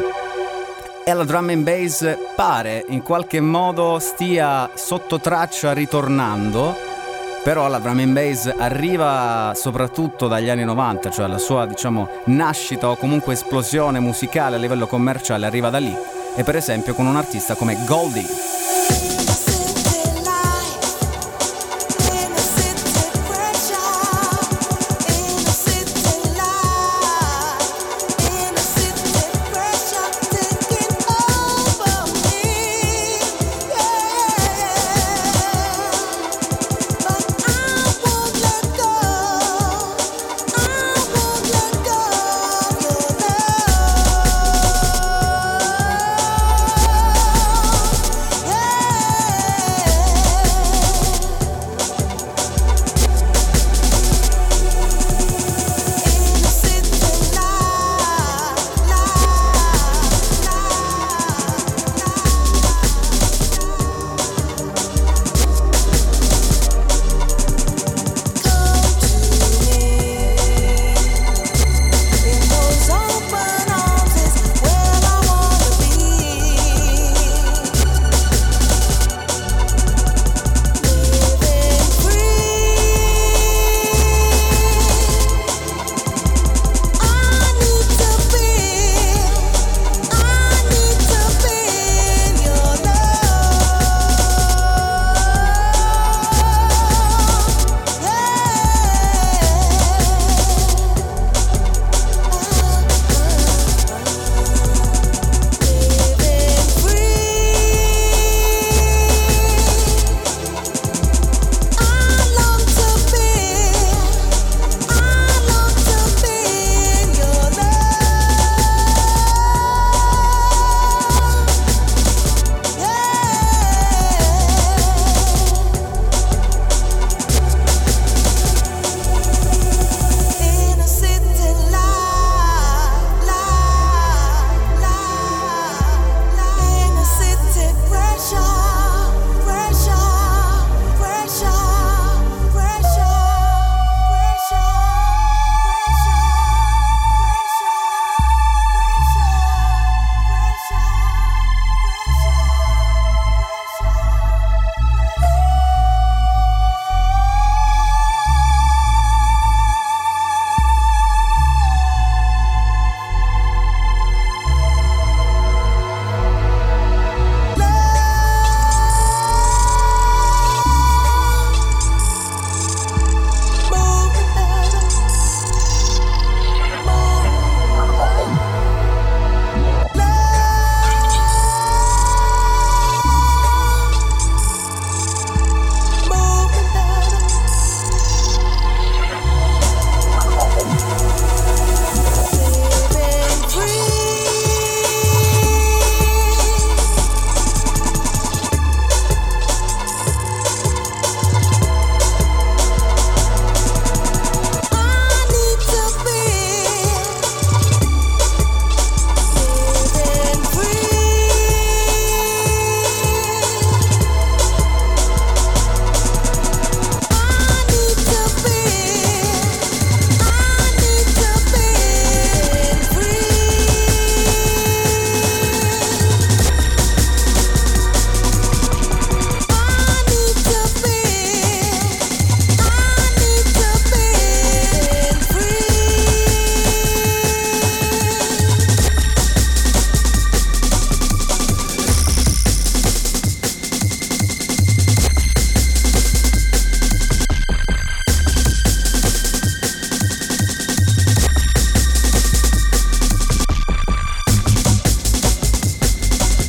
E 1.04 1.14
la 1.14 1.24
drum 1.24 1.48
and 1.48 1.62
bass 1.62 2.16
pare 2.34 2.84
in 2.88 3.00
qualche 3.02 3.40
modo 3.40 3.98
stia 3.98 4.70
sotto 4.74 5.18
traccia 5.18 5.72
ritornando. 5.72 6.76
Però 7.42 7.66
la 7.68 7.78
drum 7.78 8.00
and 8.00 8.12
bass 8.12 8.52
arriva 8.58 9.52
soprattutto 9.54 10.28
dagli 10.28 10.50
anni 10.50 10.64
90, 10.64 11.08
cioè 11.08 11.26
la 11.28 11.38
sua 11.38 11.64
diciamo 11.64 12.08
nascita 12.26 12.90
o 12.90 12.96
comunque 12.96 13.32
esplosione 13.32 14.00
musicale 14.00 14.56
a 14.56 14.58
livello 14.58 14.86
commerciale 14.86 15.46
arriva 15.46 15.70
da 15.70 15.78
lì. 15.78 15.96
E 16.36 16.44
per 16.44 16.56
esempio 16.56 16.92
con 16.92 17.06
un 17.06 17.16
artista 17.16 17.54
come 17.54 17.78
Goldie. 17.86 18.77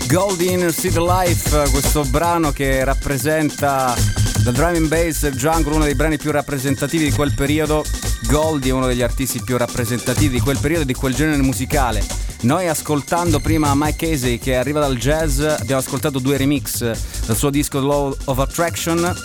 Gold 0.09 0.41
Inner 0.41 0.73
City 0.73 0.97
Life, 0.97 1.69
questo 1.69 2.03
brano 2.03 2.51
che 2.51 2.83
rappresenta 2.83 3.95
la 4.43 4.51
drum 4.51 4.73
and 4.73 4.87
bass 4.87 5.27
jungle, 5.27 5.75
uno 5.75 5.83
dei 5.83 5.93
brani 5.93 6.17
più 6.17 6.31
rappresentativi 6.31 7.03
di 7.03 7.11
quel 7.11 7.35
periodo. 7.35 7.85
Goldie 8.23 8.71
è 8.71 8.73
uno 8.73 8.87
degli 8.87 9.03
artisti 9.03 9.39
più 9.43 9.55
rappresentativi 9.55 10.33
di 10.33 10.39
quel 10.39 10.57
periodo 10.57 10.81
e 10.81 10.87
di 10.87 10.95
quel 10.95 11.13
genere 11.13 11.43
musicale. 11.43 12.03
Noi 12.41 12.67
ascoltando 12.67 13.39
prima 13.39 13.71
Mike 13.75 14.07
Casey 14.07 14.39
che 14.39 14.55
arriva 14.55 14.79
dal 14.79 14.97
jazz, 14.97 15.41
abbiamo 15.41 15.79
ascoltato 15.81 16.17
due 16.17 16.37
remix 16.37 16.79
del 17.27 17.35
suo 17.35 17.51
disco 17.51 17.79
Law 17.79 18.17
of 18.25 18.39
Attraction, 18.39 19.15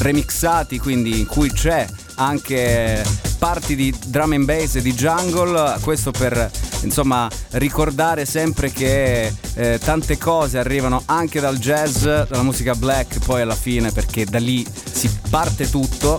remixati 0.00 0.78
quindi 0.78 1.20
in 1.20 1.26
cui 1.26 1.50
c'è 1.50 1.86
anche 2.16 3.02
parti 3.38 3.74
di 3.74 3.94
drum 4.08 4.32
and 4.32 4.44
bass 4.44 4.74
e 4.74 4.82
di 4.82 4.92
jungle, 4.92 5.78
questo 5.80 6.10
per 6.10 6.50
insomma 6.82 7.28
ricordare 7.52 8.24
sempre 8.24 8.70
che 8.70 9.32
eh, 9.54 9.78
tante 9.82 10.18
cose 10.18 10.58
arrivano 10.58 11.02
anche 11.06 11.40
dal 11.40 11.58
jazz, 11.58 12.02
dalla 12.02 12.42
musica 12.42 12.74
black 12.74 13.18
poi 13.24 13.42
alla 13.42 13.54
fine 13.54 13.92
perché 13.92 14.24
da 14.24 14.38
lì 14.38 14.66
si 14.92 15.10
parte 15.28 15.68
tutto. 15.68 16.18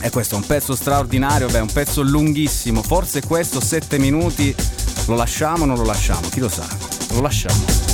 E 0.00 0.10
questo 0.10 0.34
è 0.34 0.38
un 0.38 0.46
pezzo 0.46 0.76
straordinario, 0.76 1.48
beh, 1.48 1.58
un 1.58 1.72
pezzo 1.72 2.02
lunghissimo, 2.02 2.82
forse 2.82 3.22
questo 3.22 3.60
7 3.60 3.98
minuti 3.98 4.54
lo 5.06 5.16
lasciamo 5.16 5.64
o 5.64 5.66
non 5.66 5.76
lo 5.76 5.84
lasciamo, 5.84 6.28
chi 6.28 6.40
lo 6.40 6.48
sa? 6.48 6.66
Lo 7.12 7.20
lasciamo. 7.22 7.85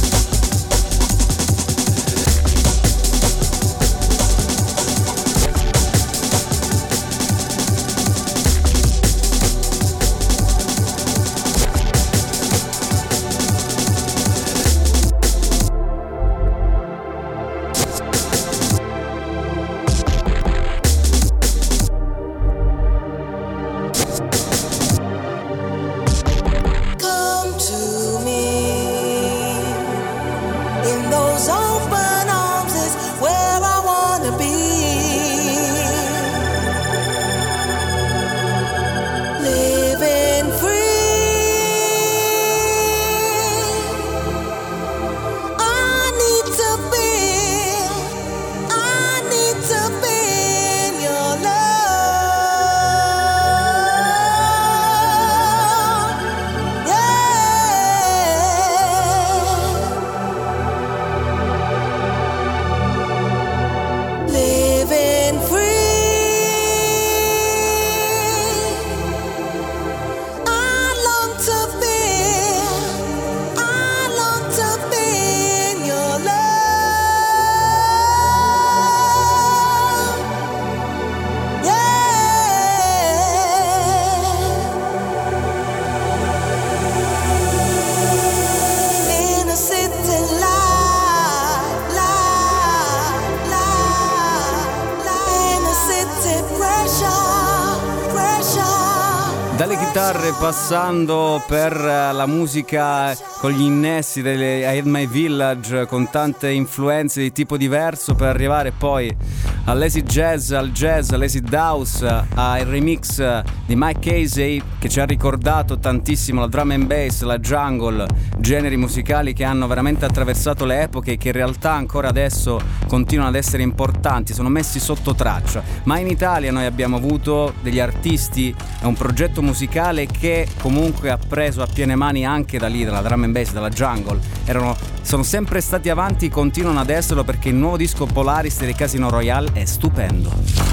Passando 100.43 101.41
per 101.47 101.73
eh, 101.73 102.13
la 102.13 102.27
musica 102.27 103.17
con 103.39 103.53
gli 103.53 103.61
innessi 103.61 104.23
delle 104.23 104.59
I 104.59 104.79
Had 104.79 104.87
My 104.87 105.07
Village 105.07 105.87
con 105.87 106.11
tante 106.11 106.51
influenze 106.51 107.21
di 107.21 107.31
tipo 107.31 107.57
diverso 107.57 108.17
per 108.17 108.27
arrivare 108.27 108.73
poi 108.73 109.17
all'acid 109.65 110.07
jazz, 110.07 110.51
al 110.51 110.71
jazz, 110.73 111.11
all'acid 111.11 111.53
house, 111.53 112.05
al 112.35 112.65
remix 112.65 113.43
di 113.67 113.75
Mike 113.77 114.01
Casey 114.01 114.63
che 114.79 114.89
ci 114.89 115.01
ha 115.01 115.05
ricordato 115.05 115.79
tantissimo 115.79 116.41
la 116.41 116.47
drum 116.49 116.73
and 116.73 116.87
bass, 116.87 117.23
la 117.23 117.39
jungle, 117.39 118.07
generi 118.39 118.77
musicali 118.77 119.33
che 119.33 119.45
hanno 119.45 119.67
veramente 119.67 120.05
attraversato 120.05 120.65
le 120.65 120.83
epoche 120.83 121.13
e 121.13 121.17
che 121.17 121.29
in 121.29 121.35
realtà 121.35 121.73
ancora 121.73 122.09
adesso 122.09 122.61
continuano 122.89 123.31
ad 123.31 123.37
essere 123.37 123.63
importanti, 123.63 124.35
sono 124.35 124.49
messi 124.49 124.81
sotto 124.81 125.15
traccia. 125.15 125.63
Ma 125.85 125.99
in 125.99 126.09
Italia 126.09 126.51
noi 126.51 126.67
abbiamo 126.67 126.97
avuto 126.97 127.55
degli 127.63 127.79
artisti, 127.79 128.55
è 128.81 128.85
un 128.85 128.95
progetto 128.95 129.43
musicale 129.43 130.07
che 130.07 130.49
comunque 130.61 131.11
ha 131.11 131.19
preso 131.19 131.63
a 131.63 131.69
piene 131.73 131.95
mani 131.95 132.27
anche 132.27 132.59
da 132.59 132.67
lì, 132.67 132.85
dalla 132.85 133.01
drum 133.01 133.23
and 133.25 133.33
bass, 133.33 133.53
dalla 133.53 133.69
jungle. 133.69 134.19
Erano, 134.45 134.77
sono 135.03 135.23
sempre 135.23 135.61
stati 135.61 135.89
avanti, 135.89 136.29
continuano 136.29 136.81
ad 136.81 136.91
esserlo 136.91 137.25
perché 137.25 137.51
il 137.51 137.57
nuovo 137.57 137.77
disco 137.77 138.07
Polaris 138.07 138.61
dei 138.61 138.75
Casino 138.75 139.11
Royale 139.11 139.51
è 139.53 139.65
stupendo. 139.65 140.31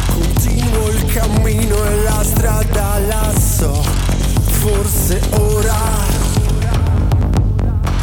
Continuo 0.07 0.89
il 0.89 1.05
cammino 1.05 1.83
e 1.83 1.95
la 2.03 2.23
strada 2.23 2.99
la 2.99 3.33
so, 3.37 3.81
forse 3.81 5.21
ora 5.31 6.07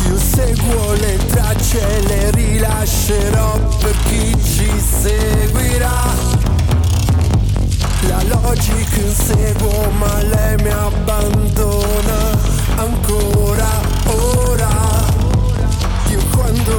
io 0.08 0.18
seguo 0.18 0.92
le 0.92 1.16
tracce, 1.26 2.00
le 2.06 2.30
rilascerò 2.30 3.58
per 3.80 3.96
chi 4.04 4.36
ci 4.42 4.70
seguirà. 4.78 6.04
La 8.08 8.22
logica 8.22 8.96
inseguo 9.00 9.90
ma 9.98 10.22
lei 10.22 10.56
mi 10.62 10.68
abbandona 10.68 12.38
ancora 12.76 13.68
ora. 14.06 14.35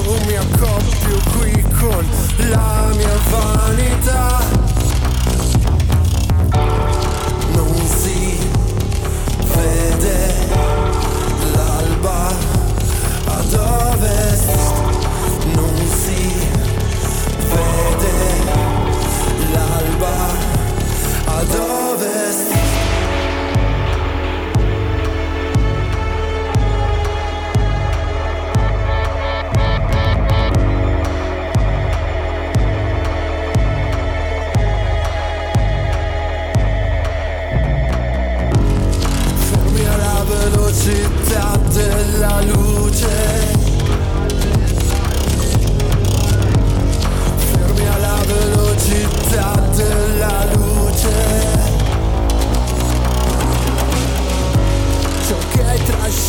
Quando 0.08 0.26
mi 0.26 0.36
accoppio 0.38 1.20
qui 1.38 1.62
con 1.78 2.06
la 2.50 2.94
mia 2.96 3.18
vanità. 3.30 4.40
Non 7.54 7.76
si 7.86 8.40
vede 9.54 10.37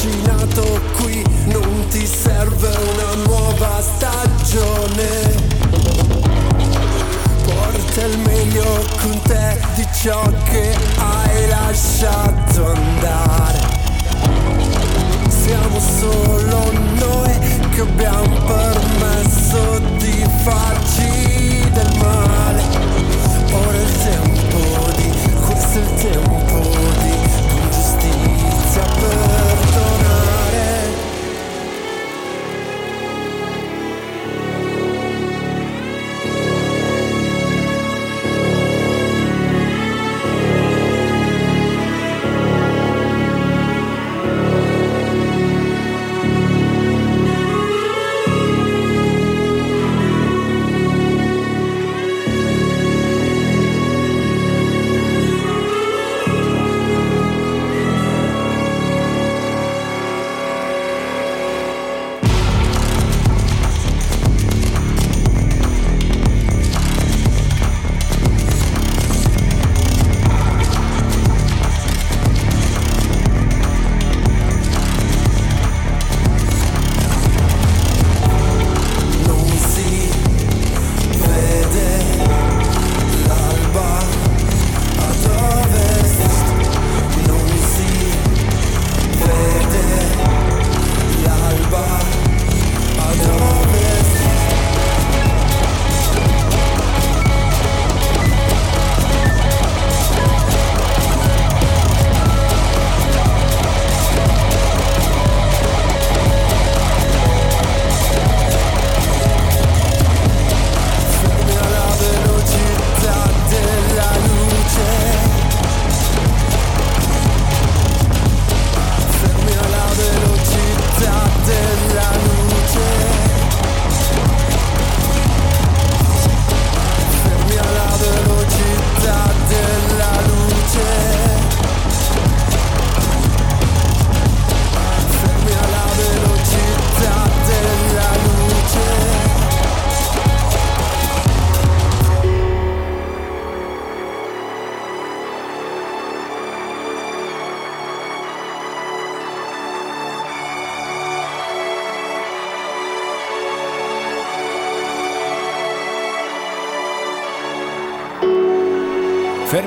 trascinato 0.08 0.80
qui 0.96 1.22
non 1.46 1.86
ti 1.90 2.06
serve 2.06 2.68
una 2.68 3.14
nuova 3.26 3.80
stagione. 3.80 5.06
Porta 7.44 8.04
il 8.04 8.18
meglio 8.18 8.84
con 9.00 9.20
te 9.22 9.60
di 9.74 9.86
ciò 10.00 10.22
che 10.44 10.74
hai 10.96 11.48
lasciato 11.48 12.72
andare. 12.74 13.76
Siamo 15.28 15.78
solo 15.80 16.72
noi 16.98 17.38
che 17.70 17.80
abbiamo 17.80 18.36
permesso 18.44 19.78
di 19.98 20.26
farci 20.42 21.70
del 21.70 21.96
male. 21.98 22.62
Ora 23.52 23.76
è 23.76 23.80
il 23.80 23.96
tempo 24.02 24.90
di, 24.96 25.10
questo 25.46 25.78
è 25.78 25.82
il 25.82 25.94
tempo 25.94 26.57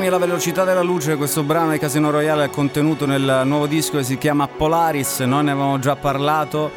Fermi 0.02 0.18
alla 0.18 0.26
velocità 0.26 0.64
della 0.64 0.82
luce, 0.82 1.16
questo 1.16 1.44
brano 1.44 1.74
di 1.74 1.78
Casino 1.78 2.10
Royale 2.10 2.46
è 2.46 2.50
contenuto 2.50 3.06
nel 3.06 3.44
nuovo 3.46 3.68
disco 3.68 3.98
che 3.98 4.04
si 4.04 4.18
chiama 4.18 4.48
Polaris, 4.48 5.20
noi 5.20 5.44
ne 5.44 5.52
avevamo 5.52 5.78
già 5.78 5.96
parlato. 5.96 6.72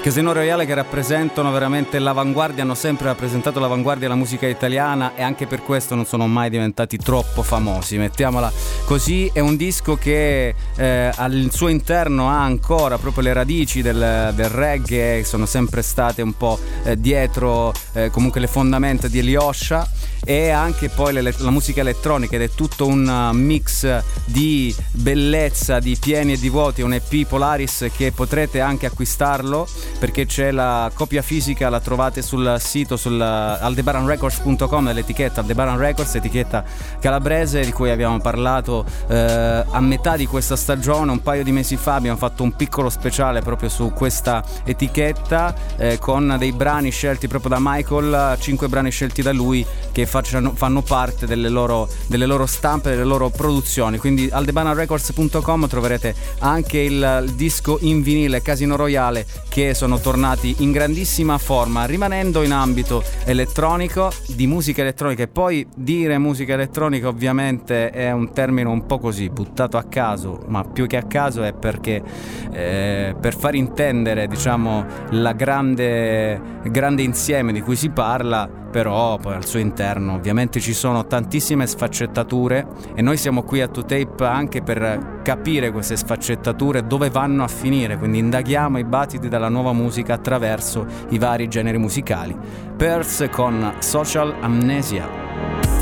Casino 0.00 0.32
Royale 0.32 0.66
che 0.66 0.74
rappresentano 0.74 1.50
veramente 1.50 1.98
l'avanguardia, 1.98 2.62
hanno 2.62 2.76
sempre 2.76 3.06
rappresentato 3.06 3.58
l'avanguardia 3.58 4.06
della 4.06 4.18
musica 4.18 4.46
italiana 4.46 5.16
e 5.16 5.22
anche 5.22 5.48
per 5.48 5.62
questo 5.62 5.96
non 5.96 6.06
sono 6.06 6.28
mai 6.28 6.48
diventati 6.48 6.96
troppo 6.96 7.42
famosi, 7.42 7.98
mettiamola 7.98 8.52
così. 8.84 9.28
È 9.32 9.40
un 9.40 9.56
disco 9.56 9.96
che 9.96 10.54
eh, 10.76 11.10
al 11.12 11.48
suo 11.50 11.66
interno 11.66 12.28
ha 12.28 12.40
ancora 12.40 12.98
proprio 12.98 13.24
le 13.24 13.32
radici 13.32 13.82
del, 13.82 14.32
del 14.32 14.48
reggae, 14.48 15.24
sono 15.24 15.44
sempre 15.44 15.82
state 15.82 16.22
un 16.22 16.36
po' 16.36 16.56
eh, 16.84 16.96
dietro 16.96 17.72
eh, 17.94 18.10
comunque 18.10 18.40
le 18.40 18.46
fondamenta 18.46 19.08
di 19.08 19.18
Eliosha 19.18 19.88
e 20.24 20.50
anche 20.50 20.88
poi 20.88 21.12
la 21.12 21.50
musica 21.50 21.80
elettronica 21.80 22.36
ed 22.36 22.42
è 22.42 22.50
tutto 22.50 22.86
un 22.86 23.06
uh, 23.06 23.34
mix 23.36 24.02
di 24.24 24.74
bellezza, 24.92 25.78
di 25.78 25.96
pieni 25.98 26.32
e 26.32 26.38
di 26.38 26.48
vuoti, 26.48 26.82
un 26.82 26.92
EP 26.92 27.26
Polaris 27.26 27.86
che 27.96 28.12
potrete 28.12 28.60
anche 28.60 28.86
acquistarlo 28.86 29.66
perché 29.98 30.26
c'è 30.26 30.50
la 30.50 30.90
copia 30.94 31.22
fisica, 31.22 31.68
la 31.68 31.80
trovate 31.80 32.22
sul 32.22 32.56
sito 32.58 32.96
sul 32.96 33.20
aldebaranrecords.com 33.20 34.84
nell'etichetta 34.84 35.40
Aldebaran 35.40 35.78
Records, 35.78 36.14
etichetta 36.14 36.64
calabrese 37.00 37.64
di 37.64 37.72
cui 37.72 37.90
abbiamo 37.90 38.20
parlato 38.20 38.84
eh, 39.08 39.64
a 39.68 39.80
metà 39.80 40.16
di 40.16 40.26
questa 40.26 40.56
stagione, 40.56 41.10
un 41.10 41.22
paio 41.22 41.42
di 41.42 41.52
mesi 41.52 41.76
fa 41.76 41.94
abbiamo 41.94 42.18
fatto 42.18 42.42
un 42.42 42.54
piccolo 42.54 42.90
speciale 42.90 43.40
proprio 43.40 43.68
su 43.68 43.92
questa 43.92 44.44
etichetta 44.64 45.54
eh, 45.76 45.98
con 45.98 46.36
dei 46.38 46.52
brani 46.52 46.90
scelti 46.90 47.28
proprio 47.28 47.50
da 47.50 47.58
Michael, 47.60 48.38
cinque 48.40 48.68
brani 48.68 48.90
scelti 48.90 49.22
da 49.22 49.32
lui 49.32 49.64
che 49.92 50.06
facciano- 50.10 50.52
fanno 50.54 50.82
parte 50.82 51.24
delle 51.24 51.48
loro, 51.48 51.88
delle 52.06 52.26
loro 52.26 52.44
stampe, 52.44 52.90
delle 52.90 53.04
loro 53.04 53.30
produzioni. 53.30 53.96
Quindi 53.98 54.28
aldebananrecords.com 54.30 55.68
troverete 55.68 56.14
anche 56.40 56.78
il, 56.80 57.22
il 57.24 57.32
disco 57.34 57.78
in 57.82 58.02
vinile 58.02 58.42
Casino 58.42 58.74
Royale 58.74 59.24
che 59.48 59.72
sono 59.72 60.00
tornati 60.00 60.56
in 60.58 60.72
grandissima 60.72 61.38
forma, 61.38 61.84
rimanendo 61.84 62.42
in 62.42 62.52
ambito 62.52 63.04
elettronico, 63.24 64.12
di 64.34 64.46
musica 64.48 64.82
elettronica. 64.82 65.22
E 65.22 65.28
poi 65.28 65.66
dire 65.74 66.18
musica 66.18 66.54
elettronica 66.54 67.06
ovviamente 67.06 67.90
è 67.90 68.10
un 68.10 68.32
termine 68.32 68.68
un 68.68 68.86
po' 68.86 68.98
così, 68.98 69.30
buttato 69.30 69.76
a 69.76 69.84
caso, 69.84 70.42
ma 70.48 70.64
più 70.64 70.86
che 70.86 70.96
a 70.96 71.04
caso 71.04 71.44
è 71.44 71.52
perché 71.52 72.02
eh, 72.50 73.14
per 73.18 73.36
far 73.36 73.54
intendere 73.54 74.26
diciamo 74.26 74.84
la 75.10 75.32
grande, 75.32 76.40
grande 76.64 77.02
insieme 77.02 77.52
di 77.52 77.60
cui 77.60 77.76
si 77.76 77.90
parla 77.90 78.68
però 78.70 79.18
poi 79.18 79.34
al 79.34 79.44
suo 79.44 79.58
interno 79.58 80.14
ovviamente 80.14 80.60
ci 80.60 80.72
sono 80.72 81.06
tantissime 81.06 81.66
sfaccettature 81.66 82.66
e 82.94 83.02
noi 83.02 83.16
siamo 83.16 83.42
qui 83.42 83.60
a 83.60 83.66
2Tape 83.66 84.24
anche 84.24 84.62
per 84.62 85.20
capire 85.22 85.70
queste 85.70 85.96
sfaccettature 85.96 86.86
dove 86.86 87.10
vanno 87.10 87.42
a 87.42 87.48
finire, 87.48 87.98
quindi 87.98 88.18
indaghiamo 88.18 88.78
i 88.78 88.84
battiti 88.84 89.28
della 89.28 89.48
nuova 89.48 89.72
musica 89.72 90.14
attraverso 90.14 90.86
i 91.10 91.18
vari 91.18 91.48
generi 91.48 91.78
musicali. 91.78 92.36
Perse 92.76 93.28
con 93.28 93.74
Social 93.78 94.34
Amnesia. 94.40 95.79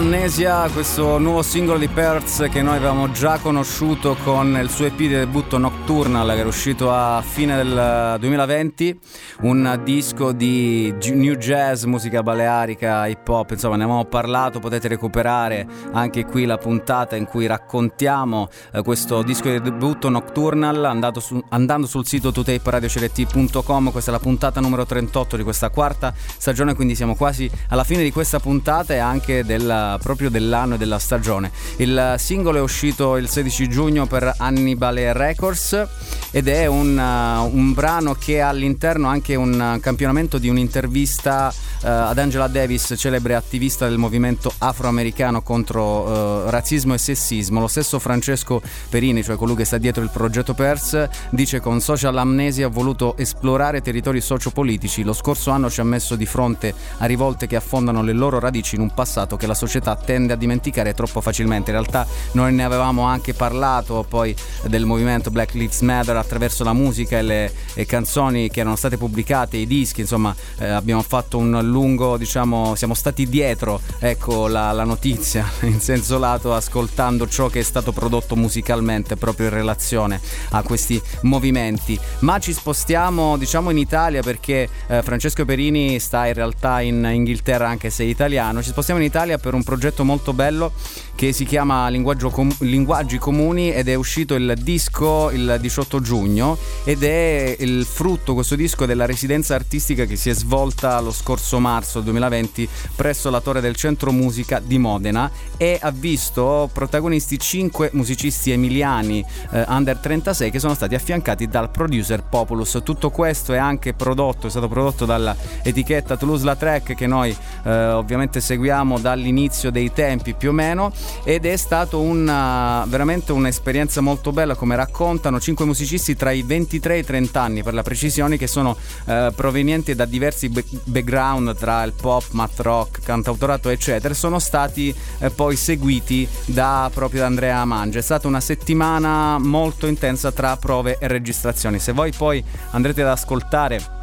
Amnesia, 0.00 0.66
questo 0.72 1.18
nuovo 1.18 1.42
singolo 1.42 1.78
di 1.78 1.86
Perth 1.86 2.48
che 2.48 2.62
noi 2.62 2.76
avevamo 2.76 3.10
già 3.10 3.36
conosciuto 3.36 4.16
con 4.24 4.58
il 4.58 4.70
suo 4.70 4.86
EP 4.86 4.96
di 4.96 5.08
debutto 5.08 5.58
Nocturnal 5.58 6.26
che 6.26 6.38
era 6.38 6.48
uscito 6.48 6.90
a 6.90 7.22
fine 7.22 7.54
del 7.54 8.16
2020, 8.18 8.98
un 9.42 9.80
disco 9.82 10.32
di 10.32 10.94
new 11.12 11.34
jazz, 11.34 11.84
musica 11.84 12.22
balearica, 12.22 13.06
hip 13.06 13.26
hop, 13.26 13.52
insomma 13.52 13.76
ne 13.76 13.84
avevamo 13.84 14.04
parlato, 14.04 14.58
potete 14.58 14.88
recuperare 14.88 15.66
anche 15.92 16.26
qui 16.26 16.44
la 16.44 16.58
puntata 16.58 17.16
in 17.16 17.24
cui 17.24 17.46
raccontiamo 17.46 18.48
eh, 18.72 18.82
questo 18.82 19.22
disco 19.22 19.48
di 19.48 19.60
debutto 19.60 20.10
Nocturnal 20.10 21.10
su- 21.18 21.42
andando 21.48 21.86
sul 21.86 22.06
sito 22.06 22.32
tuteiparadiocrt.com, 22.32 23.90
questa 23.90 24.10
è 24.10 24.14
la 24.14 24.20
puntata 24.20 24.60
numero 24.60 24.84
38 24.84 25.36
di 25.38 25.42
questa 25.42 25.70
quarta 25.70 26.12
stagione, 26.14 26.74
quindi 26.74 26.94
siamo 26.94 27.16
quasi 27.16 27.50
alla 27.68 27.84
fine 27.84 28.02
di 28.02 28.12
questa 28.12 28.40
puntata 28.40 28.92
e 28.92 28.98
anche 28.98 29.42
del- 29.44 29.98
proprio 30.02 30.28
dell'anno 30.28 30.74
e 30.74 30.78
della 30.78 30.98
stagione. 30.98 31.50
Il 31.76 32.16
singolo 32.18 32.58
è 32.58 32.60
uscito 32.60 33.16
il 33.16 33.28
16 33.28 33.68
giugno 33.68 34.06
per 34.06 34.34
Annibale 34.36 35.14
Records 35.14 35.88
ed 36.30 36.46
è 36.48 36.66
un, 36.66 36.96
uh, 36.96 37.56
un 37.56 37.72
brano 37.72 38.14
che 38.14 38.40
ha 38.40 38.48
all'interno 38.48 39.08
anche 39.08 39.29
un 39.34 39.74
uh, 39.76 39.80
campionamento 39.80 40.38
di 40.38 40.48
un'intervista 40.48 41.52
ad 41.82 42.18
Angela 42.18 42.46
Davis, 42.46 42.94
celebre 42.96 43.34
attivista 43.34 43.88
del 43.88 43.98
movimento 43.98 44.52
afroamericano 44.58 45.42
contro 45.42 45.82
uh, 45.82 46.50
razzismo 46.50 46.94
e 46.94 46.98
sessismo. 46.98 47.60
Lo 47.60 47.68
stesso 47.68 47.98
Francesco 47.98 48.60
Perini, 48.88 49.22
cioè 49.22 49.36
colui 49.36 49.56
che 49.56 49.64
sta 49.64 49.78
dietro 49.78 50.02
il 50.02 50.10
progetto 50.10 50.54
PERS, 50.54 51.08
dice 51.30 51.60
con 51.60 51.80
Social 51.80 52.16
Amnesia 52.18 52.66
ha 52.66 52.70
voluto 52.70 53.16
esplorare 53.16 53.80
territori 53.80 54.20
sociopolitici. 54.20 55.02
Lo 55.02 55.12
scorso 55.12 55.50
anno 55.50 55.70
ci 55.70 55.80
ha 55.80 55.84
messo 55.84 56.16
di 56.16 56.26
fronte 56.26 56.74
a 56.98 57.06
rivolte 57.06 57.46
che 57.46 57.56
affondano 57.56 58.02
le 58.02 58.12
loro 58.12 58.38
radici 58.38 58.74
in 58.74 58.82
un 58.82 58.92
passato 58.92 59.36
che 59.36 59.46
la 59.46 59.54
società 59.54 59.96
tende 59.96 60.32
a 60.34 60.36
dimenticare 60.36 60.94
troppo 60.94 61.20
facilmente. 61.20 61.70
In 61.70 61.76
realtà 61.76 62.06
noi 62.32 62.52
ne 62.52 62.64
avevamo 62.64 63.02
anche 63.02 63.34
parlato 63.34 64.04
poi 64.08 64.34
del 64.66 64.84
movimento 64.84 65.30
Black 65.30 65.54
Lives 65.54 65.80
Matter 65.80 66.16
attraverso 66.16 66.64
la 66.64 66.72
musica 66.72 67.18
e 67.18 67.22
le 67.22 67.52
e 67.74 67.86
canzoni 67.86 68.50
che 68.50 68.60
erano 68.60 68.76
state 68.76 68.96
pubblicate, 68.96 69.56
i 69.56 69.66
dischi, 69.66 70.00
insomma 70.02 70.34
eh, 70.58 70.68
abbiamo 70.68 71.02
fatto 71.02 71.38
un 71.38 71.69
lungo, 71.70 72.16
diciamo, 72.16 72.74
siamo 72.74 72.94
stati 72.94 73.28
dietro 73.28 73.80
ecco, 73.98 74.46
la, 74.46 74.72
la 74.72 74.84
notizia 74.84 75.48
in 75.62 75.80
senso 75.80 76.18
lato 76.18 76.54
ascoltando 76.54 77.28
ciò 77.28 77.48
che 77.48 77.60
è 77.60 77.62
stato 77.62 77.92
prodotto 77.92 78.36
musicalmente 78.36 79.16
proprio 79.16 79.46
in 79.46 79.54
relazione 79.54 80.20
a 80.50 80.62
questi 80.62 81.00
movimenti. 81.22 81.98
Ma 82.20 82.38
ci 82.38 82.52
spostiamo 82.52 83.36
diciamo 83.36 83.70
in 83.70 83.78
Italia 83.78 84.22
perché 84.22 84.68
eh, 84.88 85.02
Francesco 85.02 85.44
Perini 85.44 85.98
sta 85.98 86.26
in 86.26 86.34
realtà 86.34 86.80
in 86.80 87.08
Inghilterra 87.10 87.68
anche 87.68 87.90
se 87.90 88.04
è 88.04 88.06
italiano. 88.06 88.62
Ci 88.62 88.70
spostiamo 88.70 89.00
in 89.00 89.06
Italia 89.06 89.38
per 89.38 89.54
un 89.54 89.62
progetto 89.62 90.04
molto 90.04 90.32
bello 90.32 90.72
che 91.20 91.34
si 91.34 91.44
chiama 91.44 91.90
Com- 92.30 92.56
Linguaggi 92.60 93.18
Comuni 93.18 93.74
ed 93.74 93.88
è 93.88 93.94
uscito 93.94 94.36
il 94.36 94.54
disco 94.56 95.30
il 95.30 95.58
18 95.60 96.00
giugno 96.00 96.56
ed 96.84 97.02
è 97.02 97.56
il 97.58 97.84
frutto 97.84 98.32
questo 98.32 98.56
disco 98.56 98.86
della 98.86 99.04
residenza 99.04 99.54
artistica 99.54 100.06
che 100.06 100.16
si 100.16 100.30
è 100.30 100.32
svolta 100.32 100.98
lo 101.00 101.12
scorso 101.12 101.58
marzo 101.58 102.00
2020 102.00 102.66
presso 102.96 103.28
la 103.28 103.42
Torre 103.42 103.60
del 103.60 103.76
Centro 103.76 104.12
Musica 104.12 104.62
di 104.64 104.78
Modena 104.78 105.30
e 105.58 105.78
ha 105.78 105.90
visto 105.90 106.70
protagonisti 106.72 107.38
5 107.38 107.90
musicisti 107.92 108.50
emiliani 108.52 109.22
eh, 109.50 109.62
under 109.68 109.98
36 109.98 110.50
che 110.50 110.58
sono 110.58 110.72
stati 110.72 110.94
affiancati 110.94 111.48
dal 111.48 111.70
producer 111.70 112.22
Populus. 112.22 112.80
Tutto 112.82 113.10
questo 113.10 113.52
è 113.52 113.58
anche 113.58 113.92
prodotto, 113.92 114.46
è 114.46 114.50
stato 114.50 114.68
prodotto 114.68 115.04
dall'etichetta 115.04 116.16
Toulouse 116.16 116.46
La 116.46 116.56
Trek 116.56 116.94
che 116.94 117.06
noi 117.06 117.36
eh, 117.64 117.88
ovviamente 117.90 118.40
seguiamo 118.40 118.98
dall'inizio 118.98 119.70
dei 119.70 119.92
tempi 119.92 120.32
più 120.32 120.48
o 120.48 120.52
meno 120.52 120.90
ed 121.24 121.44
è 121.44 121.56
stato 121.56 122.00
una, 122.00 122.84
veramente 122.88 123.32
un'esperienza 123.32 124.00
molto 124.00 124.32
bella 124.32 124.54
come 124.54 124.76
raccontano 124.76 125.40
5 125.40 125.64
musicisti 125.64 126.16
tra 126.16 126.30
i 126.30 126.42
23 126.42 126.94
e 126.94 126.98
i 126.98 127.04
30 127.04 127.40
anni 127.40 127.62
per 127.62 127.74
la 127.74 127.82
precisione 127.82 128.36
che 128.36 128.46
sono 128.46 128.76
eh, 129.06 129.32
provenienti 129.34 129.94
da 129.94 130.04
diversi 130.04 130.48
be- 130.48 130.64
background 130.84 131.56
tra 131.56 131.82
il 131.82 131.92
pop, 131.92 132.24
mat 132.30 132.58
rock, 132.60 133.02
cantautorato 133.02 133.68
eccetera 133.68 134.14
sono 134.14 134.38
stati 134.38 134.94
eh, 135.18 135.30
poi 135.30 135.56
seguiti 135.56 136.26
da 136.46 136.90
proprio 136.92 137.24
Andrea 137.24 137.64
Mangia 137.64 137.98
è 137.98 138.02
stata 138.02 138.26
una 138.26 138.40
settimana 138.40 139.38
molto 139.38 139.86
intensa 139.86 140.32
tra 140.32 140.56
prove 140.56 140.96
e 140.98 141.08
registrazioni. 141.08 141.78
Se 141.78 141.92
voi 141.92 142.12
poi 142.12 142.42
andrete 142.70 143.02
ad 143.02 143.08
ascoltare 143.08 143.99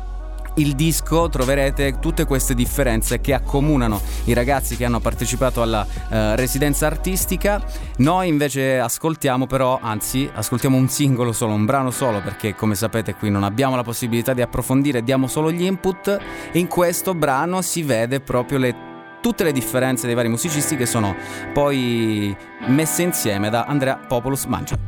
il 0.58 0.74
disco 0.76 1.30
troverete 1.30 2.00
tutte 2.00 2.26
queste 2.26 2.54
differenze 2.54 3.20
che 3.20 3.34
accomunano 3.34 4.02
i 4.26 4.34
ragazzi 4.34 4.76
che 4.76 4.86
hanno 4.86 5.00
partecipato 5.00 5.62
alla 5.62 5.86
eh, 6.10 6.36
residenza 6.36 6.86
artistica. 6.86 7.62
Noi 7.98 8.28
invece 8.28 8.80
ascoltiamo 8.80 9.48
però, 9.48 9.80
anzi, 9.82 10.30
ascoltiamo 10.32 10.78
un 10.78 10.90
singolo 10.90 11.32
solo, 11.32 11.54
un 11.54 11.66
brano 11.66 11.92
solo, 11.92 12.22
perché 12.22 12.56
come 12.56 12.76
sapete 12.76 13.16
qui 13.16 13.30
non 13.30 13.44
abbiamo 13.44 13.76
la 13.76 13.84
possibilità 13.84 14.34
di 14.34 14.42
approfondire, 14.42 15.04
diamo 15.04 15.28
solo 15.28 15.52
gli 15.52 15.64
input 15.64 16.18
in 16.54 16.68
questo 16.68 17.14
brano 17.14 17.62
si 17.62 17.84
vede 17.84 18.20
proprio 18.20 18.58
le 18.58 18.86
tutte 19.22 19.44
le 19.44 19.52
differenze 19.52 20.06
dei 20.06 20.16
vari 20.16 20.30
musicisti 20.30 20.76
che 20.76 20.86
sono 20.86 21.16
poi 21.52 22.36
messe 22.68 23.02
insieme 23.02 23.50
da 23.50 23.66
Andrea 23.66 23.98
Popolus 23.98 24.46
Mangia. 24.46 24.87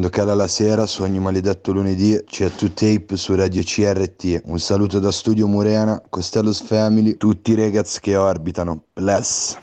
Quando 0.00 0.16
cala 0.16 0.34
la 0.34 0.48
sera, 0.48 0.86
su 0.86 1.02
ogni 1.02 1.18
maledetto 1.18 1.72
lunedì, 1.72 2.18
c'è 2.24 2.50
tu 2.54 2.72
tape 2.72 3.18
su 3.18 3.34
Radio 3.34 3.62
CRT. 3.62 4.40
Un 4.46 4.58
saluto 4.58 4.98
da 4.98 5.12
Studio 5.12 5.46
Murena, 5.46 6.02
Costello's 6.08 6.62
Family, 6.62 7.18
tutti 7.18 7.50
i 7.50 7.54
ragazzi 7.54 8.00
che 8.00 8.16
orbitano. 8.16 8.84
Bless. 8.94 9.58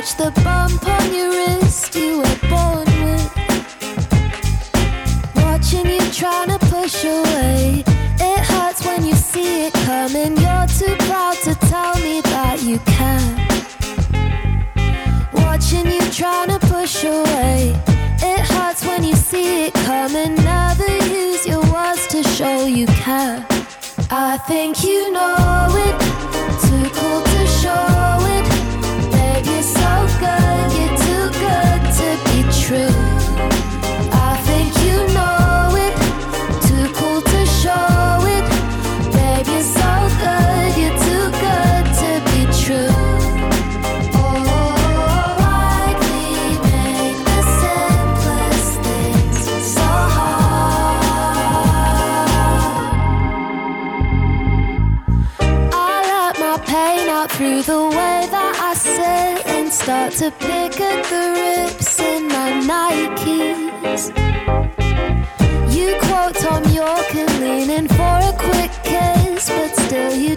Touched 0.00 0.18
the 0.18 0.30
bump 0.42 0.86
on 0.86 1.12
your 1.12 1.28
wrist 1.30 1.94
you 1.96 2.18
were 2.18 2.38
born 2.48 2.86
with. 3.04 3.34
Watching 5.34 5.86
you 5.86 6.00
trying 6.12 6.50
to 6.50 6.58
push 6.66 7.04
away. 7.04 7.82
It 8.20 8.40
hurts 8.50 8.84
when 8.86 9.04
you 9.04 9.14
see 9.14 9.66
it 9.66 9.72
coming. 9.88 10.36
You're 10.36 10.68
too 10.80 10.94
proud 11.08 11.36
to 11.46 11.54
tell 11.72 11.94
me 11.96 12.20
that 12.20 12.62
you 12.62 12.78
can. 12.96 13.28
Watching 15.32 15.86
you 15.86 16.02
trying 16.12 16.50
to 16.50 16.60
push 16.68 17.02
away. 17.02 17.74
It 18.22 18.40
hurts 18.52 18.84
when 18.84 19.02
you 19.02 19.16
see 19.16 19.66
it 19.66 19.74
coming. 19.74 20.36
Never 20.36 20.90
use 21.08 21.44
your 21.44 21.62
words 21.72 22.06
to 22.08 22.22
show 22.22 22.66
you 22.66 22.86
care. 22.86 23.44
I 24.10 24.38
think 24.46 24.77
to 60.18 60.32
pick 60.32 60.80
at 60.80 61.04
the 61.10 61.70
rips 61.70 62.00
in 62.00 62.26
my 62.26 62.50
Nikes. 62.66 64.08
You 65.72 65.96
quote 66.00 66.34
Tom 66.34 66.64
York 66.74 67.14
and 67.14 67.40
lean 67.40 67.70
in 67.70 67.86
for 67.86 68.18
a 68.30 68.34
quick 68.36 68.72
kiss, 68.82 69.48
but 69.48 69.76
still 69.76 70.12
you 70.16 70.34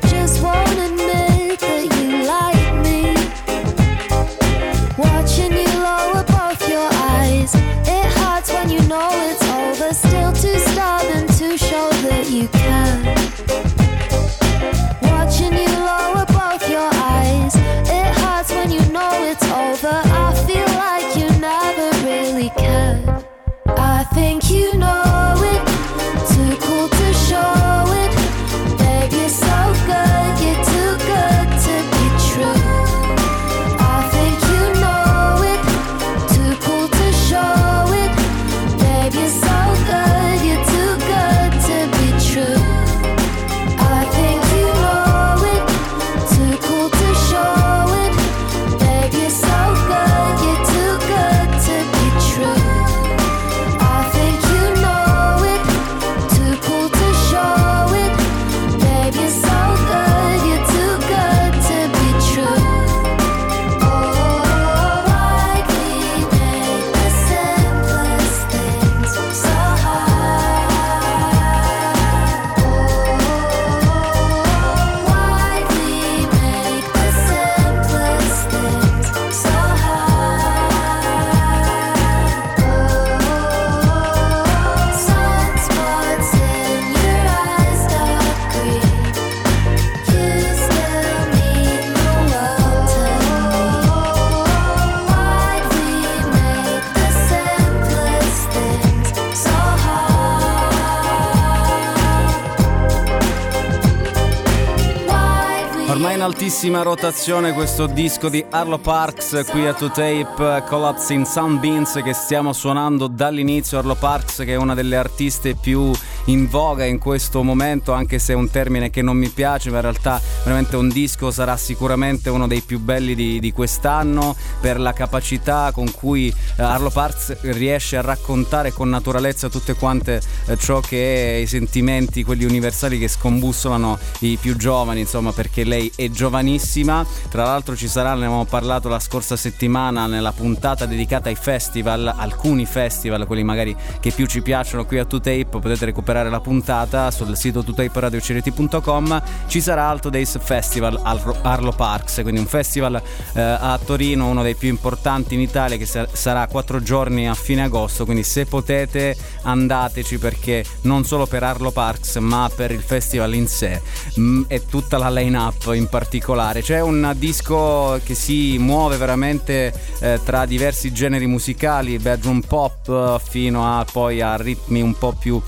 Altissima 106.51 106.81
rotazione 106.81 107.53
questo 107.53 107.85
disco 107.87 108.27
di 108.27 108.43
Arlo 108.49 108.77
Parks 108.77 109.45
qui 109.49 109.65
a 109.65 109.71
2Tape 109.71 110.65
Collapse 110.67 111.13
in 111.13 111.25
Sunbeams 111.25 112.01
che 112.03 112.11
stiamo 112.11 112.51
suonando 112.51 113.07
dall'inizio. 113.07 113.77
Arlo 113.77 113.95
Parks 113.95 114.39
che 114.39 114.51
è 114.51 114.55
una 114.55 114.75
delle 114.75 114.97
artiste 114.97 115.55
più 115.55 115.93
in 116.25 116.47
voga 116.47 116.85
in 116.85 116.99
questo 116.99 117.43
momento, 117.43 117.93
anche 117.93 118.19
se 118.19 118.33
è 118.33 118.35
un 118.35 118.49
termine 118.49 118.89
che 118.89 119.01
non 119.01 119.17
mi 119.17 119.29
piace, 119.29 119.69
ma 119.69 119.77
in 119.77 119.81
realtà 119.81 120.21
veramente 120.43 120.75
un 120.75 120.89
disco 120.89 121.31
sarà 121.31 121.57
sicuramente 121.57 122.29
uno 122.29 122.47
dei 122.47 122.61
più 122.61 122.79
belli 122.79 123.15
di, 123.15 123.39
di 123.39 123.51
quest'anno 123.51 124.35
per 124.59 124.79
la 124.79 124.93
capacità 124.93 125.71
con 125.73 125.91
cui 125.91 126.27
eh, 126.29 126.61
Arlo 126.61 126.89
Parks 126.89 127.41
riesce 127.41 127.97
a 127.97 128.01
raccontare 128.01 128.71
con 128.71 128.89
naturalezza 128.89 129.49
tutte 129.49 129.73
quante 129.73 130.21
eh, 130.45 130.57
ciò 130.57 130.79
che 130.79 131.37
è 131.37 131.39
i 131.39 131.47
sentimenti, 131.47 132.23
quelli 132.23 132.45
universali 132.45 132.99
che 132.99 133.07
scombussolano 133.07 133.97
i 134.19 134.37
più 134.39 134.55
giovani, 134.55 135.01
insomma, 135.01 135.31
perché 135.31 135.63
lei 135.63 135.91
è 135.95 136.09
giovanissima. 136.09 137.05
Tra 137.29 137.43
l'altro 137.43 137.75
ci 137.75 137.87
sarà, 137.87 138.09
ne 138.13 138.25
avevamo 138.25 138.45
parlato 138.45 138.89
la 138.89 138.99
scorsa 138.99 139.35
settimana 139.35 140.05
nella 140.05 140.31
puntata 140.31 140.85
dedicata 140.85 141.29
ai 141.29 141.35
festival, 141.35 142.13
alcuni 142.15 142.65
festival, 142.65 143.25
quelli 143.25 143.43
magari 143.43 143.75
che 143.99 144.11
più 144.11 144.25
ci 144.27 144.41
piacciono 144.41 144.85
qui 144.85 144.99
a 144.99 145.05
2Tape, 145.09 145.49
potete 145.49 145.85
recuperare 145.85 146.10
la 146.11 146.39
puntata 146.39 147.09
sul 147.11 147.35
sito 147.37 147.61
2taperadiocereti.com. 147.61 149.23
Ci 149.47 149.61
sarà 149.61 149.87
Alto 149.87 150.09
Days 150.09 150.37
Festival 150.41 150.99
al 151.03 151.21
Arlo 151.41 151.71
Parks, 151.71 152.19
quindi 152.21 152.39
un 152.39 152.47
festival 152.47 153.01
eh, 153.33 153.41
a 153.41 153.79
Torino, 153.83 154.27
uno 154.27 154.43
dei 154.43 154.55
più 154.55 154.69
importanti 154.69 155.33
in 155.33 155.39
Italia 155.39 155.77
che 155.77 155.85
sa- 155.85 156.07
sarà 156.11 156.47
quattro 156.47 156.81
giorni 156.81 157.27
a 157.27 157.33
fine 157.33 157.63
agosto, 157.63 158.05
quindi 158.05 158.23
se 158.23 158.45
potete 158.45 159.15
andateci 159.43 160.17
perché 160.17 160.63
non 160.81 161.05
solo 161.05 161.25
per 161.25 161.43
Arlo 161.43 161.71
Parks 161.71 162.17
ma 162.17 162.49
per 162.53 162.71
il 162.71 162.81
festival 162.81 163.33
in 163.33 163.47
sé 163.47 163.81
mm, 164.19 164.43
e 164.47 164.65
tutta 164.67 164.97
la 164.97 165.09
line-up 165.09 165.71
in 165.73 165.87
particolare. 165.87 166.61
C'è 166.61 166.81
un 166.81 167.13
disco 167.17 167.99
che 168.03 168.15
si 168.15 168.57
muove 168.57 168.97
veramente 168.97 169.73
eh, 169.99 170.19
tra 170.23 170.45
diversi 170.45 170.91
generi 170.91 171.27
musicali, 171.27 171.97
bedroom 171.97 172.41
pop 172.41 172.87
eh, 172.89 173.19
fino 173.23 173.65
a 173.65 173.85
poi 173.89 174.21
a 174.21 174.35
ritmi 174.35 174.81
un 174.81 174.97
po' 174.97 175.13
più 175.13 175.41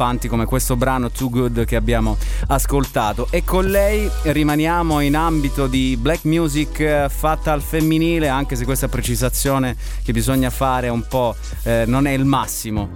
pimpanti 0.00 0.28
come 0.28 0.46
questo 0.46 0.76
brano 0.76 1.10
Too 1.10 1.28
Good 1.28 1.64
che 1.66 1.76
abbiamo 1.76 2.16
ascoltato. 2.46 3.28
E 3.30 3.44
con 3.44 3.66
lei 3.66 4.10
rimaniamo 4.22 5.00
in 5.00 5.14
ambito 5.14 5.66
di 5.66 5.98
black 6.00 6.24
music 6.24 6.80
eh, 6.80 7.08
fatta 7.10 7.52
al 7.52 7.60
femminile, 7.60 8.28
anche 8.28 8.56
se 8.56 8.64
questa 8.64 8.88
precisazione 8.88 9.76
che 10.02 10.12
bisogna 10.12 10.48
fare 10.48 10.88
un 10.88 11.06
po' 11.06 11.36
eh, 11.64 11.84
non 11.86 12.06
è 12.06 12.12
il 12.12 12.24
massimo. 12.24 12.88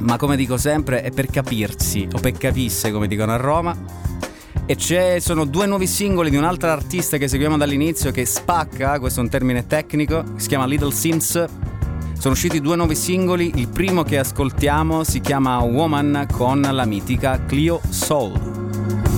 Ma 0.00 0.18
come 0.18 0.36
dico 0.36 0.58
sempre, 0.58 1.00
è 1.00 1.10
per 1.10 1.28
capirsi 1.28 2.06
o 2.12 2.18
per 2.18 2.32
capisse, 2.32 2.92
come 2.92 3.08
dicono 3.08 3.32
a 3.32 3.36
Roma. 3.36 3.76
E 4.66 5.20
sono 5.20 5.46
due 5.46 5.64
nuovi 5.64 5.86
singoli 5.86 6.28
di 6.28 6.36
un'altra 6.36 6.72
artista 6.72 7.16
che 7.16 7.26
seguiamo 7.26 7.56
dall'inizio 7.56 8.10
che 8.10 8.26
spacca, 8.26 8.98
questo 8.98 9.20
è 9.20 9.22
un 9.22 9.30
termine 9.30 9.66
tecnico, 9.66 10.24
si 10.36 10.48
chiama 10.48 10.66
Little 10.66 10.92
Sims. 10.92 11.77
Sono 12.18 12.34
usciti 12.34 12.60
due 12.60 12.74
nuovi 12.74 12.96
singoli, 12.96 13.52
il 13.54 13.68
primo 13.68 14.02
che 14.02 14.18
ascoltiamo 14.18 15.04
si 15.04 15.20
chiama 15.20 15.58
Woman 15.60 16.26
con 16.32 16.60
la 16.60 16.84
mitica 16.84 17.44
Clio 17.44 17.80
Soul. 17.90 19.17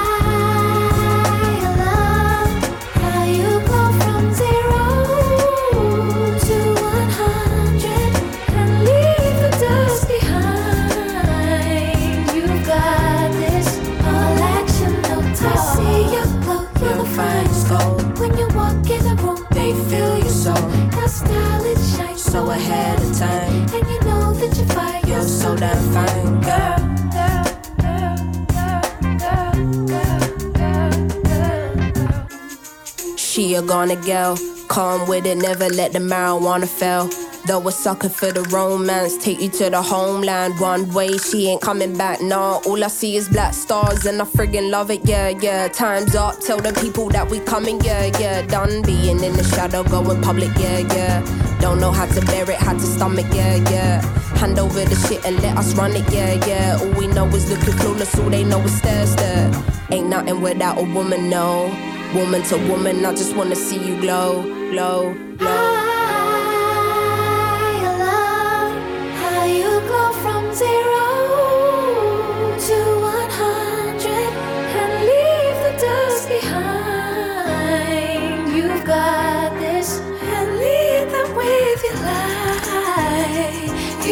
So 22.31 22.49
ahead 22.49 22.97
of 22.97 23.17
time. 23.19 23.67
and 23.73 23.73
you 23.73 23.99
know 24.07 24.31
that 24.31 24.57
you 24.57 24.63
fight. 24.67 25.05
You're 25.05 25.21
so 25.21 25.53
damn 25.53 25.77
fine, 25.91 26.39
girl. 26.39 26.77
She 33.17 33.55
a 33.55 33.61
gonna 33.61 33.97
girl, 33.97 34.37
calm 34.69 35.09
with 35.09 35.25
it, 35.25 35.39
never 35.39 35.67
let 35.67 35.91
the 35.91 35.99
marijuana 35.99 36.69
fail. 36.69 37.09
Though 37.47 37.67
a 37.67 37.71
sucker 37.71 38.07
for 38.07 38.31
the 38.31 38.43
romance, 38.43 39.17
take 39.17 39.41
you 39.41 39.49
to 39.49 39.69
the 39.69 39.81
homeland. 39.81 40.57
One 40.57 40.93
way, 40.93 41.17
she 41.17 41.49
ain't 41.49 41.61
coming 41.61 41.97
back, 41.97 42.21
nah. 42.21 42.61
All 42.65 42.81
I 42.81 42.87
see 42.87 43.17
is 43.17 43.27
black 43.27 43.53
stars, 43.53 44.05
and 44.05 44.21
I 44.21 44.25
friggin' 44.25 44.69
love 44.71 44.89
it, 44.89 45.01
yeah, 45.03 45.29
yeah. 45.29 45.67
Time's 45.67 46.15
up, 46.15 46.39
tell 46.39 46.59
the 46.61 46.71
people 46.79 47.09
that 47.09 47.29
we 47.29 47.41
coming, 47.41 47.81
yeah, 47.81 48.05
yeah. 48.19 48.41
Done 48.43 48.83
being 48.83 49.21
in 49.21 49.33
the 49.33 49.43
shadow, 49.43 49.83
going 49.83 50.21
public, 50.21 50.51
yeah, 50.57 50.79
yeah. 50.79 51.50
Don't 51.61 51.79
know 51.79 51.91
how 51.91 52.07
to 52.07 52.21
bear 52.25 52.49
it, 52.49 52.57
how 52.57 52.73
to 52.73 52.79
stomach, 52.79 53.27
yeah, 53.31 53.55
yeah. 53.69 54.01
Hand 54.39 54.57
over 54.57 54.83
the 54.83 54.95
shit 55.07 55.23
and 55.25 55.39
let 55.43 55.55
us 55.57 55.75
run 55.75 55.91
it, 55.95 56.11
yeah, 56.11 56.43
yeah. 56.47 56.79
All 56.81 56.89
we 56.99 57.05
know 57.07 57.27
is 57.27 57.49
looking 57.49 57.75
clueless, 57.75 58.21
all 58.21 58.29
they 58.31 58.43
know 58.43 58.59
is 58.61 58.75
stare, 58.77 59.05
stare. 59.05 59.51
Ain't 59.91 60.07
nothing 60.07 60.41
without 60.41 60.79
a 60.79 60.83
woman, 60.83 61.29
no. 61.29 61.71
Woman 62.15 62.41
to 62.43 62.57
woman, 62.67 63.05
I 63.05 63.11
just 63.11 63.35
wanna 63.35 63.55
see 63.55 63.77
you 63.77 64.01
glow, 64.01 64.41
glow, 64.71 65.13
glow. 65.37 65.80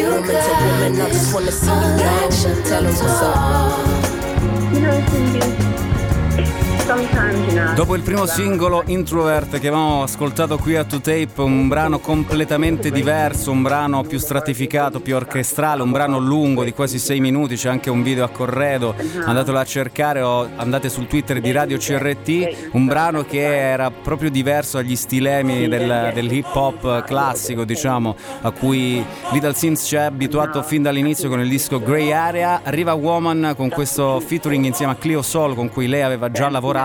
Woman 0.04 0.22
to 0.24 0.32
got 0.32 0.62
woman, 0.64 1.00
I 1.00 1.08
just 1.10 1.34
wanna 1.34 1.52
see 1.52 1.78
you 1.80 1.84
all 1.84 2.00
action, 2.00 2.54
glow. 2.54 2.64
Tell 2.64 2.86
'em 2.86 2.94
what's 2.94 3.22
up. 3.22 3.36
You 4.72 4.80
know, 4.80 5.00
Cindy, 5.10 5.40
sometimes, 5.40 5.74
you 5.74 5.80
know. 5.80 5.89
Dopo 7.76 7.94
il 7.94 8.02
primo 8.02 8.26
singolo 8.26 8.82
Introvert 8.86 9.60
che 9.60 9.68
avevamo 9.68 10.02
ascoltato 10.02 10.58
qui 10.58 10.74
a 10.74 10.82
2Tape, 10.82 11.40
un 11.40 11.68
brano 11.68 12.00
completamente 12.00 12.90
diverso, 12.90 13.52
un 13.52 13.62
brano 13.62 14.02
più 14.02 14.18
stratificato, 14.18 14.98
più 14.98 15.14
orchestrale, 15.14 15.82
un 15.82 15.92
brano 15.92 16.18
lungo 16.18 16.64
di 16.64 16.72
quasi 16.72 16.98
6 16.98 17.20
minuti, 17.20 17.54
c'è 17.54 17.68
anche 17.68 17.90
un 17.90 18.02
video 18.02 18.24
a 18.24 18.28
corredo, 18.28 18.96
andatelo 19.24 19.56
a 19.56 19.64
cercare 19.64 20.20
o 20.20 20.48
andate 20.56 20.88
sul 20.88 21.06
Twitter 21.06 21.40
di 21.40 21.52
Radio 21.52 21.78
CRT, 21.78 22.70
un 22.72 22.86
brano 22.86 23.24
che 23.24 23.70
era 23.70 23.92
proprio 23.92 24.28
diverso 24.28 24.76
agli 24.78 24.96
stilemi 24.96 25.68
del, 25.68 26.10
del 26.12 26.32
hip 26.32 26.52
hop 26.52 27.04
classico, 27.04 27.62
diciamo, 27.64 28.16
a 28.40 28.50
cui 28.50 29.04
Little 29.30 29.54
Sims 29.54 29.84
ci 29.86 29.94
ha 29.94 30.06
abituato 30.06 30.60
fin 30.64 30.82
dall'inizio 30.82 31.28
con 31.28 31.38
il 31.38 31.48
disco 31.48 31.80
Grey 31.80 32.10
Area, 32.10 32.62
arriva 32.64 32.94
Woman 32.94 33.54
con 33.56 33.68
questo 33.68 34.18
featuring 34.18 34.64
insieme 34.64 34.90
a 34.90 34.96
Clio 34.96 35.22
Sol 35.22 35.54
con 35.54 35.70
cui 35.70 35.86
lei 35.86 36.02
aveva 36.02 36.32
già 36.32 36.48
lavorato, 36.48 36.78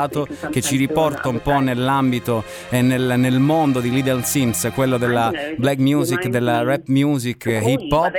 che 0.52 0.62
ci 0.62 0.76
riporta 0.78 1.30
un 1.30 1.42
po' 1.42 1.60
nell'ambito 1.60 2.44
e 2.70 2.82
nel, 2.82 3.14
nel 3.18 3.40
mondo 3.40 3.80
di 3.80 3.92
Little 3.92 4.24
Sims, 4.24 4.70
quello 4.74 4.98
della 4.98 5.32
black 5.58 5.80
music, 5.80 6.28
della 6.28 6.64
rap 6.64 6.88
music, 6.88 7.46
hip 7.46 7.92
hop. 7.92 8.16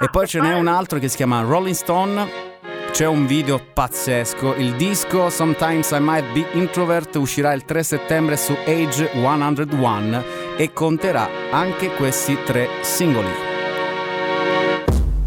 E 0.00 0.08
poi 0.10 0.26
ce 0.26 0.40
n'è 0.40 0.54
un 0.54 0.66
altro 0.66 0.98
che 0.98 1.08
si 1.08 1.16
chiama 1.16 1.42
Rolling 1.42 1.74
Stone. 1.74 2.50
C'è 2.92 3.06
un 3.06 3.24
video 3.26 3.58
pazzesco, 3.72 4.54
il 4.56 4.74
disco 4.76 5.30
Sometimes 5.30 5.90
I 5.92 5.98
Might 5.98 6.30
Be 6.32 6.44
Introvert 6.52 7.14
uscirà 7.16 7.54
il 7.54 7.64
3 7.64 7.82
settembre 7.82 8.36
su 8.36 8.54
Age 8.66 9.08
101 9.14 10.22
e 10.58 10.72
conterà 10.74 11.26
anche 11.50 11.88
questi 11.94 12.36
tre 12.44 12.68
singoli. 12.82 13.30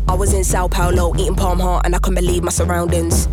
I 0.08 0.16
was 0.16 0.32
in 0.34 0.44
Sao 0.44 0.68
Paulo 0.68 1.12
eating 1.16 1.36
palm 1.36 1.60
heart 1.60 1.86
and 1.86 1.96
I 1.96 2.00
couldn't 2.00 2.24
believe 2.24 2.44
my 2.44 2.52
surroundings. 2.52 3.28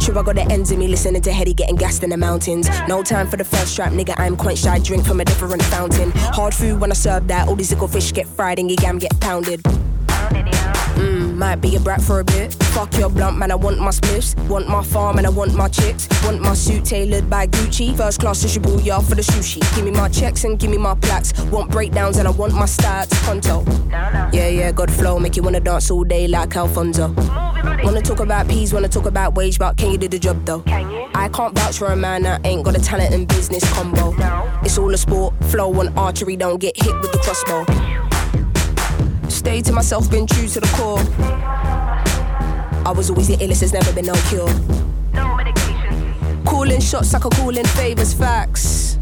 Sure, 0.00 0.18
I 0.18 0.22
got 0.22 0.36
the 0.36 0.46
ends 0.50 0.70
of 0.70 0.78
me 0.78 0.88
listening 0.88 1.22
to 1.22 1.32
Hetty 1.32 1.54
getting 1.54 1.76
gassed 1.76 2.02
in 2.02 2.10
the 2.10 2.16
mountains. 2.16 2.68
No 2.88 3.02
time 3.02 3.28
for 3.28 3.36
the 3.36 3.44
first 3.44 3.72
strap, 3.72 3.92
nigga. 3.92 4.14
I'm 4.18 4.36
quite 4.36 4.56
shy. 4.58 4.78
Drink 4.78 5.04
from 5.04 5.20
a 5.20 5.24
different 5.24 5.62
fountain. 5.64 6.10
Hard 6.12 6.54
food 6.54 6.80
when 6.80 6.90
I 6.90 6.94
serve 6.94 7.28
that. 7.28 7.48
All 7.48 7.56
these 7.56 7.72
little 7.72 7.88
fish 7.88 8.12
get 8.12 8.26
fried 8.26 8.58
and 8.58 8.70
your 8.70 8.76
gam 8.76 8.98
get 8.98 9.18
pounded. 9.20 9.62
Mm, 10.98 11.17
Might 11.38 11.60
be 11.60 11.76
a 11.76 11.80
brat 11.80 12.02
for 12.02 12.18
a 12.18 12.24
bit. 12.24 12.52
Fuck 12.74 12.98
your 12.98 13.08
blunt, 13.08 13.38
man. 13.38 13.52
I 13.52 13.54
want 13.54 13.78
my 13.78 13.90
spliffs. 13.90 14.34
Want 14.48 14.68
my 14.68 14.82
farm 14.82 15.18
and 15.18 15.26
I 15.26 15.30
want 15.30 15.54
my 15.54 15.68
chicks. 15.68 16.08
Want 16.24 16.40
my 16.40 16.52
suit 16.52 16.84
tailored 16.84 17.30
by 17.30 17.46
Gucci. 17.46 17.96
First 17.96 18.18
class 18.18 18.40
to 18.40 18.48
Shibuya 18.48 19.00
for 19.08 19.14
the 19.14 19.22
sushi. 19.22 19.60
Give 19.76 19.84
me 19.84 19.92
my 19.92 20.08
checks 20.08 20.42
and 20.42 20.58
give 20.58 20.68
me 20.68 20.78
my 20.78 20.96
plaques. 20.96 21.32
Want 21.44 21.70
breakdowns 21.70 22.16
and 22.16 22.26
I 22.26 22.32
want 22.32 22.54
my 22.54 22.64
stats. 22.64 23.12
Pronto. 23.22 23.62
Yeah, 24.32 24.48
yeah, 24.48 24.72
good 24.72 24.90
flow. 24.90 25.20
Make 25.20 25.36
you 25.36 25.44
wanna 25.44 25.60
dance 25.60 25.92
all 25.92 26.02
day 26.02 26.26
like 26.26 26.56
Alfonso. 26.56 27.14
Wanna 27.84 28.02
talk 28.02 28.18
about 28.18 28.48
peas, 28.48 28.72
wanna 28.72 28.88
talk 28.88 29.06
about 29.06 29.36
wage, 29.36 29.60
but 29.60 29.76
can 29.76 29.92
you 29.92 29.98
do 29.98 30.08
the 30.08 30.18
job 30.18 30.44
though? 30.44 30.62
Can 30.62 30.90
you? 30.90 31.06
I 31.14 31.28
can't 31.28 31.56
vouch 31.56 31.78
for 31.78 31.86
a 31.86 31.96
man 31.96 32.22
that 32.22 32.44
ain't 32.44 32.64
got 32.64 32.76
a 32.76 32.80
talent 32.80 33.14
and 33.14 33.28
business 33.28 33.62
combo. 33.74 34.10
No. 34.16 34.60
It's 34.64 34.76
all 34.76 34.92
a 34.92 34.98
sport, 34.98 35.34
flow 35.44 35.72
and 35.80 35.96
archery, 35.96 36.36
don't 36.36 36.58
get 36.58 36.76
hit 36.76 36.94
with 37.00 37.12
the 37.12 37.18
crossbow. 37.18 38.07
Stay 39.48 39.62
to 39.62 39.72
myself, 39.72 40.10
been 40.10 40.26
true 40.26 40.46
to 40.46 40.60
the 40.60 40.66
core. 40.76 40.98
I 42.86 42.92
was 42.94 43.08
always 43.08 43.28
the 43.28 43.36
illest, 43.38 43.60
there's 43.60 43.72
never 43.72 43.90
been 43.94 44.04
no 44.04 44.12
cure. 44.28 44.46
Calling 46.44 46.82
shots 46.82 47.14
like 47.14 47.24
a 47.24 47.30
calling 47.30 47.64
favors, 47.64 48.12
facts. 48.12 48.98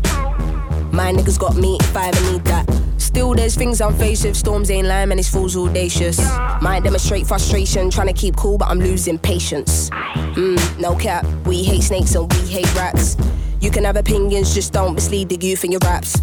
My 0.93 1.13
niggas 1.13 1.37
got 1.37 1.57
me 1.57 1.79
if 1.81 1.97
I 1.97 2.11
ever 2.11 2.31
need 2.31 2.45
that. 2.45 2.65
Still, 2.97 3.35
there's 3.35 3.57
things 3.57 3.81
I'm 3.81 3.93
faced 3.97 4.25
with. 4.25 4.37
Storms 4.37 4.71
ain't 4.71 4.87
lying, 4.87 5.11
and 5.11 5.19
it's 5.19 5.29
fools 5.29 5.57
audacious. 5.57 6.21
Might 6.63 6.85
demonstrate 6.85 7.27
frustration, 7.27 7.91
trying 7.91 8.07
to 8.07 8.13
keep 8.13 8.37
cool, 8.37 8.57
but 8.57 8.69
I'm 8.69 8.79
losing 8.79 9.19
patience. 9.19 9.91
Mm, 9.91 10.79
no 10.79 10.95
cap, 10.95 11.27
we 11.45 11.65
hate 11.65 11.83
snakes 11.83 12.15
and 12.15 12.33
we 12.33 12.39
hate 12.47 12.73
rats. 12.77 13.17
You 13.61 13.73
can 13.73 13.83
have 13.83 13.97
opinions, 13.97 14.55
just 14.55 14.73
don't 14.73 14.95
mislead 14.95 15.29
the 15.29 15.45
youth 15.45 15.65
in 15.65 15.73
your 15.73 15.81
raps. 15.83 16.21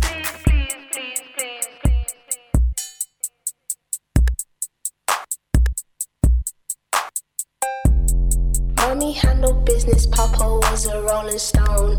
Mommy 8.94 9.14
handled 9.14 9.66
business, 9.66 10.06
Papa 10.06 10.60
was 10.70 10.86
a 10.86 11.02
rolling 11.02 11.40
stone. 11.40 11.98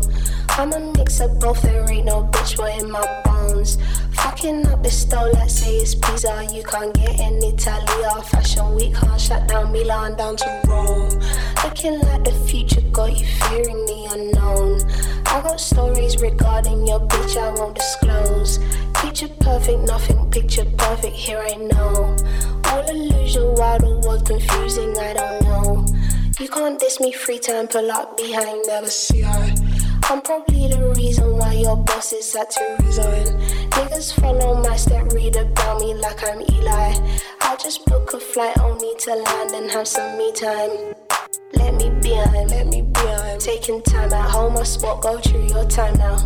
I'm 0.51 0.71
a 0.71 0.79
mix 0.95 1.19
of 1.19 1.41
both, 1.41 1.61
there 1.61 1.91
ain't 1.91 2.05
no 2.05 2.23
bitch 2.23 2.55
boy 2.55 2.71
in 2.71 2.89
my 2.89 3.05
bones. 3.25 3.77
Fucking 4.13 4.65
up 4.67 4.81
the 4.81 4.89
stove, 4.89 5.33
let's 5.33 5.55
say 5.55 5.75
it's 5.75 5.93
pizza, 5.93 6.31
ah, 6.31 6.49
you 6.53 6.63
can't 6.63 6.93
get 6.93 7.19
in 7.19 7.43
Italia. 7.43 8.09
Fashion 8.31 8.73
week, 8.75 8.95
can't 8.95 9.19
shut 9.19 9.45
down 9.45 9.73
Milan 9.73 10.15
down 10.15 10.37
to 10.37 10.61
Rome. 10.69 11.09
Looking 11.65 11.99
like 11.99 12.23
the 12.23 12.31
future, 12.47 12.79
got 12.93 13.11
you 13.19 13.27
fearing 13.43 13.85
the 13.87 14.07
unknown. 14.13 14.89
I 15.25 15.41
got 15.41 15.59
stories 15.59 16.21
regarding 16.21 16.87
your 16.87 17.01
bitch, 17.01 17.35
I 17.35 17.49
won't 17.59 17.75
disclose. 17.75 18.59
Picture 18.93 19.27
perfect, 19.41 19.81
nothing 19.81 20.31
picture 20.31 20.63
perfect, 20.77 21.17
here 21.17 21.43
I 21.45 21.55
know. 21.55 22.15
All 22.63 22.89
illusion, 22.89 23.53
while 23.55 23.79
the 23.79 23.99
world's 23.99 24.23
confusing, 24.23 24.97
I 24.97 25.13
don't 25.13 25.43
know. 25.43 25.94
You 26.37 26.49
can't 26.49 26.77
diss 26.77 26.99
me 26.99 27.13
free 27.13 27.39
time, 27.39 27.65
pull 27.65 27.89
up 27.89 28.17
behind, 28.17 28.65
never 28.67 28.87
see 28.87 29.23
I. 29.23 29.55
I'm 30.03 30.21
probably 30.21 30.67
the 30.67 30.93
reason 30.97 31.37
why 31.37 31.53
your 31.53 31.77
boss 31.77 32.11
is 32.11 32.33
had 32.33 32.49
to 32.51 32.75
resign. 32.83 33.39
Niggas 33.69 34.19
follow 34.19 34.61
my 34.61 34.75
step, 34.75 35.13
read 35.13 35.37
about 35.37 35.79
me 35.79 35.93
like 35.93 36.27
I'm 36.27 36.41
Eli. 36.41 36.93
I'll 37.39 37.55
just 37.55 37.85
book 37.85 38.13
a 38.13 38.19
flight 38.19 38.57
only 38.59 38.95
to 38.99 39.15
land 39.15 39.51
and 39.51 39.71
have 39.71 39.87
some 39.87 40.17
me 40.17 40.33
time. 40.33 40.93
Let 41.53 41.75
me 41.75 41.89
be 42.01 42.11
on, 42.11 42.47
let 42.49 42.67
me 42.67 42.81
be 42.81 42.99
on. 42.99 43.39
Taking 43.39 43.81
time 43.81 44.11
at 44.11 44.29
home, 44.29 44.57
I 44.57 44.63
spot, 44.63 45.01
go 45.01 45.17
through 45.19 45.47
your 45.47 45.65
time 45.69 45.97
now. 45.97 46.17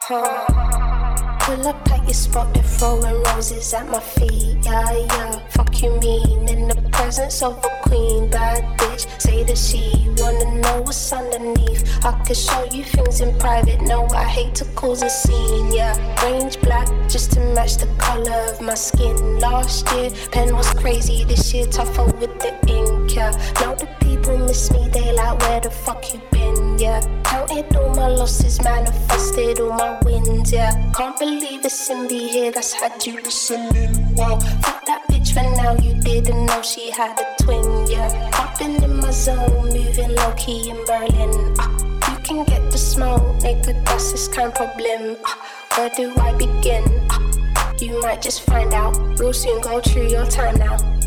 Huh. 0.00 1.07
Pull 1.48 1.66
up 1.66 1.90
at 1.90 2.04
your 2.04 2.12
spot, 2.12 2.52
they're 2.52 2.62
throwing 2.62 3.22
roses 3.22 3.72
at 3.72 3.88
my 3.88 4.00
feet. 4.00 4.58
Yeah, 4.60 4.92
yeah. 4.92 5.38
Fuck 5.48 5.82
you 5.82 5.98
mean 5.98 6.46
in 6.46 6.68
the 6.68 6.76
presence 6.92 7.42
of 7.42 7.56
a 7.64 7.70
queen, 7.88 8.28
bad 8.28 8.62
bitch. 8.76 9.08
Say 9.18 9.44
that 9.44 9.56
she 9.56 10.10
wanna 10.18 10.60
know 10.60 10.82
what's 10.82 11.10
underneath. 11.10 12.04
I 12.04 12.12
could 12.26 12.36
show 12.36 12.64
you 12.64 12.84
things 12.84 13.22
in 13.22 13.34
private. 13.38 13.80
No, 13.80 14.06
I 14.08 14.24
hate 14.24 14.56
to 14.56 14.66
cause 14.74 15.00
a 15.02 15.08
scene. 15.08 15.72
Yeah, 15.72 15.96
range 16.22 16.60
black 16.60 16.86
just 17.08 17.32
to 17.32 17.40
match 17.54 17.78
the 17.78 17.86
color 17.96 18.52
of 18.52 18.60
my 18.60 18.74
skin. 18.74 19.38
Last 19.40 19.90
year, 19.92 20.10
pen 20.30 20.54
was 20.54 20.68
crazy. 20.74 21.24
This 21.24 21.54
year, 21.54 21.66
tougher 21.66 22.04
with 22.20 22.38
the 22.40 22.52
ink. 22.68 23.14
Yeah, 23.14 23.30
now 23.62 23.74
the 23.74 23.88
people 24.00 24.36
miss 24.36 24.70
me. 24.70 24.90
They 24.90 25.14
like, 25.14 25.40
where 25.40 25.60
the 25.60 25.70
fuck 25.70 26.12
you 26.12 26.20
been? 26.30 26.67
Yeah, 26.78 27.00
counted 27.24 27.74
all 27.74 27.92
my 27.96 28.06
losses, 28.06 28.62
manifested 28.62 29.58
all 29.58 29.72
my 29.72 29.98
wins. 30.04 30.52
Yeah, 30.52 30.70
can't 30.92 31.18
believe 31.18 31.64
it's 31.64 31.90
in 31.90 32.06
me 32.06 32.28
here 32.28 32.52
that's 32.52 32.72
had 32.72 33.04
you 33.04 33.20
listening. 33.20 34.14
Wow, 34.14 34.38
fuck 34.62 34.86
that 34.86 35.02
bitch 35.10 35.34
for 35.34 35.42
now. 35.42 35.74
You 35.82 36.00
didn't 36.00 36.46
know 36.46 36.62
she 36.62 36.92
had 36.92 37.18
a 37.18 37.42
twin. 37.42 37.88
Yeah, 37.88 38.54
been 38.60 38.80
in 38.80 38.96
my 38.98 39.10
zone, 39.10 39.64
moving 39.64 40.14
low 40.14 40.32
key 40.36 40.70
in 40.70 40.76
Berlin. 40.84 41.56
Ah, 41.58 42.12
you 42.12 42.18
can 42.22 42.44
get 42.44 42.70
the 42.70 42.78
smoke, 42.78 43.22
nigga. 43.42 43.84
That's 43.84 44.12
this 44.12 44.28
kind 44.28 44.46
of 44.46 44.54
problem. 44.54 45.16
Ah, 45.24 45.66
where 45.76 45.90
do 45.90 46.14
I 46.16 46.32
begin? 46.38 46.84
Ah, 47.10 47.72
you 47.80 48.00
might 48.02 48.22
just 48.22 48.42
find 48.42 48.72
out. 48.72 48.96
Real 49.18 49.32
soon, 49.32 49.60
go 49.62 49.80
through 49.80 50.06
your 50.10 50.26
time 50.26 50.56
now. 50.58 50.97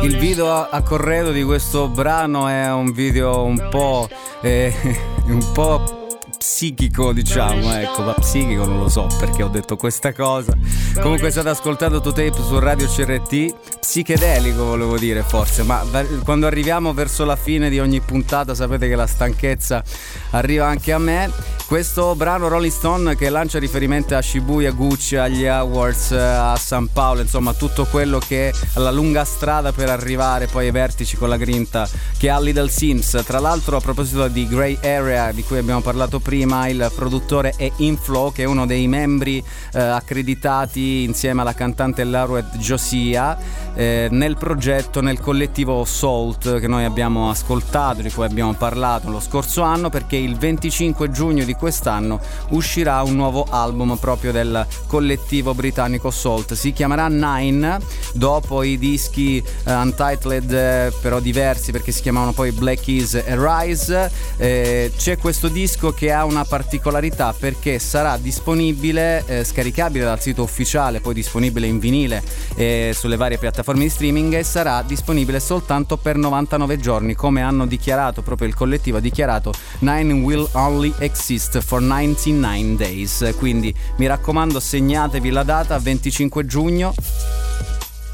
Il 0.00 0.18
video 0.18 0.50
a- 0.50 0.82
corredo 0.82 1.30
di 1.32 1.42
questo 1.42 1.88
brano 1.88 2.48
è 2.48 2.72
un 2.72 2.92
video 2.92 3.44
un 3.44 3.68
po', 3.70 4.08
eh, 4.40 4.72
un 5.26 5.52
po' 5.52 6.01
psichico, 6.42 7.12
diciamo, 7.12 7.72
ecco, 7.72 8.02
ma 8.02 8.14
psichico 8.14 8.66
non 8.66 8.80
lo 8.80 8.88
so 8.88 9.06
perché 9.16 9.44
ho 9.44 9.48
detto 9.48 9.76
questa 9.76 10.12
cosa. 10.12 10.52
Comunque 11.00 11.30
state 11.30 11.48
ascoltando 11.48 12.00
To 12.00 12.10
Tape 12.10 12.34
su 12.42 12.58
Radio 12.58 12.88
CRT, 12.88 13.78
psichedelico 13.78 14.64
volevo 14.64 14.98
dire 14.98 15.22
forse, 15.22 15.62
ma 15.62 15.80
quando 16.24 16.48
arriviamo 16.48 16.92
verso 16.92 17.24
la 17.24 17.36
fine 17.36 17.70
di 17.70 17.78
ogni 17.78 18.00
puntata 18.00 18.56
sapete 18.56 18.88
che 18.88 18.96
la 18.96 19.06
stanchezza 19.06 19.84
arriva 20.30 20.66
anche 20.66 20.92
a 20.92 20.98
me. 20.98 21.30
Questo 21.64 22.14
brano 22.16 22.48
Rolling 22.48 22.72
Stone 22.72 23.16
che 23.16 23.30
lancia 23.30 23.58
riferimento 23.58 24.14
a 24.16 24.20
Shibuya, 24.20 24.72
Gucci, 24.72 25.16
agli 25.16 25.46
Awards, 25.46 26.10
a 26.10 26.56
San 26.56 26.88
Paolo, 26.92 27.20
insomma 27.20 27.54
tutto 27.54 27.86
quello 27.86 28.18
che 28.18 28.48
è 28.48 28.52
la 28.74 28.90
lunga 28.90 29.24
strada 29.24 29.72
per 29.72 29.88
arrivare 29.88 30.48
poi 30.48 30.66
ai 30.66 30.72
vertici 30.72 31.16
con 31.16 31.28
la 31.28 31.36
grinta 31.36 31.88
che 32.18 32.28
ha 32.28 32.38
Little 32.40 32.68
Sims. 32.68 33.22
Tra 33.24 33.38
l'altro 33.38 33.76
a 33.76 33.80
proposito 33.80 34.26
di 34.28 34.46
Grey 34.46 34.76
Area 34.82 35.30
di 35.32 35.44
cui 35.44 35.58
abbiamo 35.58 35.80
parlato 35.80 36.18
prima, 36.18 36.30
il 36.40 36.90
produttore 36.94 37.54
è 37.56 37.70
Inflow 37.76 38.32
che 38.32 38.42
è 38.42 38.46
uno 38.46 38.66
dei 38.66 38.88
membri 38.88 39.42
eh, 39.72 39.80
accreditati 39.80 41.02
insieme 41.02 41.42
alla 41.42 41.54
cantante 41.54 42.04
Laruet 42.04 42.56
Josia 42.56 43.36
eh, 43.74 44.08
nel 44.10 44.36
progetto, 44.36 45.00
nel 45.00 45.20
collettivo 45.20 45.84
Salt 45.84 46.60
che 46.60 46.68
noi 46.68 46.84
abbiamo 46.84 47.30
ascoltato, 47.30 48.02
di 48.02 48.10
cui 48.10 48.24
abbiamo 48.24 48.54
parlato 48.54 49.10
lo 49.10 49.20
scorso 49.20 49.62
anno 49.62 49.88
perché 49.88 50.16
il 50.16 50.36
25 50.36 51.10
giugno 51.10 51.44
di 51.44 51.54
quest'anno 51.54 52.20
uscirà 52.50 53.02
un 53.02 53.14
nuovo 53.14 53.46
album 53.48 53.96
proprio 53.96 54.32
del 54.32 54.66
collettivo 54.86 55.54
britannico 55.54 56.10
Salt. 56.10 56.54
Si 56.54 56.72
chiamerà 56.72 57.08
Nine, 57.08 57.78
dopo 58.14 58.62
i 58.62 58.78
dischi 58.78 59.42
eh, 59.64 59.72
Untitled 59.72 60.52
eh, 60.52 60.92
però 61.00 61.20
diversi 61.20 61.72
perché 61.72 61.92
si 61.92 62.02
chiamavano 62.02 62.32
poi 62.32 62.52
Black 62.52 62.82
Keys 62.82 63.14
e 63.14 63.34
Rise. 63.36 64.10
Eh, 64.36 64.92
c'è 64.96 65.16
questo 65.18 65.48
disco 65.48 65.92
che 65.92 66.12
ha 66.12 66.21
una 66.24 66.44
particolarità 66.44 67.34
perché 67.38 67.78
sarà 67.78 68.16
disponibile, 68.16 69.24
eh, 69.26 69.44
scaricabile 69.44 70.04
dal 70.04 70.20
sito 70.20 70.42
ufficiale, 70.42 71.00
poi 71.00 71.14
disponibile 71.14 71.66
in 71.66 71.78
vinile 71.78 72.22
eh, 72.56 72.92
sulle 72.94 73.16
varie 73.16 73.38
piattaforme 73.38 73.82
di 73.82 73.88
streaming 73.88 74.34
e 74.34 74.42
sarà 74.42 74.82
disponibile 74.82 75.40
soltanto 75.40 75.96
per 75.96 76.16
99 76.16 76.78
giorni, 76.78 77.14
come 77.14 77.42
hanno 77.42 77.66
dichiarato 77.66 78.22
proprio 78.22 78.48
il 78.48 78.54
collettivo 78.54 78.98
ha 78.98 79.00
dichiarato 79.00 79.52
Nine 79.80 80.12
will 80.14 80.48
only 80.52 80.92
exist 80.98 81.60
for 81.60 81.80
99 81.80 82.76
days. 82.76 83.34
Quindi 83.36 83.74
mi 83.96 84.06
raccomando, 84.06 84.60
segnatevi 84.60 85.30
la 85.30 85.42
data 85.42 85.78
25 85.78 86.46
giugno 86.46 86.94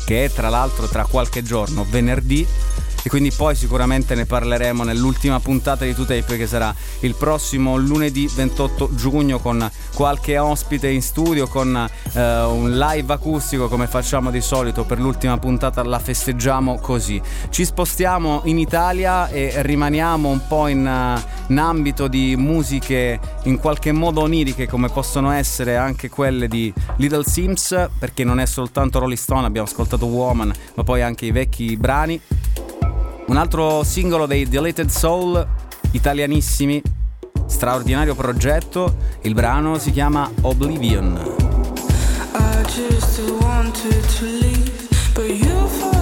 che 0.08 0.24
è 0.24 0.30
tra 0.30 0.48
l'altro 0.48 0.88
tra 0.88 1.04
qualche 1.04 1.42
giorno, 1.42 1.84
venerdì. 1.86 2.46
E 3.08 3.10
quindi 3.10 3.32
poi 3.32 3.54
sicuramente 3.54 4.14
ne 4.14 4.26
parleremo 4.26 4.84
nell'ultima 4.84 5.40
puntata 5.40 5.82
di 5.86 5.92
2Tape 5.92 6.36
che 6.36 6.46
sarà 6.46 6.74
il 7.00 7.14
prossimo 7.14 7.78
lunedì 7.78 8.28
28 8.30 8.90
giugno 8.92 9.38
con 9.38 9.66
qualche 9.94 10.36
ospite 10.36 10.90
in 10.90 11.00
studio, 11.00 11.48
con 11.48 11.74
eh, 12.12 12.42
un 12.42 12.76
live 12.76 13.10
acustico 13.10 13.68
come 13.68 13.86
facciamo 13.86 14.30
di 14.30 14.42
solito 14.42 14.84
per 14.84 15.00
l'ultima 15.00 15.38
puntata 15.38 15.82
la 15.84 15.98
festeggiamo 15.98 16.80
così. 16.80 17.18
Ci 17.48 17.64
spostiamo 17.64 18.42
in 18.44 18.58
Italia 18.58 19.30
e 19.30 19.62
rimaniamo 19.62 20.28
un 20.28 20.46
po' 20.46 20.66
in, 20.66 20.86
eh, 20.86 21.46
in 21.46 21.58
ambito 21.58 22.08
di 22.08 22.36
musiche 22.36 23.18
in 23.44 23.56
qualche 23.56 23.90
modo 23.90 24.20
oniriche 24.20 24.68
come 24.68 24.90
possono 24.90 25.30
essere 25.30 25.78
anche 25.78 26.10
quelle 26.10 26.46
di 26.46 26.70
Little 26.96 27.24
Sims 27.24 27.88
perché 27.98 28.22
non 28.22 28.38
è 28.38 28.44
soltanto 28.44 28.98
Rolling 28.98 29.18
Stone, 29.18 29.46
abbiamo 29.46 29.66
ascoltato 29.66 30.04
Woman 30.04 30.52
ma 30.74 30.84
poi 30.84 31.00
anche 31.00 31.24
i 31.24 31.30
vecchi 31.30 31.74
brani. 31.78 32.20
Un 33.28 33.36
altro 33.36 33.84
singolo 33.84 34.24
dei 34.24 34.48
Deleted 34.48 34.88
Soul, 34.88 35.46
italianissimi, 35.90 36.82
straordinario 37.46 38.14
progetto. 38.14 38.96
Il 39.22 39.34
brano 39.34 39.76
si 39.76 39.90
chiama 39.90 40.30
Oblivion. 40.40 41.36
I 42.34 42.62
just 42.64 43.20
wanted 43.40 44.02
to 44.18 44.24
leave, 44.24 44.88
but 45.12 45.28
you 45.28 45.97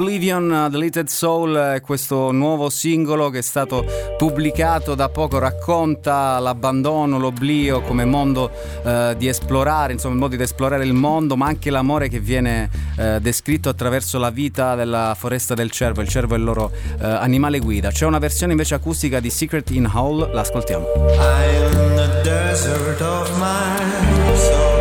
Oblivion 0.00 0.48
uh, 0.48 0.68
Deleted 0.70 1.08
Soul 1.08 1.56
è 1.56 1.80
questo 1.80 2.30
nuovo 2.30 2.70
singolo 2.70 3.30
che 3.30 3.38
è 3.38 3.42
stato 3.42 3.84
pubblicato 4.16 4.94
da 4.94 5.08
poco, 5.08 5.40
racconta 5.40 6.38
l'abbandono, 6.38 7.18
l'oblio 7.18 7.80
come 7.80 8.04
modo 8.04 8.48
eh, 8.84 9.16
di 9.18 9.26
esplorare, 9.26 9.94
insomma 9.94 10.14
il 10.14 10.20
modo 10.20 10.36
di 10.36 10.42
esplorare 10.42 10.84
il 10.84 10.92
mondo, 10.92 11.36
ma 11.36 11.46
anche 11.46 11.70
l'amore 11.70 12.08
che 12.08 12.20
viene 12.20 12.70
eh, 12.96 13.18
descritto 13.20 13.68
attraverso 13.68 14.20
la 14.20 14.30
vita 14.30 14.76
della 14.76 15.16
foresta 15.18 15.54
del 15.54 15.72
cervo, 15.72 16.00
il 16.00 16.08
cervo 16.08 16.34
è 16.34 16.38
il 16.38 16.44
loro 16.44 16.70
eh, 16.70 17.04
animale 17.04 17.58
guida. 17.58 17.90
C'è 17.90 18.06
una 18.06 18.18
versione 18.18 18.52
invece 18.52 18.76
acustica 18.76 19.18
di 19.18 19.30
Secret 19.30 19.68
in 19.70 19.90
Hall, 19.92 20.32
l'ascoltiamo. 20.32 20.86
I'm 21.18 21.96
the 21.96 22.20
desert 22.22 23.00
of 23.00 23.36
my 23.36 24.36
soul. 24.36 24.77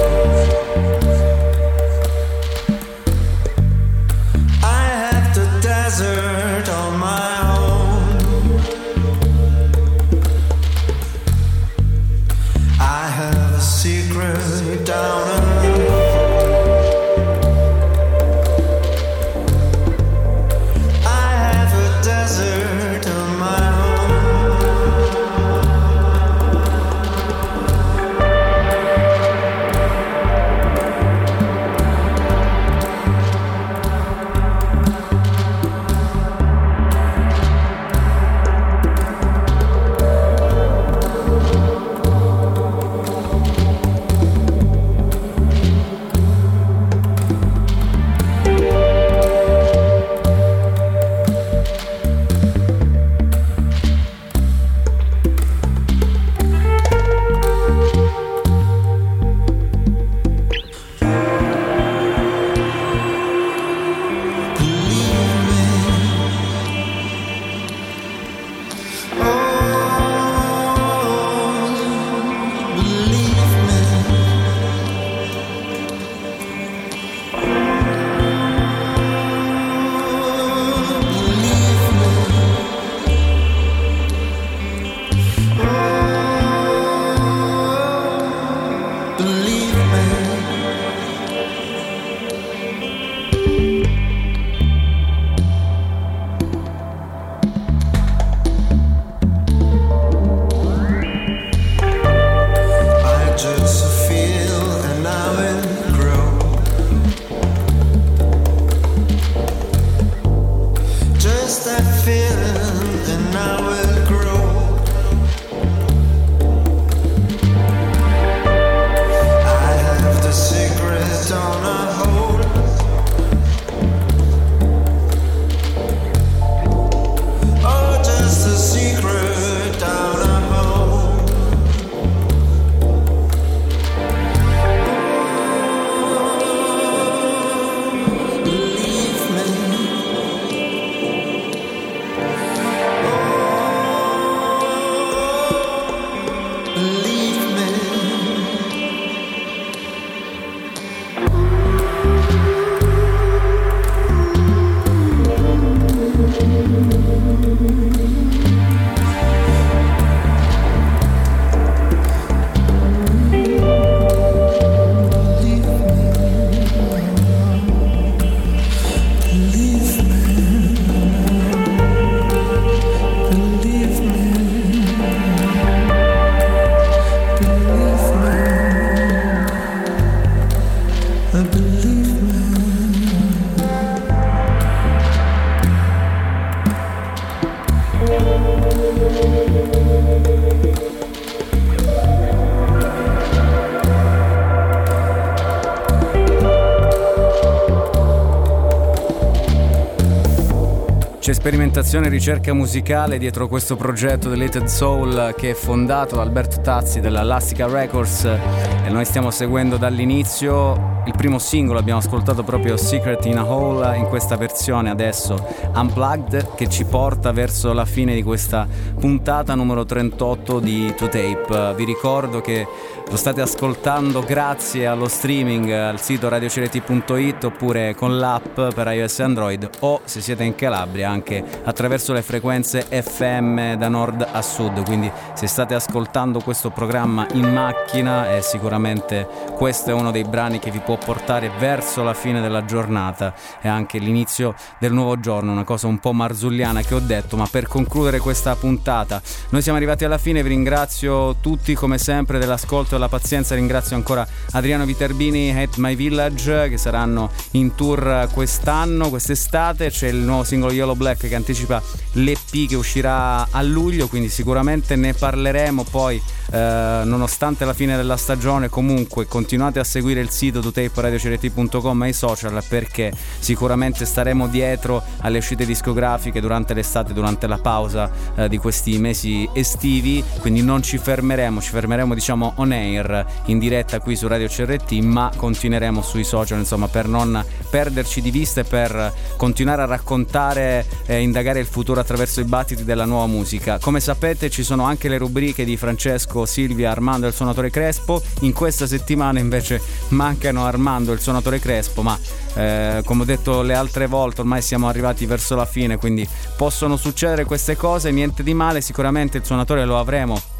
C'è 201.27 201.33
sperimentazione 201.33 202.05
e 202.05 202.09
ricerca 202.09 202.53
musicale 202.53 203.17
dietro 203.17 203.49
questo 203.49 203.75
progetto 203.75 204.29
Deleted 204.29 204.67
Soul 204.67 205.35
che 205.37 205.49
è 205.49 205.53
fondato 205.53 206.15
da 206.15 206.21
Alberto 206.21 206.61
Tazzi 206.61 207.01
della 207.01 207.19
Elastica 207.19 207.67
Records 207.67 208.23
e 208.23 208.89
noi 208.89 209.03
stiamo 209.03 209.29
seguendo 209.29 209.75
dall'inizio. 209.75 210.96
Il 211.07 211.13
primo 211.15 211.39
singolo 211.39 211.79
abbiamo 211.79 211.99
ascoltato 211.99 212.43
proprio 212.43 212.75
Secret 212.75 213.23
in 213.27 213.37
a 213.37 213.45
Hole 213.45 213.95
in 213.95 214.07
questa 214.09 214.35
versione 214.35 214.89
adesso 214.89 215.41
unplugged 215.73 216.53
che 216.55 216.67
ci 216.67 216.83
porta 216.83 217.31
verso 217.31 217.71
la 217.71 217.85
fine 217.85 218.13
di 218.13 218.21
questa 218.21 218.67
puntata 218.99 219.55
numero 219.55 219.85
38 219.85 220.59
di 220.59 220.87
2Tape. 220.89 221.75
Vi 221.75 221.85
ricordo 221.85 222.41
che 222.41 222.67
lo 223.09 223.15
state 223.15 223.39
ascoltando 223.39 224.21
grazie 224.21 224.85
allo 224.85 225.07
streaming 225.07 225.71
al 225.71 226.01
sito 226.01 226.27
radiocrt.it 226.27 227.45
oppure 227.45 227.95
con 227.95 228.17
l'app 228.17 228.59
per 228.75 228.87
iOS 228.87 229.19
e 229.19 229.23
Android 229.23 229.69
o 229.79 230.01
se 230.03 230.19
siete 230.19 230.43
in 230.43 230.55
Calabria 230.55 231.09
anche 231.09 231.41
attraverso 231.63 232.11
le 232.11 232.21
frequenze 232.21 232.81
FM 232.81 233.75
da 233.75 233.87
nord 233.87 234.27
a 234.29 234.41
sud. 234.41 234.83
Quindi 234.83 235.09
se 235.33 235.47
state 235.47 235.73
ascoltando 235.73 236.41
questo 236.41 236.69
programma 236.69 237.25
in 237.31 237.49
macchina 237.49 238.35
eh, 238.35 238.41
sicuramente 238.41 239.25
questo 239.55 239.91
è 239.91 239.93
uno 239.93 240.11
dei 240.11 240.25
brani 240.25 240.59
che 240.59 240.69
vi 240.69 240.79
può 240.79 240.96
portare 240.97 241.51
verso 241.57 242.03
la 242.03 242.13
fine 242.13 242.41
della 242.41 242.65
giornata. 242.65 243.33
E 243.61 243.67
anche 243.67 243.97
l'inizio 243.97 244.55
del 244.79 244.93
nuovo 244.93 245.19
giorno, 245.19 245.51
una 245.51 245.63
cosa 245.63 245.87
un 245.87 245.99
po' 245.99 246.13
marzulliana 246.13 246.81
che 246.81 246.95
ho 246.95 246.99
detto, 246.99 247.37
ma 247.37 247.47
per 247.49 247.67
concludere 247.67 248.19
questa 248.19 248.55
puntata 248.55 249.21
noi 249.49 249.61
siamo 249.61 249.77
arrivati 249.77 250.05
alla 250.05 250.17
fine, 250.17 250.43
vi 250.43 250.49
ringrazio 250.49 251.35
tutti 251.39 251.73
come 251.73 251.97
sempre 251.97 252.39
dell'ascolto 252.39 252.89
e 252.89 252.93
della 252.93 253.09
pazienza, 253.09 253.55
ringrazio 253.55 253.95
ancora 253.95 254.27
Adriano 254.51 254.85
Viterbini 254.85 255.51
at 255.51 255.77
My 255.77 255.95
Village 255.95 256.69
che 256.69 256.77
saranno 256.77 257.29
in 257.51 257.75
tour 257.75 258.27
quest'anno, 258.33 259.09
quest'estate, 259.09 259.89
c'è 259.89 260.07
il 260.07 260.17
nuovo 260.17 260.43
singolo 260.43 260.73
Yellow 260.73 260.95
Black 260.95 261.27
che 261.27 261.35
anticipa 261.35 261.81
l'EP 262.13 262.67
che 262.67 262.75
uscirà 262.75 263.47
a 263.49 263.61
luglio, 263.61 264.07
quindi 264.07 264.29
sicuramente 264.29 264.95
ne 264.95 265.13
parleremo. 265.13 265.83
Poi 265.83 266.21
eh, 266.51 267.01
nonostante 267.03 267.65
la 267.65 267.73
fine 267.73 267.95
della 267.95 268.17
stagione 268.17 268.69
comunque 268.69 269.27
continuate 269.27 269.79
a 269.79 269.83
seguire 269.83 270.21
il 270.21 270.29
sito 270.29 270.59
tutaperadio.com 270.89 272.03
e 272.03 272.09
i 272.09 272.13
social 272.13 272.63
perché 272.67 273.11
sicuramente 273.39 274.05
staremo 274.05 274.47
dietro 274.47 275.03
alle 275.19 275.37
uscite 275.37 275.65
discografiche 275.65 276.41
durante 276.41 276.73
l'estate, 276.73 277.13
durante 277.13 277.47
la 277.47 277.57
pausa 277.57 278.09
eh, 278.35 278.49
di 278.49 278.57
questi 278.57 278.97
mesi 278.97 279.47
estivi, 279.53 280.23
quindi 280.39 280.61
non 280.61 280.81
ci 280.81 280.97
fermeremo, 280.97 281.61
ci 281.61 281.71
fermeremo 281.71 282.13
diciamo 282.13 282.53
on 282.55 282.71
air 282.71 283.25
in 283.45 283.59
diretta 283.59 283.99
qui 283.99 284.15
su 284.15 284.27
Radio 284.27 284.47
CRT, 284.47 284.91
ma 285.01 285.31
continueremo 285.35 286.01
sui 286.01 286.23
social 286.23 286.59
insomma 286.59 286.87
per 286.87 287.07
non 287.07 287.43
perderci 287.69 288.21
di 288.21 288.31
vista 288.31 288.61
e 288.61 288.63
per 288.63 289.13
continuare 289.37 289.83
a 289.83 289.85
raccontare 289.85 290.85
e 291.05 291.21
indagare 291.21 291.59
il 291.59 291.65
futuro 291.65 291.99
attraverso 291.99 292.39
i 292.39 292.45
battiti 292.45 292.83
della 292.83 293.05
nuova 293.05 293.27
musica. 293.27 293.79
Come 293.79 293.99
sapete 293.99 294.49
ci 294.49 294.63
sono 294.63 294.83
anche 294.83 295.09
le 295.09 295.17
rubriche 295.17 295.65
di 295.65 295.77
Francesco, 295.77 296.45
Silvia, 296.45 296.91
Armando 296.91 297.25
e 297.25 297.29
il 297.29 297.35
suonatore 297.35 297.69
Crespo, 297.69 298.21
in 298.41 298.53
questa 298.53 298.87
settimana 298.87 299.39
invece 299.39 299.81
mancano 300.09 300.65
Armando 300.65 300.76
e 301.11 301.15
il 301.15 301.21
suonatore 301.21 301.59
Crespo, 301.59 302.01
ma 302.01 302.17
eh, 302.55 303.01
come 303.05 303.23
ho 303.23 303.25
detto 303.25 303.61
le 303.61 303.73
altre 303.73 304.07
volte 304.07 304.41
ormai 304.41 304.61
siamo 304.61 304.87
arrivati 304.87 305.25
verso 305.25 305.55
la 305.55 305.65
fine, 305.65 305.97
quindi 305.97 306.27
possono 306.55 306.95
succedere 306.97 307.45
queste 307.45 307.75
cose, 307.75 308.11
niente 308.11 308.43
di 308.43 308.53
male, 308.53 308.81
sicuramente 308.81 309.37
il 309.37 309.45
suonatore 309.45 309.85
lo 309.85 309.99
avremo 309.99 310.55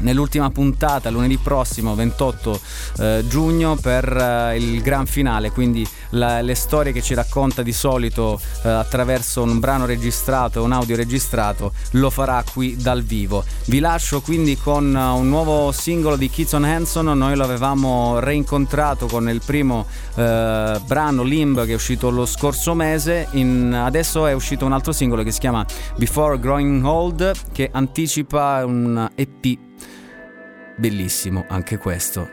nell'ultima 0.00 0.50
puntata 0.50 1.10
lunedì 1.10 1.36
prossimo 1.38 1.94
28 1.94 2.60
eh, 2.98 3.24
giugno 3.28 3.76
per 3.76 4.04
eh, 4.16 4.56
il 4.56 4.80
gran 4.82 5.06
finale. 5.06 5.50
Quindi 5.50 5.86
la- 6.10 6.40
le 6.40 6.54
storie 6.54 6.92
che 6.92 7.02
ci 7.02 7.14
racconta 7.14 7.62
di 7.62 7.72
solito 7.72 8.40
eh, 8.62 8.68
attraverso 8.68 9.42
un 9.42 9.58
brano 9.58 9.86
registrato 9.86 10.62
un 10.62 10.72
audio 10.72 10.96
registrato 10.96 11.72
lo 11.92 12.10
farà 12.10 12.42
qui 12.52 12.76
dal 12.76 13.02
vivo. 13.02 13.44
Vi 13.66 13.78
lascio 13.80 14.20
quindi 14.20 14.56
con 14.58 14.94
eh, 14.96 15.00
un 15.00 15.28
nuovo 15.28 15.72
singolo 15.72 16.16
di 16.16 16.28
Kitson 16.30 16.64
Hanson. 16.64 17.06
Noi 17.16 17.36
lo 17.36 17.44
avevamo 17.44 18.18
reincontrato 18.18 19.06
con 19.06 19.28
il 19.28 19.40
primo 19.44 19.86
eh, 20.14 20.80
brano 20.86 21.22
Limb 21.22 21.64
che 21.64 21.72
è 21.72 21.74
uscito 21.74 22.10
lo 22.10 22.26
scorso 22.26 22.74
mese. 22.74 23.28
In- 23.32 23.72
adesso 23.74 24.26
è 24.26 24.32
uscito 24.32 24.64
un 24.66 24.72
altro 24.72 24.92
singolo 24.92 25.22
che 25.22 25.30
si 25.30 25.40
chiama 25.40 25.64
Before 25.96 26.38
Growing 26.38 26.84
Old 26.84 27.32
che 27.52 27.68
anticipa 27.72 28.64
un 28.64 29.08
EP 29.14 29.58
Bellissimo 30.76 31.44
anche 31.48 31.78
questo. 31.78 32.28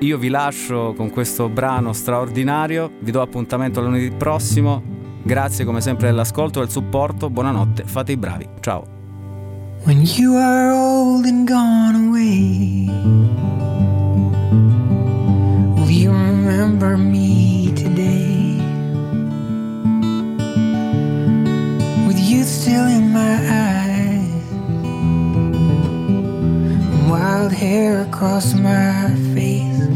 Io 0.00 0.16
vi 0.18 0.28
lascio 0.28 0.92
con 0.96 1.10
questo 1.10 1.48
brano 1.48 1.92
straordinario, 1.92 2.92
vi 3.00 3.10
do 3.10 3.20
appuntamento 3.20 3.80
lunedì 3.80 4.10
prossimo. 4.10 4.82
Grazie 5.22 5.64
come 5.64 5.80
sempre 5.80 6.08
dell'ascolto 6.08 6.60
e 6.60 6.62
del 6.62 6.70
supporto. 6.70 7.30
Buonanotte, 7.30 7.82
fate 7.84 8.12
i 8.12 8.16
bravi. 8.16 8.48
Ciao. 8.60 8.96
When 9.84 10.02
you 10.16 10.36
are 10.36 10.70
old 10.70 11.24
and 11.24 11.48
gone 11.48 11.94
away, 12.08 12.88
will 15.74 15.90
you 15.90 16.10
remember 16.12 16.96
me 16.96 17.72
today? 17.74 18.60
With 22.06 22.18
youth 22.18 22.46
still 22.46 22.86
in 22.88 23.12
my 23.12 23.38
eyes, 23.48 23.87
wild 27.08 27.52
hair 27.52 28.02
across 28.02 28.52
my 28.52 29.08
face. 29.34 29.88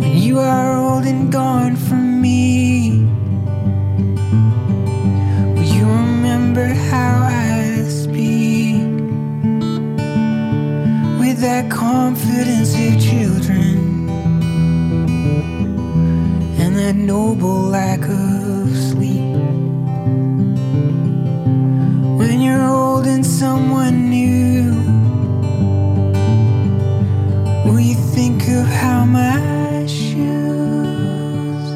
When 0.00 0.16
you 0.16 0.38
are 0.38 0.76
old 0.76 1.04
and 1.04 1.32
gone 1.32 1.74
from 1.74 2.20
me, 2.20 3.04
will 5.54 5.70
you 5.76 5.84
remember 5.84 6.66
how 6.90 7.24
I 7.24 7.82
speak 7.88 8.86
with 11.18 11.40
that 11.40 11.68
confidence 11.68 12.72
of 12.74 13.00
children 13.02 14.08
and 16.60 16.76
that 16.76 16.94
noble 16.94 17.62
lack 17.62 18.02
of? 18.02 18.71
you're 22.42 22.58
holding 22.58 23.22
someone 23.22 24.10
new. 24.10 24.72
Will 27.64 27.80
you 27.80 27.94
think 27.94 28.42
of 28.48 28.66
how 28.66 29.04
my 29.04 29.86
shoes 29.86 31.66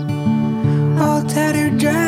all 1.01 1.23
tattered 1.23 1.79
dry? 1.79 2.06